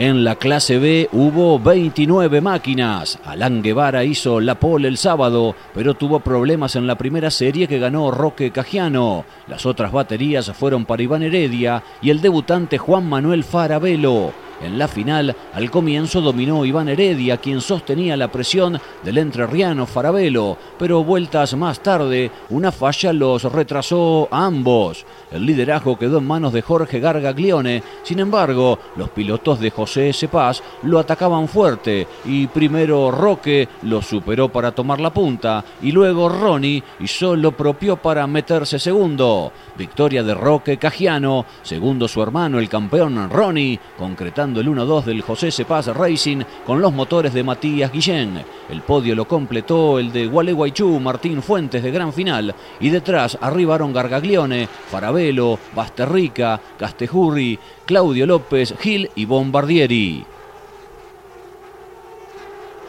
En 0.01 0.25
la 0.25 0.37
clase 0.37 0.79
B 0.79 1.11
hubo 1.13 1.59
29 1.59 2.41
máquinas. 2.41 3.19
Alan 3.23 3.61
Guevara 3.61 4.03
hizo 4.03 4.41
la 4.41 4.55
pole 4.55 4.89
el 4.89 4.97
sábado, 4.97 5.55
pero 5.75 5.93
tuvo 5.93 6.21
problemas 6.21 6.75
en 6.75 6.87
la 6.87 6.95
primera 6.97 7.31
serie 7.31 7.69
que 7.69 7.79
ganó 7.79 8.11
Roque 8.11 8.51
Cajiano. 8.51 9.27
Las 9.47 9.67
otras 9.67 9.93
baterías 9.93 10.51
fueron 10.53 10.87
para 10.87 11.03
Iván 11.03 11.23
Heredia 11.23 11.83
y 12.01 12.09
el 12.09 12.23
debutante 12.23 12.79
Juan 12.79 13.11
Manuel 13.11 13.45
Farabelo. 13.45 14.33
En 14.63 14.79
la 14.79 14.89
final, 14.89 15.35
al 15.55 15.71
comienzo 15.71 16.21
dominó 16.21 16.67
Iván 16.67 16.89
Heredia, 16.89 17.39
quien 17.39 17.63
sostenía 17.63 18.17
la 18.17 18.31
presión 18.31 18.79
del 19.03 19.17
entrerriano 19.17 19.87
Farabelo, 19.87 20.59
pero 20.79 21.03
vueltas 21.03 21.55
más 21.57 21.81
tarde, 21.81 22.31
una 22.51 22.71
falla 22.71 23.13
los 23.13 23.45
retrasó 23.45 24.29
a 24.31 24.45
ambos. 24.45 25.07
El 25.31 25.47
liderazgo 25.47 25.97
quedó 25.97 26.19
en 26.19 26.27
manos 26.27 26.53
de 26.53 26.61
Jorge 26.61 27.01
Gargaglione, 27.01 27.83
sin 28.03 28.19
embargo, 28.19 28.79
los 28.97 29.09
pilotos 29.11 29.61
de 29.61 29.71
José 29.71 30.11
S. 30.11 30.29
Paz 30.29 30.63
lo 30.83 30.99
atacaban 30.99 31.49
fuerte 31.49 32.07
y 32.25 32.47
primero 32.49 33.11
Roque 33.11 33.69
lo 33.83 34.03
superó 34.03 34.51
para 34.51 34.73
tomar 34.73 35.01
la 35.01 35.13
punta 35.13 35.65
y 35.81 35.93
luego 35.93 36.29
Ronnie 36.29 36.83
hizo 37.01 37.35
lo 37.37 37.53
propio 37.53 37.97
para 37.97 38.27
meterse 38.27 38.79
segundo. 38.79 39.53
Victoria 39.79 40.23
de 40.23 40.35
Roque 40.35 40.77
Cajiano, 40.77 41.47
segundo 41.63 42.09
su 42.09 42.23
hermano 42.23 42.59
el 42.59 42.69
campeón 42.69 43.31
Ronnie, 43.31 43.79
concretando 43.97 44.50
el 44.59 44.67
1-2 44.67 45.05
del 45.05 45.23
José 45.23 45.53
Cepaz 45.53 45.87
Racing 45.87 46.43
con 46.67 46.81
los 46.81 46.93
motores 46.93 47.33
de 47.33 47.45
Matías 47.45 47.93
Guillén. 47.93 48.43
El 48.69 48.81
podio 48.81 49.15
lo 49.15 49.29
completó 49.29 50.01
el 50.01 50.11
de 50.11 50.27
Gualeguaychú 50.27 50.99
Martín 50.99 51.43
Fuentes 51.43 51.83
de 51.83 51.93
gran 51.93 52.13
final 52.13 52.55
y 52.81 52.89
detrás 52.89 53.39
arribaron 53.41 53.93
Gargaglione, 53.93 54.67
Farabelo, 54.67 55.59
Basterrica, 55.77 56.61
Castejurri, 56.79 57.59
Claudio 57.85 58.27
López, 58.27 58.75
Gil 58.81 59.11
y 59.15 59.27
Bombardieri. 59.27 60.25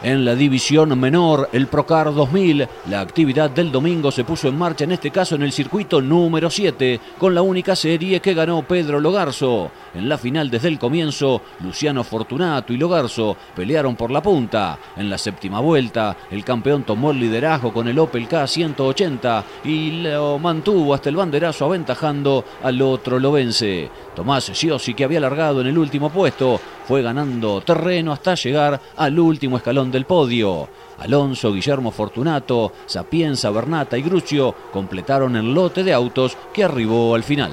En 0.04 0.24
la 0.24 0.34
división 0.34 0.98
menor, 0.98 1.48
el 1.52 1.68
Procar 1.68 2.12
2000, 2.12 2.66
la 2.90 3.00
actividad 3.00 3.50
del 3.50 3.70
domingo 3.70 4.10
se 4.10 4.24
puso 4.24 4.48
en 4.48 4.58
marcha 4.58 4.82
en 4.82 4.90
este 4.90 5.12
caso 5.12 5.36
en 5.36 5.42
el 5.42 5.52
circuito 5.52 6.02
número 6.02 6.50
7, 6.50 6.98
con 7.18 7.32
la 7.32 7.42
única 7.42 7.76
serie 7.76 8.18
que 8.18 8.34
ganó 8.34 8.62
Pedro 8.66 8.98
Logarzo. 8.98 9.70
En 9.94 10.08
la 10.08 10.18
final 10.18 10.50
desde 10.50 10.66
el 10.66 10.80
comienzo, 10.80 11.42
Luciano 11.60 12.02
Fortunato 12.02 12.72
y 12.72 12.78
Logarzo 12.78 13.36
pelearon 13.54 13.94
por 13.94 14.10
la 14.10 14.20
punta. 14.20 14.76
En 14.96 15.08
la 15.08 15.18
séptima 15.18 15.60
vuelta, 15.60 16.16
el 16.32 16.44
campeón 16.44 16.82
tomó 16.82 17.12
el 17.12 17.20
liderazgo 17.20 17.72
con 17.72 17.86
el 17.86 17.98
Opel 18.00 18.28
K180 18.28 19.44
y 19.66 20.02
lo 20.02 20.36
mantuvo 20.40 20.94
hasta 20.94 21.10
el 21.10 21.16
banderazo 21.16 21.66
aventajando 21.66 22.44
al 22.64 22.82
otro 22.82 23.20
lobense. 23.20 23.88
Tomás 24.16 24.46
Sciossi, 24.52 24.94
que 24.94 25.04
había 25.04 25.20
largado 25.20 25.60
en 25.60 25.68
el 25.68 25.78
último 25.78 26.10
puesto, 26.10 26.60
fue 26.88 27.02
ganando 27.02 27.60
terreno 27.60 28.12
hasta 28.12 28.34
llegar 28.34 28.80
al 28.96 29.18
último 29.18 29.58
escalón 29.58 29.91
del 29.92 30.06
podio. 30.06 30.68
Alonso, 30.98 31.52
Guillermo 31.52 31.90
Fortunato, 31.90 32.72
Sapienza, 32.86 33.50
Bernata 33.50 33.96
y 33.98 34.02
Gruccio 34.02 34.54
completaron 34.72 35.36
el 35.36 35.52
lote 35.52 35.84
de 35.84 35.92
autos 35.92 36.36
que 36.52 36.64
arribó 36.64 37.14
al 37.14 37.22
final. 37.22 37.52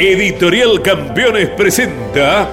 Editorial 0.00 0.80
Campeones 0.80 1.50
presenta 1.50 2.48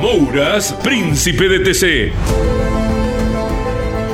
Mouras, 0.00 0.72
Príncipe 0.82 1.48
de 1.48 1.60
TC. 1.60 2.71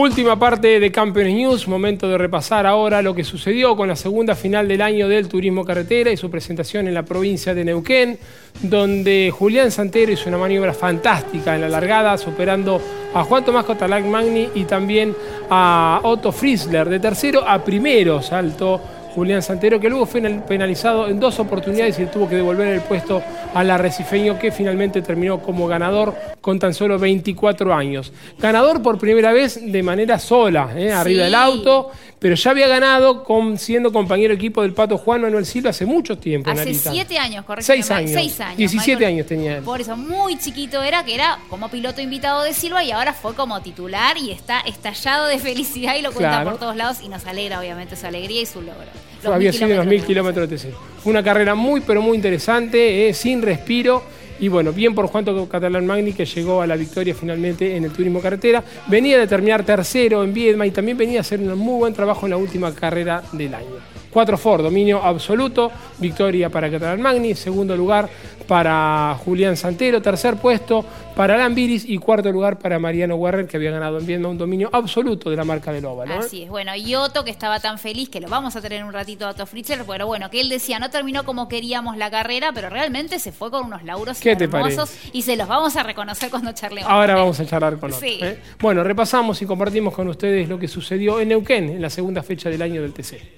Última 0.00 0.38
parte 0.38 0.78
de 0.78 0.92
Campeones 0.92 1.34
News, 1.34 1.66
momento 1.66 2.08
de 2.08 2.16
repasar 2.16 2.66
ahora 2.66 3.02
lo 3.02 3.16
que 3.16 3.24
sucedió 3.24 3.74
con 3.76 3.88
la 3.88 3.96
segunda 3.96 4.36
final 4.36 4.68
del 4.68 4.80
año 4.80 5.08
del 5.08 5.26
Turismo 5.26 5.64
Carretera 5.64 6.12
y 6.12 6.16
su 6.16 6.30
presentación 6.30 6.86
en 6.86 6.94
la 6.94 7.02
provincia 7.02 7.52
de 7.52 7.64
Neuquén, 7.64 8.16
donde 8.62 9.32
Julián 9.36 9.72
Santero 9.72 10.12
hizo 10.12 10.28
una 10.28 10.38
maniobra 10.38 10.72
fantástica 10.72 11.56
en 11.56 11.62
la 11.62 11.68
largada, 11.68 12.16
superando 12.16 12.80
a 13.12 13.24
Juan 13.24 13.44
Tomás 13.44 13.64
Cotalac 13.64 14.04
Magni 14.04 14.48
y 14.54 14.66
también 14.66 15.16
a 15.50 15.98
Otto 16.04 16.30
Friesler. 16.30 16.88
De 16.88 17.00
tercero 17.00 17.42
a 17.44 17.64
primero 17.64 18.22
saltó 18.22 18.80
Julián 19.14 19.42
Santero, 19.42 19.80
que 19.80 19.88
luego 19.88 20.06
fue 20.06 20.20
penalizado 20.46 21.08
en 21.08 21.18
dos 21.18 21.38
oportunidades 21.40 21.98
y 21.98 22.06
tuvo 22.06 22.28
que 22.28 22.36
devolver 22.36 22.68
el 22.68 22.80
puesto 22.82 23.22
al 23.54 23.70
arrecifeño, 23.70 24.38
que 24.38 24.52
finalmente 24.52 25.02
terminó 25.02 25.40
como 25.40 25.66
ganador 25.66 26.14
con 26.40 26.58
tan 26.58 26.72
solo 26.74 26.98
24 26.98 27.74
años. 27.74 28.12
Ganador 28.38 28.82
por 28.82 28.98
primera 28.98 29.32
vez 29.32 29.60
de 29.72 29.82
manera 29.82 30.18
sola, 30.18 30.70
¿eh? 30.76 30.92
arriba 30.92 31.24
del 31.24 31.34
auto, 31.34 31.90
pero 32.18 32.34
ya 32.34 32.50
había 32.50 32.68
ganado 32.68 33.24
con, 33.24 33.58
siendo 33.58 33.92
compañero 33.92 34.34
equipo 34.34 34.62
del 34.62 34.72
Pato 34.74 34.98
Juan 34.98 35.22
Manuel 35.22 35.46
Silva 35.46 35.70
hace 35.70 35.86
mucho 35.86 36.18
tiempo. 36.18 36.50
Hace 36.50 36.64
Narita. 36.66 36.90
siete 36.92 37.18
años, 37.18 37.44
correcto. 37.44 37.66
Seis 37.66 37.90
años. 37.90 38.10
Seis 38.12 38.40
años. 38.40 38.56
17 38.58 38.96
Michael. 38.96 39.14
años 39.14 39.26
tenía 39.26 39.56
él. 39.58 39.64
Por 39.64 39.80
eso, 39.80 39.96
muy 39.96 40.38
chiquito 40.38 40.82
era, 40.82 41.04
que 41.04 41.14
era 41.14 41.38
como 41.48 41.68
piloto 41.68 42.00
invitado 42.00 42.42
de 42.42 42.52
Silva 42.52 42.82
y 42.84 42.90
ahora 42.92 43.12
fue 43.14 43.34
como 43.34 43.60
titular 43.62 44.16
y 44.18 44.30
está 44.30 44.60
estallado 44.60 45.26
de 45.26 45.38
felicidad 45.38 45.96
y 45.96 46.02
lo 46.02 46.12
cuenta 46.12 46.28
Claro. 46.36 46.50
por 46.50 46.58
todos 46.60 46.76
lados 46.76 46.98
y 47.02 47.08
nos 47.08 47.24
alegra 47.26 47.58
obviamente 47.60 47.96
su 47.96 48.06
alegría 48.06 48.42
y 48.42 48.46
su 48.46 48.60
logro. 48.62 48.88
Los 49.22 49.34
había 49.34 49.52
sido 49.52 49.76
los 49.76 49.86
mil 49.86 50.02
kilómetros. 50.04 50.48
kilómetros 50.48 50.50
de 50.50 50.70
TC. 50.70 51.02
Fue 51.02 51.10
una 51.10 51.22
carrera 51.22 51.54
muy, 51.54 51.80
pero 51.80 52.02
muy 52.02 52.16
interesante, 52.16 53.08
eh, 53.08 53.14
sin 53.14 53.42
respiro. 53.42 54.02
Y 54.40 54.48
bueno, 54.48 54.72
bien 54.72 54.94
por 54.94 55.06
Juan 55.08 55.24
Catalán 55.50 55.84
Magni 55.84 56.12
que 56.12 56.24
llegó 56.24 56.62
a 56.62 56.66
la 56.66 56.76
victoria 56.76 57.14
finalmente 57.14 57.76
en 57.76 57.84
el 57.84 57.90
turismo 57.90 58.20
carretera. 58.20 58.62
Venía 58.86 59.18
de 59.18 59.26
terminar 59.26 59.64
tercero 59.64 60.22
en 60.22 60.32
Viedma 60.32 60.64
y 60.64 60.70
también 60.70 60.96
venía 60.96 61.18
a 61.18 61.20
hacer 61.22 61.40
un 61.40 61.58
muy 61.58 61.78
buen 61.78 61.92
trabajo 61.92 62.26
en 62.26 62.30
la 62.30 62.36
última 62.36 62.72
carrera 62.72 63.22
del 63.32 63.54
año. 63.54 63.97
Cuatro 64.12 64.38
Ford, 64.38 64.62
dominio 64.62 65.02
absoluto, 65.02 65.70
victoria 65.98 66.48
para 66.50 66.70
Catalán 66.70 67.00
Magni, 67.00 67.34
segundo 67.34 67.76
lugar 67.76 68.08
para 68.48 69.14
Julián 69.22 69.56
Santero, 69.56 70.00
tercer 70.00 70.36
puesto 70.36 70.84
para 71.14 71.34
Alan 71.34 71.54
Viris 71.54 71.84
y 71.84 71.98
cuarto 71.98 72.32
lugar 72.32 72.58
para 72.58 72.78
Mariano 72.78 73.16
Werner 73.16 73.46
que 73.46 73.58
había 73.58 73.70
ganado 73.70 73.98
en 73.98 74.06
Viedma 74.06 74.28
un 74.28 74.38
dominio 74.38 74.70
absoluto 74.72 75.28
de 75.28 75.36
la 75.36 75.44
marca 75.44 75.70
del 75.70 75.84
óvalo. 75.84 76.14
¿eh? 76.14 76.18
Así 76.20 76.44
es, 76.44 76.48
bueno, 76.48 76.74
y 76.74 76.94
Otto 76.94 77.24
que 77.24 77.30
estaba 77.30 77.60
tan 77.60 77.78
feliz, 77.78 78.08
que 78.08 78.20
lo 78.20 78.28
vamos 78.28 78.56
a 78.56 78.62
tener 78.62 78.82
un 78.82 78.92
ratito 78.92 79.26
a 79.26 79.30
Otto 79.30 79.44
Fritzer, 79.44 79.84
pero 79.86 80.06
bueno, 80.06 80.30
que 80.30 80.40
él 80.40 80.48
decía, 80.48 80.78
no 80.78 80.88
terminó 80.88 81.24
como 81.24 81.48
queríamos 81.48 81.98
la 81.98 82.10
carrera, 82.10 82.52
pero 82.54 82.70
realmente 82.70 83.18
se 83.18 83.32
fue 83.32 83.50
con 83.50 83.66
unos 83.66 83.84
lauros 83.84 84.18
¿Qué 84.18 84.34
te 84.34 84.44
hermosos 84.44 84.96
y 85.12 85.22
se 85.22 85.36
los 85.36 85.46
vamos 85.46 85.76
a 85.76 85.82
reconocer 85.82 86.30
cuando 86.30 86.52
charlemos. 86.52 86.90
Ahora 86.90 87.16
vamos 87.16 87.38
a 87.40 87.46
charlar 87.46 87.78
con 87.78 87.90
Otto. 87.90 88.00
Sí. 88.00 88.18
¿eh? 88.22 88.40
Bueno, 88.58 88.82
repasamos 88.82 89.42
y 89.42 89.46
compartimos 89.46 89.92
con 89.92 90.08
ustedes 90.08 90.48
lo 90.48 90.58
que 90.58 90.68
sucedió 90.68 91.20
en 91.20 91.28
Neuquén 91.28 91.68
en 91.68 91.82
la 91.82 91.90
segunda 91.90 92.22
fecha 92.22 92.48
del 92.48 92.62
año 92.62 92.80
del 92.80 92.94
TC. 92.94 93.37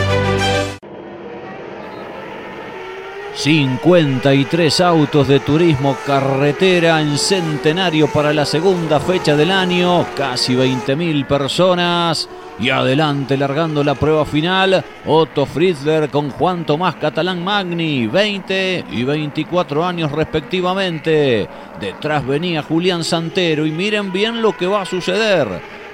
53 3.33 4.81
autos 4.81 5.27
de 5.27 5.39
turismo 5.39 5.95
carretera 6.05 7.01
en 7.01 7.17
centenario 7.17 8.07
para 8.07 8.33
la 8.33 8.45
segunda 8.45 8.99
fecha 8.99 9.35
del 9.35 9.51
año, 9.51 10.05
casi 10.15 10.53
20.000 10.53 11.25
personas. 11.25 12.27
Y 12.59 12.69
adelante 12.69 13.37
largando 13.37 13.83
la 13.83 13.95
prueba 13.95 14.25
final, 14.25 14.83
Otto 15.05 15.45
Fritzler 15.45 16.09
con 16.09 16.29
Juan 16.29 16.65
Tomás 16.65 16.95
Catalán 16.95 17.43
Magni, 17.43 18.05
20 18.05 18.85
y 18.91 19.03
24 19.03 19.83
años 19.83 20.11
respectivamente. 20.11 21.47
Detrás 21.79 22.27
venía 22.27 22.61
Julián 22.61 23.03
Santero 23.03 23.65
y 23.65 23.71
miren 23.71 24.11
bien 24.11 24.41
lo 24.41 24.55
que 24.55 24.67
va 24.67 24.81
a 24.81 24.85
suceder, 24.85 25.47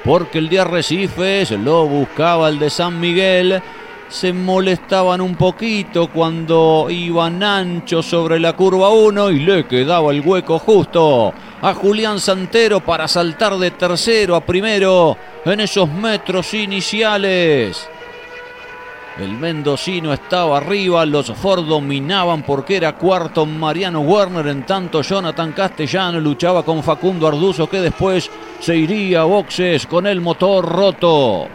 porque 0.03 0.39
el 0.39 0.49
de 0.49 0.59
Arrecifes 0.59 1.51
lo 1.51 1.85
buscaba 1.85 2.49
el 2.49 2.59
de 2.59 2.69
San 2.69 2.99
Miguel 2.99 3.61
se 4.09 4.31
molestaban 4.31 5.21
un 5.21 5.35
poquito 5.35 6.07
cuando 6.07 6.87
iban 6.89 7.43
ancho 7.43 8.01
sobre 8.01 8.39
la 8.39 8.53
curva 8.53 8.89
1 8.89 9.31
y 9.31 9.39
le 9.39 9.65
quedaba 9.65 10.11
el 10.11 10.21
hueco 10.21 10.59
justo 10.59 11.33
a 11.61 11.73
Julián 11.73 12.19
Santero 12.19 12.79
para 12.79 13.07
saltar 13.07 13.57
de 13.57 13.71
tercero 13.71 14.35
a 14.35 14.41
primero 14.41 15.17
en 15.43 15.59
esos 15.59 15.89
metros 15.89 16.53
iniciales. 16.53 17.89
El 19.19 19.31
mendocino 19.31 20.13
estaba 20.13 20.57
arriba, 20.57 21.03
los 21.03 21.31
Ford 21.31 21.65
dominaban 21.65 22.43
porque 22.43 22.77
era 22.77 22.95
cuarto 22.95 23.47
Mariano 23.47 24.01
Werner, 24.01 24.45
en 24.47 24.63
tanto 24.63 25.01
Jonathan 25.01 25.53
Castellano 25.53 26.19
luchaba 26.19 26.63
con 26.63 26.83
Facundo 26.83 27.27
Arduzo 27.27 27.67
que 27.67 27.81
después 27.81 28.29
se 28.59 28.77
iría 28.77 29.21
a 29.21 29.25
boxes 29.25 29.87
con 29.87 30.05
el 30.05 30.21
motor 30.21 30.63
roto. 30.63 31.47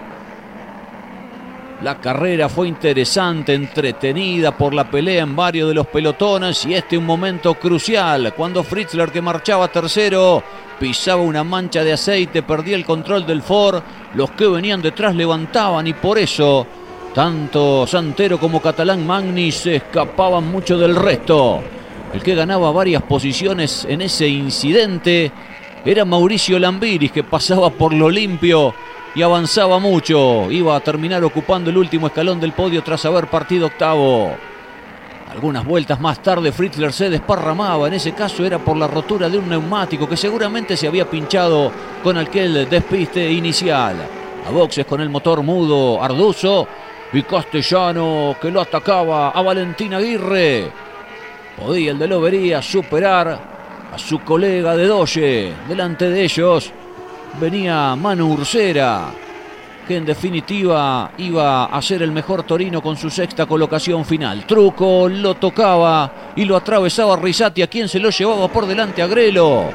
La 1.83 1.99
carrera 1.99 2.49
fue 2.49 2.68
interesante, 2.68 3.55
entretenida 3.55 4.57
por 4.57 4.72
la 4.72 4.89
pelea 4.89 5.24
en 5.24 5.35
varios 5.35 5.68
de 5.68 5.74
los 5.74 5.89
pelotones 5.89 6.64
y 6.64 6.74
este 6.74 6.97
un 6.97 7.05
momento 7.05 7.55
crucial 7.55 8.33
cuando 8.37 8.62
Fritzler 8.62 9.11
que 9.11 9.20
marchaba 9.20 9.66
tercero 9.66 10.45
pisaba 10.78 11.22
una 11.22 11.43
mancha 11.43 11.83
de 11.83 11.93
aceite, 11.93 12.45
perdía 12.45 12.76
el 12.76 12.85
control 12.85 13.26
del 13.26 13.43
Ford, 13.43 13.83
los 14.14 14.30
que 14.30 14.47
venían 14.47 14.80
detrás 14.80 15.16
levantaban 15.16 15.85
y 15.89 15.93
por 15.93 16.20
eso 16.20 16.64
tanto 17.12 17.85
Santero 17.85 18.39
como 18.39 18.62
Catalán 18.62 19.05
Magni 19.05 19.51
se 19.51 19.76
escapaban 19.76 20.47
mucho 20.53 20.78
del 20.78 20.95
resto. 20.95 21.62
El 22.14 22.22
que 22.22 22.37
ganaba 22.37 22.70
varias 22.70 23.03
posiciones 23.03 23.85
en 23.89 24.03
ese 24.03 24.28
incidente 24.28 25.33
era 25.85 26.05
Mauricio 26.05 26.61
Lambiris 26.61 27.11
que 27.11 27.24
pasaba 27.24 27.70
por 27.70 27.93
lo 27.93 28.09
limpio 28.09 28.72
y 29.14 29.22
avanzaba 29.22 29.78
mucho. 29.78 30.50
Iba 30.50 30.76
a 30.76 30.80
terminar 30.80 31.22
ocupando 31.24 31.70
el 31.70 31.76
último 31.76 32.06
escalón 32.06 32.40
del 32.40 32.52
podio 32.52 32.82
tras 32.82 33.04
haber 33.04 33.26
partido 33.28 33.66
octavo. 33.66 34.32
Algunas 35.30 35.64
vueltas 35.64 35.98
más 35.98 36.22
tarde 36.22 36.52
Fritzler 36.52 36.92
se 36.92 37.08
desparramaba, 37.08 37.88
en 37.88 37.94
ese 37.94 38.12
caso 38.12 38.44
era 38.44 38.58
por 38.58 38.76
la 38.76 38.86
rotura 38.86 39.30
de 39.30 39.38
un 39.38 39.48
neumático 39.48 40.06
que 40.06 40.16
seguramente 40.16 40.76
se 40.76 40.86
había 40.86 41.08
pinchado 41.08 41.72
con 42.02 42.18
aquel 42.18 42.68
despiste 42.68 43.30
inicial. 43.32 43.96
A 44.46 44.50
boxes 44.50 44.84
con 44.84 45.00
el 45.00 45.08
motor 45.08 45.42
mudo 45.42 46.02
Arduzo 46.02 46.68
y 47.12 47.22
Castellano 47.22 48.36
que 48.40 48.50
lo 48.50 48.60
atacaba 48.60 49.30
a 49.30 49.40
Valentín 49.40 49.94
Aguirre. 49.94 50.70
Podía 51.56 51.92
el 51.92 51.98
de 51.98 52.08
Lobería 52.08 52.60
superar 52.60 53.38
a 53.92 53.98
su 53.98 54.20
colega 54.20 54.76
de 54.76 54.86
Doye. 54.86 55.52
Delante 55.66 56.10
de 56.10 56.24
ellos 56.24 56.72
venía 57.41 57.97
Manu 57.97 58.33
Ursera, 58.33 59.11
que 59.87 59.97
en 59.97 60.05
definitiva 60.05 61.12
iba 61.18 61.66
a 61.66 61.83
ser 61.83 62.03
el 62.03 62.12
mejor 62.12 62.45
Torino 62.45 62.80
con 62.80 62.97
su 62.97 63.11
sexta 63.11 63.47
colocación 63.47 64.05
final. 64.05 64.45
Truco 64.47 65.09
lo 65.09 65.35
tocaba 65.35 66.33
y 66.37 66.45
lo 66.45 66.57
atravesaba 66.57 67.16
Risati, 67.16 67.62
a 67.62 67.66
quien 67.66 67.89
se 67.89 67.99
lo 67.99 68.11
llevaba 68.11 68.49
por 68.49 68.66
delante 68.66 69.03
a 69.03 69.07
Grelo. 69.07 69.70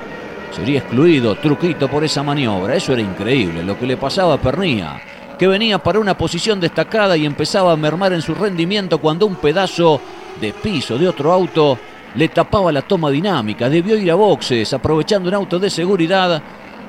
Sería 0.51 0.79
excluido 0.79 1.35
Truquito 1.35 1.87
por 1.89 2.03
esa 2.03 2.23
maniobra. 2.23 2.75
Eso 2.75 2.93
era 2.93 3.01
increíble, 3.01 3.63
lo 3.63 3.77
que 3.77 3.85
le 3.85 3.97
pasaba 3.97 4.35
a 4.35 4.41
Pernía, 4.41 5.01
que 5.37 5.47
venía 5.47 5.77
para 5.77 5.99
una 5.99 6.17
posición 6.17 6.59
destacada 6.59 7.17
y 7.17 7.25
empezaba 7.25 7.73
a 7.73 7.77
mermar 7.77 8.13
en 8.13 8.21
su 8.21 8.33
rendimiento 8.33 8.99
cuando 8.99 9.25
un 9.25 9.35
pedazo 9.35 9.99
de 10.39 10.53
piso 10.53 10.97
de 10.97 11.07
otro 11.07 11.33
auto 11.33 11.77
le 12.15 12.29
tapaba 12.29 12.71
la 12.71 12.81
toma 12.81 13.11
dinámica. 13.11 13.69
Debió 13.69 13.97
ir 13.97 14.09
a 14.09 14.15
boxes, 14.15 14.73
aprovechando 14.73 15.27
un 15.27 15.35
auto 15.35 15.59
de 15.59 15.69
seguridad 15.69 16.41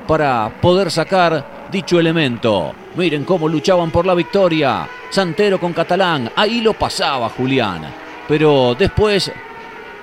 para 0.09 0.51
poder 0.61 0.91
sacar 0.91 1.69
dicho 1.71 2.01
elemento. 2.01 2.73
Miren 2.97 3.25
cómo 3.25 3.47
luchaban 3.47 3.91
por 3.91 4.07
la 4.07 4.15
victoria. 4.15 4.89
Santero 5.11 5.61
con 5.61 5.75
Catalán. 5.75 6.33
Ahí 6.35 6.63
lo 6.63 6.73
pasaba 6.73 7.29
Julián. 7.29 7.83
Pero 8.27 8.75
después 8.77 9.31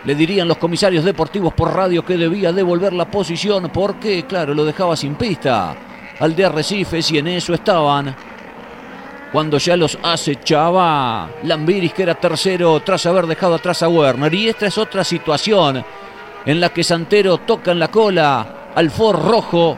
le 0.06 0.16
dirían 0.16 0.48
los 0.48 0.58
comisarios 0.58 1.04
deportivos 1.04 1.56
por 1.56 1.74
radio 1.74 2.06
que 2.06 2.18
debía 2.18 2.54
devolver 2.54 2.94
la 2.94 3.10
posición 3.10 3.72
porque, 3.74 4.26
claro, 4.26 4.54
lo 4.54 4.64
dejaba 4.64 4.96
sin 4.96 5.16
pista. 5.16 5.76
Al 6.20 6.36
de 6.36 6.46
Arrecifes 6.46 7.10
y 7.10 7.18
en 7.18 7.28
eso 7.28 7.56
estaban. 7.56 8.16
Cuando 9.32 9.58
ya 9.58 9.76
los 9.76 9.98
acechaba 10.04 11.32
Lambiris, 11.44 11.94
que 11.94 12.04
era 12.04 12.14
tercero 12.14 12.80
tras 12.82 13.08
haber 13.08 13.26
dejado 13.26 13.56
atrás 13.56 13.82
a 13.82 13.90
Werner. 13.90 14.32
Y 14.36 14.50
esta 14.50 14.68
es 14.68 14.78
otra 14.78 15.04
situación 15.04 15.84
en 16.46 16.60
la 16.60 16.70
que 16.70 16.84
Santero 16.84 17.40
toca 17.40 17.72
en 17.72 17.80
la 17.80 17.88
cola 17.88 18.70
al 18.76 18.92
Ford 18.92 19.26
rojo, 19.26 19.78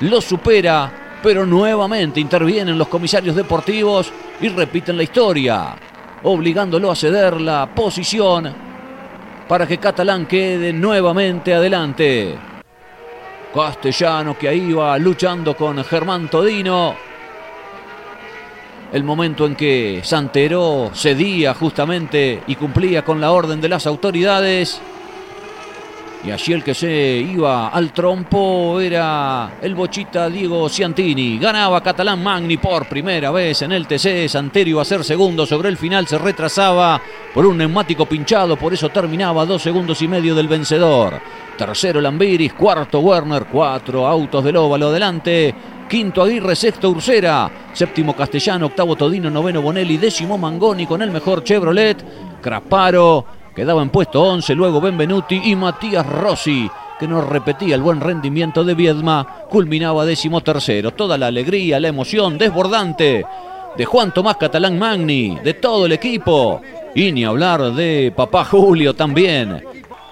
lo 0.00 0.20
supera, 0.20 1.18
pero 1.22 1.46
nuevamente 1.46 2.20
intervienen 2.20 2.78
los 2.78 2.88
comisarios 2.88 3.34
deportivos 3.34 4.12
y 4.40 4.48
repiten 4.48 4.96
la 4.96 5.02
historia, 5.02 5.74
obligándolo 6.22 6.90
a 6.90 6.96
ceder 6.96 7.40
la 7.40 7.66
posición 7.74 8.52
para 9.48 9.66
que 9.66 9.78
Catalán 9.78 10.26
quede 10.26 10.72
nuevamente 10.72 11.54
adelante. 11.54 12.36
Castellano 13.54 14.36
que 14.36 14.48
ahí 14.48 14.72
va 14.72 14.98
luchando 14.98 15.56
con 15.56 15.82
Germán 15.84 16.28
Todino. 16.28 16.94
el 18.92 19.02
momento 19.02 19.46
en 19.46 19.56
que 19.56 20.00
Santero 20.04 20.90
cedía 20.94 21.54
justamente 21.54 22.42
y 22.46 22.54
cumplía 22.54 23.04
con 23.04 23.20
la 23.20 23.32
orden 23.32 23.60
de 23.60 23.68
las 23.68 23.86
autoridades. 23.86 24.80
Y 26.26 26.32
allí 26.32 26.54
el 26.54 26.64
que 26.64 26.74
se 26.74 26.90
iba 26.90 27.68
al 27.68 27.92
trompo 27.92 28.80
era 28.80 29.58
el 29.62 29.76
bochita 29.76 30.28
Diego 30.28 30.68
Ciantini. 30.68 31.38
Ganaba 31.38 31.80
Catalán 31.80 32.20
Magni 32.20 32.56
por 32.56 32.88
primera 32.88 33.30
vez 33.30 33.62
en 33.62 33.70
el 33.70 33.86
TC. 33.86 34.28
Santero 34.28 34.70
iba 34.70 34.82
a 34.82 34.84
ser 34.84 35.04
segundo. 35.04 35.46
Sobre 35.46 35.68
el 35.68 35.76
final 35.76 36.08
se 36.08 36.18
retrasaba 36.18 37.00
por 37.32 37.46
un 37.46 37.58
neumático 37.58 38.06
pinchado. 38.06 38.56
Por 38.56 38.74
eso 38.74 38.88
terminaba 38.88 39.46
dos 39.46 39.62
segundos 39.62 40.02
y 40.02 40.08
medio 40.08 40.34
del 40.34 40.48
vencedor. 40.48 41.20
Tercero 41.56 42.00
Lambiris, 42.00 42.54
cuarto 42.54 42.98
Werner, 42.98 43.46
cuatro 43.46 44.04
autos 44.04 44.42
del 44.42 44.56
óvalo 44.56 44.88
adelante. 44.88 45.54
Quinto 45.88 46.24
Aguirre, 46.24 46.56
sexto 46.56 46.90
Ursera, 46.90 47.48
séptimo 47.72 48.16
Castellano, 48.16 48.66
octavo 48.66 48.96
Todino, 48.96 49.30
noveno 49.30 49.62
Bonelli, 49.62 49.96
décimo 49.96 50.36
Mangoni 50.36 50.86
con 50.86 51.02
el 51.02 51.12
mejor 51.12 51.44
Chevrolet. 51.44 52.04
Craparo 52.42 53.45
quedaba 53.56 53.80
en 53.80 53.88
puesto 53.88 54.22
11, 54.22 54.54
luego 54.54 54.82
Benvenuti 54.82 55.40
y 55.44 55.56
Matías 55.56 56.06
Rossi, 56.06 56.70
que 57.00 57.08
nos 57.08 57.26
repetía 57.26 57.74
el 57.74 57.80
buen 57.80 58.00
rendimiento 58.00 58.62
de 58.62 58.74
Viedma, 58.74 59.46
culminaba 59.48 60.04
décimo 60.04 60.42
tercero. 60.42 60.90
Toda 60.90 61.16
la 61.16 61.28
alegría, 61.28 61.80
la 61.80 61.88
emoción 61.88 62.36
desbordante 62.36 63.24
de 63.74 63.84
Juan 63.86 64.12
Tomás 64.12 64.36
Catalán 64.36 64.78
Magni, 64.78 65.38
de 65.42 65.54
todo 65.54 65.86
el 65.86 65.92
equipo. 65.92 66.60
Y 66.94 67.12
ni 67.12 67.24
hablar 67.24 67.72
de 67.72 68.12
papá 68.14 68.44
Julio 68.44 68.94
también. 68.94 69.64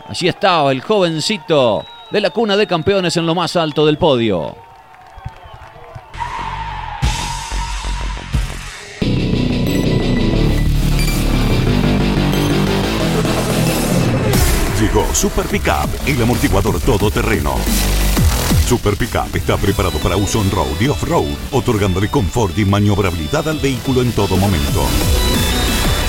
Allí 0.08 0.28
estaba 0.28 0.72
el 0.72 0.80
jovencito 0.80 1.84
de 2.10 2.20
la 2.22 2.30
cuna 2.30 2.56
de 2.56 2.66
campeones 2.66 3.16
en 3.18 3.26
lo 3.26 3.34
más 3.34 3.56
alto 3.56 3.84
del 3.84 3.98
podio. 3.98 4.63
Super 15.14 15.46
Pickup, 15.46 15.88
el 16.06 16.20
amortiguador 16.20 16.80
todoterreno. 16.80 17.54
Super 18.66 18.96
Pickup 18.96 19.34
está 19.36 19.56
preparado 19.56 19.98
para 20.00 20.16
uso 20.16 20.40
on-road 20.40 20.80
y 20.80 20.88
off-road, 20.88 21.28
otorgándole 21.52 22.08
confort 22.10 22.58
y 22.58 22.64
maniobrabilidad 22.64 23.48
al 23.48 23.58
vehículo 23.58 24.02
en 24.02 24.10
todo 24.12 24.36
momento. 24.36 24.84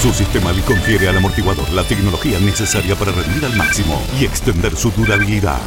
Su 0.01 0.11
sistema 0.11 0.51
le 0.51 0.63
confiere 0.63 1.07
al 1.07 1.17
amortiguador 1.17 1.69
la 1.71 1.83
tecnología 1.83 2.39
necesaria 2.39 2.95
para 2.95 3.11
rendir 3.11 3.45
al 3.45 3.55
máximo 3.55 4.01
y 4.19 4.25
extender 4.25 4.75
su 4.75 4.89
durabilidad. 4.89 5.59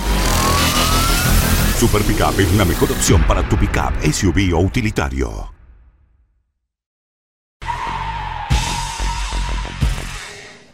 Super 1.78 2.02
Pickup 2.02 2.40
es 2.40 2.52
la 2.54 2.64
mejor 2.64 2.90
opción 2.90 3.22
para 3.22 3.48
tu 3.48 3.56
pickup, 3.56 3.92
SUV 4.02 4.52
o 4.52 4.58
utilitario. 4.58 5.57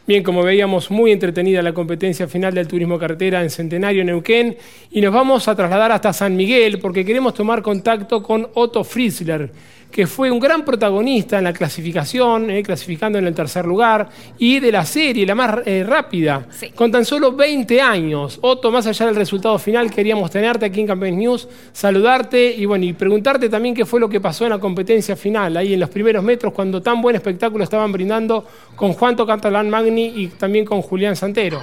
Bien, 0.07 0.23
como 0.23 0.43
veíamos, 0.43 0.91
muy 0.91 1.13
entretenida 1.13 1.63
la 1.63 1.73
competencia 1.73 2.29
final 2.29 2.53
del 2.53 2.69
turismo 2.69 2.99
carretera 2.99 3.43
en 3.43 3.49
Centenario 3.49 4.05
Neuquén. 4.05 4.55
Y 4.91 5.01
nos 5.01 5.15
vamos 5.15 5.49
a 5.49 5.57
trasladar 5.57 5.93
hasta 5.93 6.13
San 6.13 6.37
Miguel 6.37 6.79
porque 6.79 7.07
queremos 7.07 7.33
tomar 7.33 7.63
contacto 7.63 8.23
con 8.23 8.47
Otto 8.53 8.85
Fritzler, 8.85 9.51
que 9.95 10.09
fue 10.09 10.29
un 10.29 10.41
gran 10.41 10.65
protagonista 10.65 11.39
en 11.39 11.45
la 11.45 11.53
clasificación, 11.53 12.51
eh, 12.51 12.65
clasificando 12.65 13.17
en 13.17 13.29
el 13.29 13.33
tercer 13.33 13.65
lugar, 13.65 14.09
y 14.39 14.59
de 14.59 14.73
la 14.73 14.85
serie, 14.85 15.25
la 15.25 15.37
más 15.37 15.59
eh, 15.65 15.85
rápida, 15.87 16.49
con 16.75 16.91
tan 16.91 17.05
solo 17.05 17.31
20 17.31 17.81
años. 17.81 18.41
Otto, 18.43 18.73
más 18.73 18.89
allá 18.89 19.07
del 19.07 19.15
resultado 19.15 19.57
final, 19.57 19.93
queríamos 19.93 20.33
tenerte 20.33 20.67
aquí 20.67 20.81
en 20.81 20.89
Campeones 20.89 21.17
News, 21.17 21.49
saludarte 21.73 22.45
y 22.45 22.65
bueno, 22.65 22.87
y 22.87 22.93
preguntarte 22.93 23.49
también 23.49 23.73
qué 23.73 23.87
fue 23.87 24.01
lo 24.01 24.09
que 24.09 24.21
pasó 24.21 24.43
en 24.43 24.51
la 24.51 24.59
competencia 24.59 25.15
final, 25.15 25.57
ahí 25.57 25.75
en 25.75 25.79
los 25.79 25.91
primeros 25.91 26.25
metros, 26.25 26.53
cuando 26.53 26.83
tan 26.83 27.01
buen 27.01 27.15
espectáculo 27.15 27.63
estaban 27.63 27.93
brindando 27.93 28.45
con 28.75 28.95
Juanto 28.95 29.25
Catalán 29.25 29.71
Magni 29.71 30.07
y 30.07 30.27
también 30.27 30.65
con 30.65 30.83
Julián 30.83 31.15
Santero. 31.15 31.63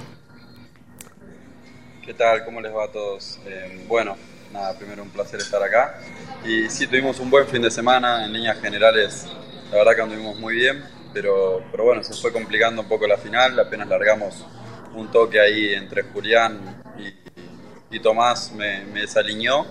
¿Qué 2.06 2.14
tal? 2.14 2.46
¿Cómo 2.46 2.62
les 2.62 2.74
va 2.74 2.86
a 2.86 2.88
todos? 2.88 3.42
Eh, 3.46 3.84
bueno, 3.90 4.16
nada, 4.54 4.74
primero 4.78 5.04
un 5.04 5.10
placer 5.10 5.42
estar 5.42 5.62
acá. 5.62 6.00
Y 6.44 6.70
sí, 6.70 6.88
tuvimos 6.88 7.20
un 7.20 7.30
buen 7.30 7.48
fin 7.48 7.62
de 7.62 7.70
semana, 7.70 8.26
en 8.26 8.34
líneas 8.34 8.60
generales, 8.60 9.28
la 9.70 9.78
verdad 9.78 9.96
que 9.96 10.02
anduvimos 10.02 10.36
muy 10.38 10.56
bien, 10.56 10.84
pero, 11.14 11.68
pero 11.72 11.84
bueno, 11.84 12.04
se 12.04 12.14
fue 12.16 12.32
complicando 12.34 12.82
un 12.82 12.88
poco 12.88 13.06
la 13.08 13.18
final, 13.18 13.60
apenas 13.60 13.88
largamos 13.88 14.48
un 14.94 15.10
toque 15.12 15.40
ahí 15.40 15.74
entre 15.74 16.04
Julián 16.04 16.60
y, 16.98 17.96
y 17.96 18.00
Tomás, 18.00 18.52
me, 18.54 18.86
me 18.86 19.02
desaliñó 19.02 19.66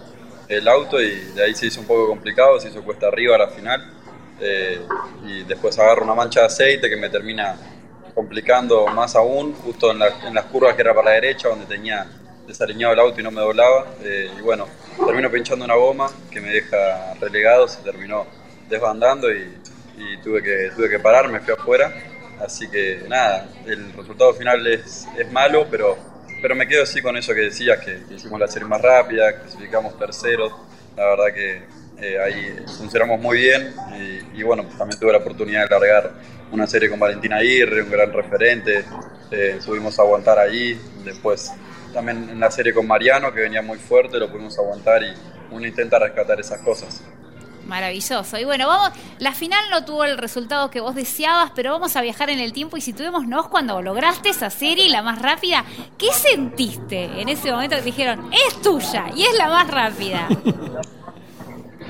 el 0.48 0.66
auto 0.68 1.00
y 1.00 1.10
de 1.34 1.44
ahí 1.44 1.54
se 1.54 1.66
hizo 1.66 1.80
un 1.80 1.86
poco 1.86 2.06
complicado, 2.08 2.60
se 2.60 2.68
hizo 2.68 2.82
cuesta 2.84 3.08
arriba 3.08 3.34
a 3.36 3.38
la 3.38 3.48
final. 3.48 3.84
eh, 4.40 4.80
y 5.26 5.42
después 5.44 5.78
agarro 5.78 6.02
una 6.04 6.14
mancha 6.14 6.40
de 6.40 6.46
aceite 6.46 6.88
que 6.88 6.96
me 6.96 7.10
termina 7.10 7.56
complicando 8.14 8.86
más 8.88 9.14
aún, 9.16 9.54
justo 9.54 9.90
en, 9.90 9.98
la- 9.98 10.26
en 10.26 10.34
las 10.34 10.46
curvas 10.46 10.74
que 10.74 10.82
era 10.82 10.94
para 10.94 11.10
la 11.10 11.14
derecha, 11.14 11.48
donde 11.48 11.66
tenía 11.66 12.06
desaliñado 12.51 12.92
el 12.92 13.01
auto 13.01 13.20
y 13.20 13.22
no 13.22 13.30
me 13.30 13.40
doblaba. 13.40 13.86
eh, 14.03 14.30
y 14.38 14.42
bueno, 14.42 14.66
termino 15.07 15.30
pinchando 15.30 15.64
una 15.64 15.74
goma 15.74 16.11
que 16.30 16.40
me 16.40 16.51
deja 16.51 17.14
relegado, 17.20 17.66
se 17.68 17.80
terminó 17.82 18.26
desbandando 18.68 19.32
y, 19.32 19.57
tuve, 20.22 20.42
que, 20.42 20.70
tuve 20.74 20.88
que 20.88 20.98
parar, 20.98 21.28
fui 21.42 21.55
afuera. 21.55 21.92
Así 22.40 22.68
que 22.70 23.03
nada, 23.09 23.48
el 23.66 23.92
resultado 23.92 24.32
final 24.34 24.66
es, 24.66 25.07
es 25.18 25.30
malo, 25.30 25.66
pero, 25.70 25.96
pero 26.40 26.55
me 26.55 26.66
quedo 26.66 26.84
así 26.84 27.03
con 27.03 27.16
eso 27.16 27.34
que 27.34 27.42
decías, 27.42 27.78
que, 27.84 28.01
hicimos 28.14 28.40
la 28.40 28.48
serie 28.48 28.66
más 28.66 28.80
rápida, 28.80 29.40
clasificamos 29.40 29.98
terceros. 29.98 30.53
La 30.96 31.05
verdad 31.05 31.34
que 31.34 31.62
eh, 32.01 32.18
ahí 32.18 32.57
funcionamos 32.78 33.20
muy 33.20 33.38
bien 33.38 33.74
y, 34.34 34.42
bueno, 34.42 34.64
también 34.78 34.98
tuve 34.98 35.12
la 35.12 35.18
oportunidad 35.18 35.68
de 35.68 35.68
largar 35.68 36.12
una 36.51 36.66
serie 36.66 36.88
con 36.88 36.98
Valentina 36.98 37.36
Aguirre, 37.36 37.82
un 37.82 37.90
gran 37.90 38.12
referente, 38.12 38.84
eh, 39.30 39.59
subimos 39.61 39.98
a 39.98 40.03
aguantar 40.03 40.38
ahí, 40.38 40.80
después 41.05 41.53
también 41.93 42.28
en 42.30 42.41
la 42.41 42.51
serie 42.51 42.72
con 42.72 42.86
Mariano, 42.86 43.32
que 43.32 43.41
venía 43.41 43.62
muy 43.62 43.78
fuerte, 43.78 44.18
lo 44.18 44.30
pudimos 44.30 44.59
aguantar 44.59 45.03
y 45.03 45.12
uno 45.51 45.66
intenta 45.66 45.99
rescatar 45.99 46.41
esas 46.41 46.61
cosas. 46.61 47.03
Maravilloso. 47.66 48.36
Y 48.36 48.45
bueno, 48.45 48.66
vamos, 48.66 48.99
la 49.18 49.32
final 49.32 49.61
no 49.70 49.84
tuvo 49.84 50.05
el 50.05 50.18
resultado 50.18 50.70
que 50.70 50.80
vos 50.80 50.95
deseabas, 50.95 51.53
pero 51.55 51.70
vamos 51.72 51.95
a 51.95 52.03
viajar 52.03 52.28
en 52.28 52.41
el 52.41 52.53
tiempo 52.53 52.76
y 52.76 52.80
situémonos 52.80 53.49
cuando 53.49 53.80
lograste 53.80 54.30
esa 54.30 54.51
serie, 54.51 54.88
la 54.88 55.03
más 55.03 55.22
rápida. 55.22 55.64
¿Qué 55.97 56.12
sentiste 56.12 57.20
en 57.20 57.28
ese 57.28 57.53
momento 57.53 57.76
que 57.76 57.82
te 57.82 57.86
dijeron, 57.86 58.28
es 58.32 58.61
tuya 58.61 59.07
y 59.14 59.22
es 59.22 59.38
la 59.38 59.49
más 59.49 59.68
rápida? 59.68 60.28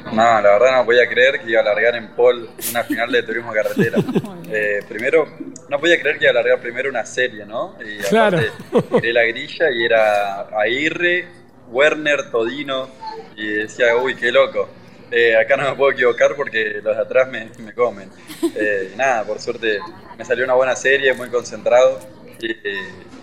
No, 0.06 0.40
la 0.40 0.40
verdad 0.40 0.76
no 0.78 0.84
podía 0.84 1.08
creer 1.08 1.40
que 1.40 1.50
iba 1.50 1.60
a 1.60 1.64
largar 1.64 1.94
en 1.96 2.08
pole 2.08 2.48
una 2.70 2.82
final 2.84 3.10
de 3.12 3.22
turismo 3.22 3.52
carretera. 3.52 3.98
Eh, 4.52 4.80
primero, 4.88 5.28
no 5.68 5.78
podía 5.78 6.00
creer 6.00 6.18
que 6.18 6.24
iba 6.24 6.32
a 6.32 6.34
largar 6.42 6.58
primero 6.58 6.90
una 6.90 7.06
serie, 7.06 7.46
¿no? 7.46 7.76
Y 7.84 7.98
Claro. 7.98 8.36
aparte, 8.38 8.88
miré 8.96 9.12
la 9.12 9.22
grilla 9.22 9.70
y 9.70 9.84
era 9.84 10.40
Aguirre, 10.60 11.28
Werner, 11.68 12.32
Todino, 12.32 12.88
y 13.36 13.46
decía, 13.46 13.94
uy, 13.96 14.16
qué 14.16 14.32
loco. 14.32 14.68
Eh, 15.12 15.36
acá 15.36 15.56
no 15.56 15.70
me 15.70 15.76
puedo 15.76 15.92
equivocar 15.92 16.34
porque 16.34 16.80
los 16.82 16.96
de 16.96 17.00
atrás 17.00 17.28
me, 17.28 17.48
me 17.58 17.72
comen. 17.72 18.10
Eh, 18.56 18.92
nada, 18.96 19.22
por 19.22 19.38
suerte 19.40 19.78
me 20.18 20.24
salió 20.24 20.44
una 20.44 20.54
buena 20.54 20.74
serie, 20.74 21.12
muy 21.12 21.28
concentrado, 21.28 22.00
y, 22.40 22.50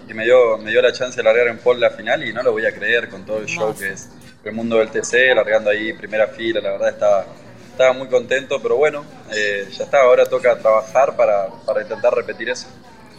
y 0.10 0.14
me, 0.14 0.24
dio, 0.24 0.58
me 0.60 0.72
dio 0.72 0.82
la 0.82 0.94
chance 0.94 1.18
de 1.18 1.24
largar 1.24 1.50
en 1.50 1.58
pole 1.58 1.82
la 1.82 1.90
final 1.90 2.26
y 2.26 2.32
no 2.32 2.42
lo 2.42 2.54
voy 2.54 2.66
a 2.66 2.72
creer 2.74 3.10
con 3.10 3.26
todo 3.26 3.40
el 3.40 3.48
show 3.48 3.76
que 3.78 3.90
es 3.90 4.08
el 4.50 4.56
mundo 4.56 4.78
del 4.78 4.90
TC, 4.90 5.36
largando 5.36 5.70
ahí 5.70 5.94
primera 5.94 6.28
fila, 6.28 6.62
la 6.62 6.72
verdad 6.72 6.90
estaba, 6.90 7.26
estaba 7.72 7.94
muy 7.94 8.08
contento, 8.08 8.60
pero 8.62 8.78
bueno, 8.78 9.04
eh, 9.36 9.68
ya 9.72 9.84
está, 9.84 10.02
ahora 10.02 10.26
toca 10.26 10.58
trabajar 10.58 11.16
para, 11.16 11.48
para 11.66 11.82
intentar 11.82 12.14
repetir 12.14 12.50
eso. 12.50 12.68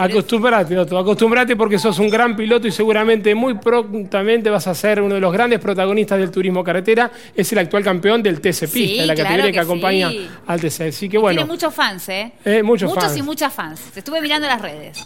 Acostumbrate, 0.01 0.79
Otto, 0.79 0.97
acostumbrate 0.97 1.57
porque 1.57 1.77
sos 1.77 1.99
un 1.99 2.09
gran 2.09 2.37
piloto 2.37 2.69
y 2.69 2.71
seguramente 2.71 3.35
muy 3.35 3.55
prontamente 3.55 4.49
vas 4.49 4.69
a 4.69 4.75
ser 4.75 5.03
uno 5.03 5.17
de 5.17 5.21
los 5.21 5.33
grandes 5.33 5.59
protagonistas 5.59 6.21
del 6.21 6.31
turismo 6.31 6.63
carretera. 6.63 7.11
Es 7.35 7.51
el 7.51 7.59
actual 7.59 7.83
campeón 7.83 8.23
del 8.23 8.41
TC 8.41 8.61
Pista, 8.61 8.71
Sí, 8.71 8.97
la 8.99 9.15
claro 9.15 9.17
categoría 9.17 9.47
que, 9.47 9.53
que 9.53 9.59
acompaña 9.59 10.11
sí. 10.11 10.29
al 10.47 10.61
TC. 10.61 10.81
Así 10.83 11.09
que 11.09 11.19
bueno, 11.19 11.39
Tiene 11.39 11.51
muchos 11.53 11.75
fans, 11.75 12.09
¿eh? 12.11 12.33
Eh, 12.45 12.63
muchos 12.63 12.95
fans. 12.95 13.17
y 13.17 13.23
muchas 13.23 13.53
fans. 13.53 13.81
Te 13.93 13.99
estuve 13.99 14.21
mirando 14.21 14.47
las 14.47 14.63
redes. 14.63 15.05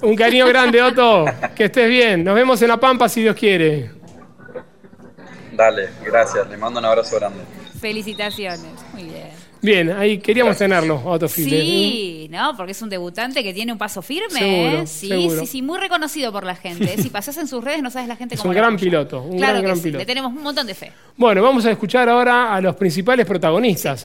un 0.00 0.16
cariño 0.16 0.46
grande, 0.46 0.80
Otto. 0.80 1.26
Que 1.54 1.64
estés 1.66 1.90
bien. 1.90 2.24
Nos 2.24 2.34
vemos 2.34 2.62
en 2.62 2.68
La 2.68 2.80
Pampa 2.80 3.10
si 3.10 3.20
Dios 3.20 3.36
quiere. 3.36 3.90
Dale, 5.60 5.90
gracias, 6.02 6.48
le 6.48 6.56
mando 6.56 6.80
un 6.80 6.86
abrazo 6.86 7.16
grande. 7.16 7.40
Felicitaciones. 7.78 8.72
Muy 8.94 9.02
bien. 9.02 9.28
Bien, 9.60 9.90
ahí 9.90 10.16
queríamos 10.16 10.56
tenerlo, 10.56 11.02
Otto 11.04 11.28
Fiedler. 11.28 11.60
Sí, 11.60 12.28
¿no? 12.30 12.56
Porque 12.56 12.72
es 12.72 12.80
un 12.80 12.88
debutante 12.88 13.42
que 13.42 13.52
tiene 13.52 13.70
un 13.70 13.76
paso 13.76 14.00
firme, 14.00 14.38
Seguro, 14.38 14.82
¿eh? 14.82 14.86
Sí, 14.86 15.08
seguro. 15.08 15.40
sí, 15.40 15.46
sí, 15.46 15.60
muy 15.60 15.78
reconocido 15.78 16.32
por 16.32 16.44
la 16.44 16.56
gente. 16.56 16.96
Si 17.02 17.10
pasas 17.10 17.36
en 17.36 17.46
sus 17.46 17.62
redes 17.62 17.82
no 17.82 17.90
sabes 17.90 18.08
la 18.08 18.16
gente 18.16 18.36
Es 18.36 18.40
cómo 18.40 18.52
un 18.52 18.56
lo 18.56 18.62
gran 18.62 18.78
piloto, 18.78 19.22
un 19.22 19.36
claro 19.36 19.52
gran, 19.52 19.60
que 19.60 19.66
gran 19.66 19.76
sí, 19.76 19.82
piloto. 19.82 19.98
Le 19.98 20.06
tenemos 20.06 20.32
un 20.32 20.42
montón 20.42 20.66
de 20.66 20.74
fe. 20.74 20.92
Bueno, 21.18 21.42
vamos 21.42 21.66
a 21.66 21.70
escuchar 21.72 22.08
ahora 22.08 22.54
a 22.54 22.60
los 22.62 22.74
principales 22.76 23.26
protagonistas. 23.26 24.02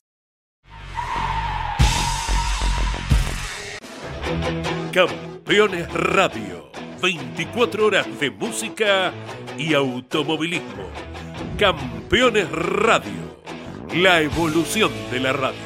Campeones 4.91 5.89
Radio. 5.93 6.69
24 7.01 7.85
horas 7.85 8.19
de 8.19 8.29
música 8.29 9.13
y 9.57 9.73
automovilismo. 9.73 10.89
Campeones 11.57 12.51
Radio. 12.51 13.11
La 13.95 14.19
evolución 14.19 14.91
de 15.09 15.19
la 15.21 15.31
radio. 15.31 15.57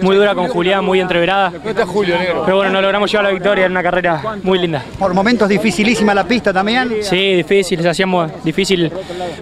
muy 0.00 0.14
dura 0.14 0.34
con 0.34 0.46
Julián, 0.46 0.84
muy 0.84 1.00
entreverada. 1.00 1.52
Pero 1.52 2.56
bueno, 2.56 2.70
no 2.70 2.80
logramos 2.80 3.10
llevar 3.10 3.24
la 3.24 3.32
victoria 3.32 3.66
en 3.66 3.72
una 3.72 3.82
carrera 3.82 4.22
muy 4.44 4.60
linda. 4.60 4.84
Por 4.96 5.12
momentos 5.12 5.48
dificilísima 5.48 6.14
la 6.14 6.22
pista 6.24 6.52
también. 6.52 6.98
Sí, 7.00 7.34
difícil, 7.34 7.82
se 7.82 7.88
hacíamos 7.88 8.30
difícil 8.44 8.92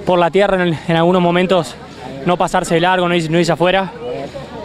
por 0.07 0.19
la 0.19 0.31
tierra 0.31 0.63
en, 0.63 0.79
en 0.89 0.97
algunos 0.97 1.21
momentos 1.21 1.75
no 2.25 2.39
pasarse 2.39 2.75
de 2.77 2.81
largo, 2.81 3.07
no 3.07 3.15
irse, 3.15 3.29
no 3.29 3.39
irse 3.39 3.53
afuera. 3.53 3.93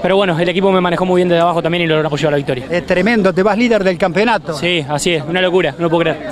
Pero 0.02 0.16
bueno, 0.16 0.40
el 0.40 0.48
equipo 0.48 0.72
me 0.72 0.80
manejó 0.80 1.06
muy 1.06 1.20
bien 1.20 1.28
desde 1.28 1.42
abajo 1.42 1.62
también 1.62 1.84
y 1.84 1.88
logramos 1.88 2.20
llevar 2.20 2.32
la 2.32 2.38
victoria. 2.38 2.66
Es 2.70 2.86
tremendo, 2.86 3.34
te 3.34 3.44
vas 3.44 3.58
líder 3.58 3.84
del 3.84 3.98
campeonato. 3.98 4.54
Sí, 4.54 4.84
así 4.88 5.12
es, 5.14 5.24
una 5.26 5.42
locura, 5.42 5.74
no 5.78 5.84
lo 5.84 5.90
puedo 5.90 6.04
creer. 6.04 6.32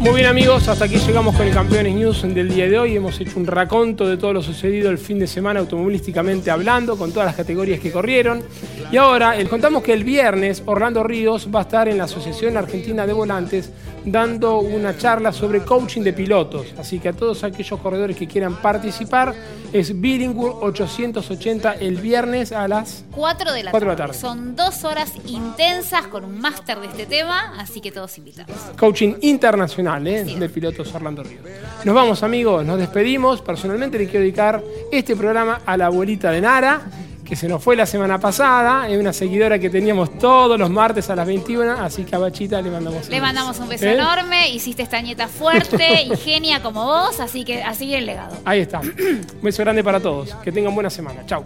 Muy 0.00 0.14
bien 0.14 0.28
amigos, 0.28 0.66
hasta 0.66 0.86
aquí 0.86 0.96
llegamos 0.96 1.36
con 1.36 1.46
el 1.46 1.52
Campeones 1.52 1.94
News 1.94 2.22
del 2.22 2.48
día 2.48 2.66
de 2.66 2.78
hoy. 2.78 2.96
Hemos 2.96 3.20
hecho 3.20 3.38
un 3.38 3.46
raconto 3.46 4.08
de 4.08 4.16
todo 4.16 4.32
lo 4.32 4.42
sucedido 4.42 4.88
el 4.88 4.96
fin 4.96 5.18
de 5.18 5.26
semana 5.26 5.60
automovilísticamente 5.60 6.50
hablando, 6.50 6.96
con 6.96 7.12
todas 7.12 7.26
las 7.26 7.36
categorías 7.36 7.80
que 7.80 7.92
corrieron. 7.92 8.42
Y 8.90 8.96
ahora 8.96 9.36
les 9.36 9.46
contamos 9.46 9.82
que 9.82 9.92
el 9.92 10.02
viernes 10.02 10.62
Orlando 10.64 11.02
Ríos 11.02 11.48
va 11.54 11.60
a 11.60 11.62
estar 11.64 11.86
en 11.86 11.98
la 11.98 12.04
Asociación 12.04 12.56
Argentina 12.56 13.06
de 13.06 13.12
Volantes 13.12 13.70
dando 14.06 14.60
una 14.60 14.96
charla 14.96 15.32
sobre 15.32 15.60
coaching 15.60 16.00
de 16.00 16.14
pilotos. 16.14 16.68
Así 16.78 16.98
que 16.98 17.10
a 17.10 17.12
todos 17.12 17.44
aquellos 17.44 17.78
corredores 17.78 18.16
que 18.16 18.26
quieran 18.26 18.56
participar, 18.56 19.34
es 19.70 20.00
Billingwood 20.00 20.62
880 20.62 21.74
el 21.74 21.96
viernes 21.96 22.52
a 22.52 22.66
las 22.66 23.04
4 23.12 23.52
de 23.52 23.62
la, 23.64 23.70
Cuatro 23.70 23.90
de 23.90 23.92
la 23.92 23.96
tarde. 23.96 24.12
tarde. 24.14 24.20
Son 24.20 24.56
dos 24.56 24.84
horas 24.84 25.12
intensas 25.26 26.06
con 26.06 26.24
un 26.24 26.40
máster 26.40 26.80
de 26.80 26.86
este 26.86 27.04
tema, 27.04 27.54
así 27.58 27.82
que 27.82 27.92
todos 27.92 28.16
invitados. 28.16 28.56
coaching 28.78 29.16
internacional 29.20 29.89
¿eh? 29.98 30.24
de 30.24 30.48
pilotos 30.48 30.94
Orlando 30.94 31.22
Ríos. 31.22 31.42
Nos 31.84 31.94
vamos 31.94 32.22
amigos, 32.22 32.64
nos 32.64 32.78
despedimos. 32.78 33.40
Personalmente 33.42 33.98
le 33.98 34.06
quiero 34.06 34.20
dedicar 34.20 34.62
este 34.92 35.16
programa 35.16 35.60
a 35.66 35.76
la 35.76 35.86
abuelita 35.86 36.30
de 36.30 36.40
Nara, 36.40 36.82
que 37.24 37.34
se 37.36 37.48
nos 37.48 37.62
fue 37.62 37.76
la 37.76 37.86
semana 37.86 38.18
pasada. 38.20 38.88
Es 38.88 38.98
una 38.98 39.12
seguidora 39.12 39.58
que 39.58 39.70
teníamos 39.70 40.18
todos 40.18 40.58
los 40.58 40.70
martes 40.70 41.10
a 41.10 41.16
las 41.16 41.26
21, 41.26 41.72
así 41.72 42.04
que 42.04 42.14
a 42.14 42.18
Bachita 42.18 42.60
le 42.62 42.70
mandamos 42.70 43.04
un 43.06 43.10
Le 43.10 43.20
mandamos 43.20 43.58
un 43.58 43.68
beso 43.68 43.86
¿Eh? 43.86 43.94
enorme, 43.94 44.50
hiciste 44.50 44.82
esta 44.82 45.00
nieta 45.00 45.28
fuerte 45.28 46.02
y 46.04 46.16
genia 46.16 46.62
como 46.62 46.84
vos, 46.84 47.18
así 47.20 47.44
que 47.44 47.62
a 47.62 47.74
seguir 47.74 47.96
el 47.96 48.06
legado. 48.06 48.36
Ahí 48.44 48.60
está. 48.60 48.80
Un 48.80 49.42
beso 49.42 49.62
grande 49.62 49.82
para 49.82 50.00
todos. 50.00 50.34
Que 50.36 50.52
tengan 50.52 50.74
buena 50.74 50.90
semana. 50.90 51.24
Chau. 51.26 51.42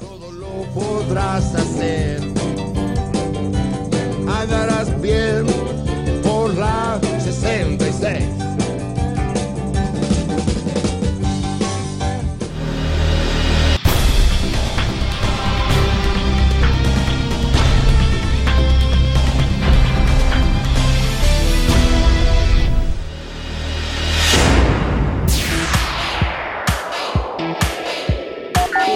podrás 0.74 1.54
hacer. 1.54 2.20
Andarás 4.26 5.00
bien 5.00 5.46
por 6.44 6.54
la 6.56 7.00
66. 7.18 8.22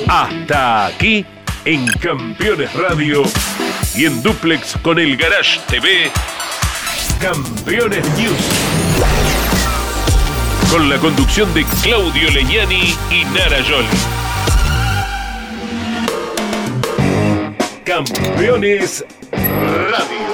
Hasta 0.07 0.87
aquí 0.87 1.25
en 1.65 1.87
Campeones 1.93 2.75
Radio 2.75 3.23
y 3.95 4.05
en 4.05 4.23
Duplex 4.23 4.77
con 4.83 4.99
el 4.99 5.17
Garage 5.17 5.61
TV. 5.67 6.11
Campeones 7.21 8.09
News. 8.17 8.49
Con 10.71 10.89
la 10.89 10.99
conducción 10.99 11.53
de 11.53 11.65
Claudio 11.83 12.31
Leñani 12.31 12.95
y 13.11 13.25
Nara 13.35 13.59
Joli. 13.69 13.89
Campeones 17.85 19.05
Radio. 19.33 20.29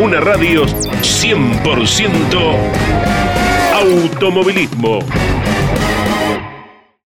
Una 0.00 0.20
radio 0.20 0.64
100% 0.66 2.54
automovilismo. 3.74 5.00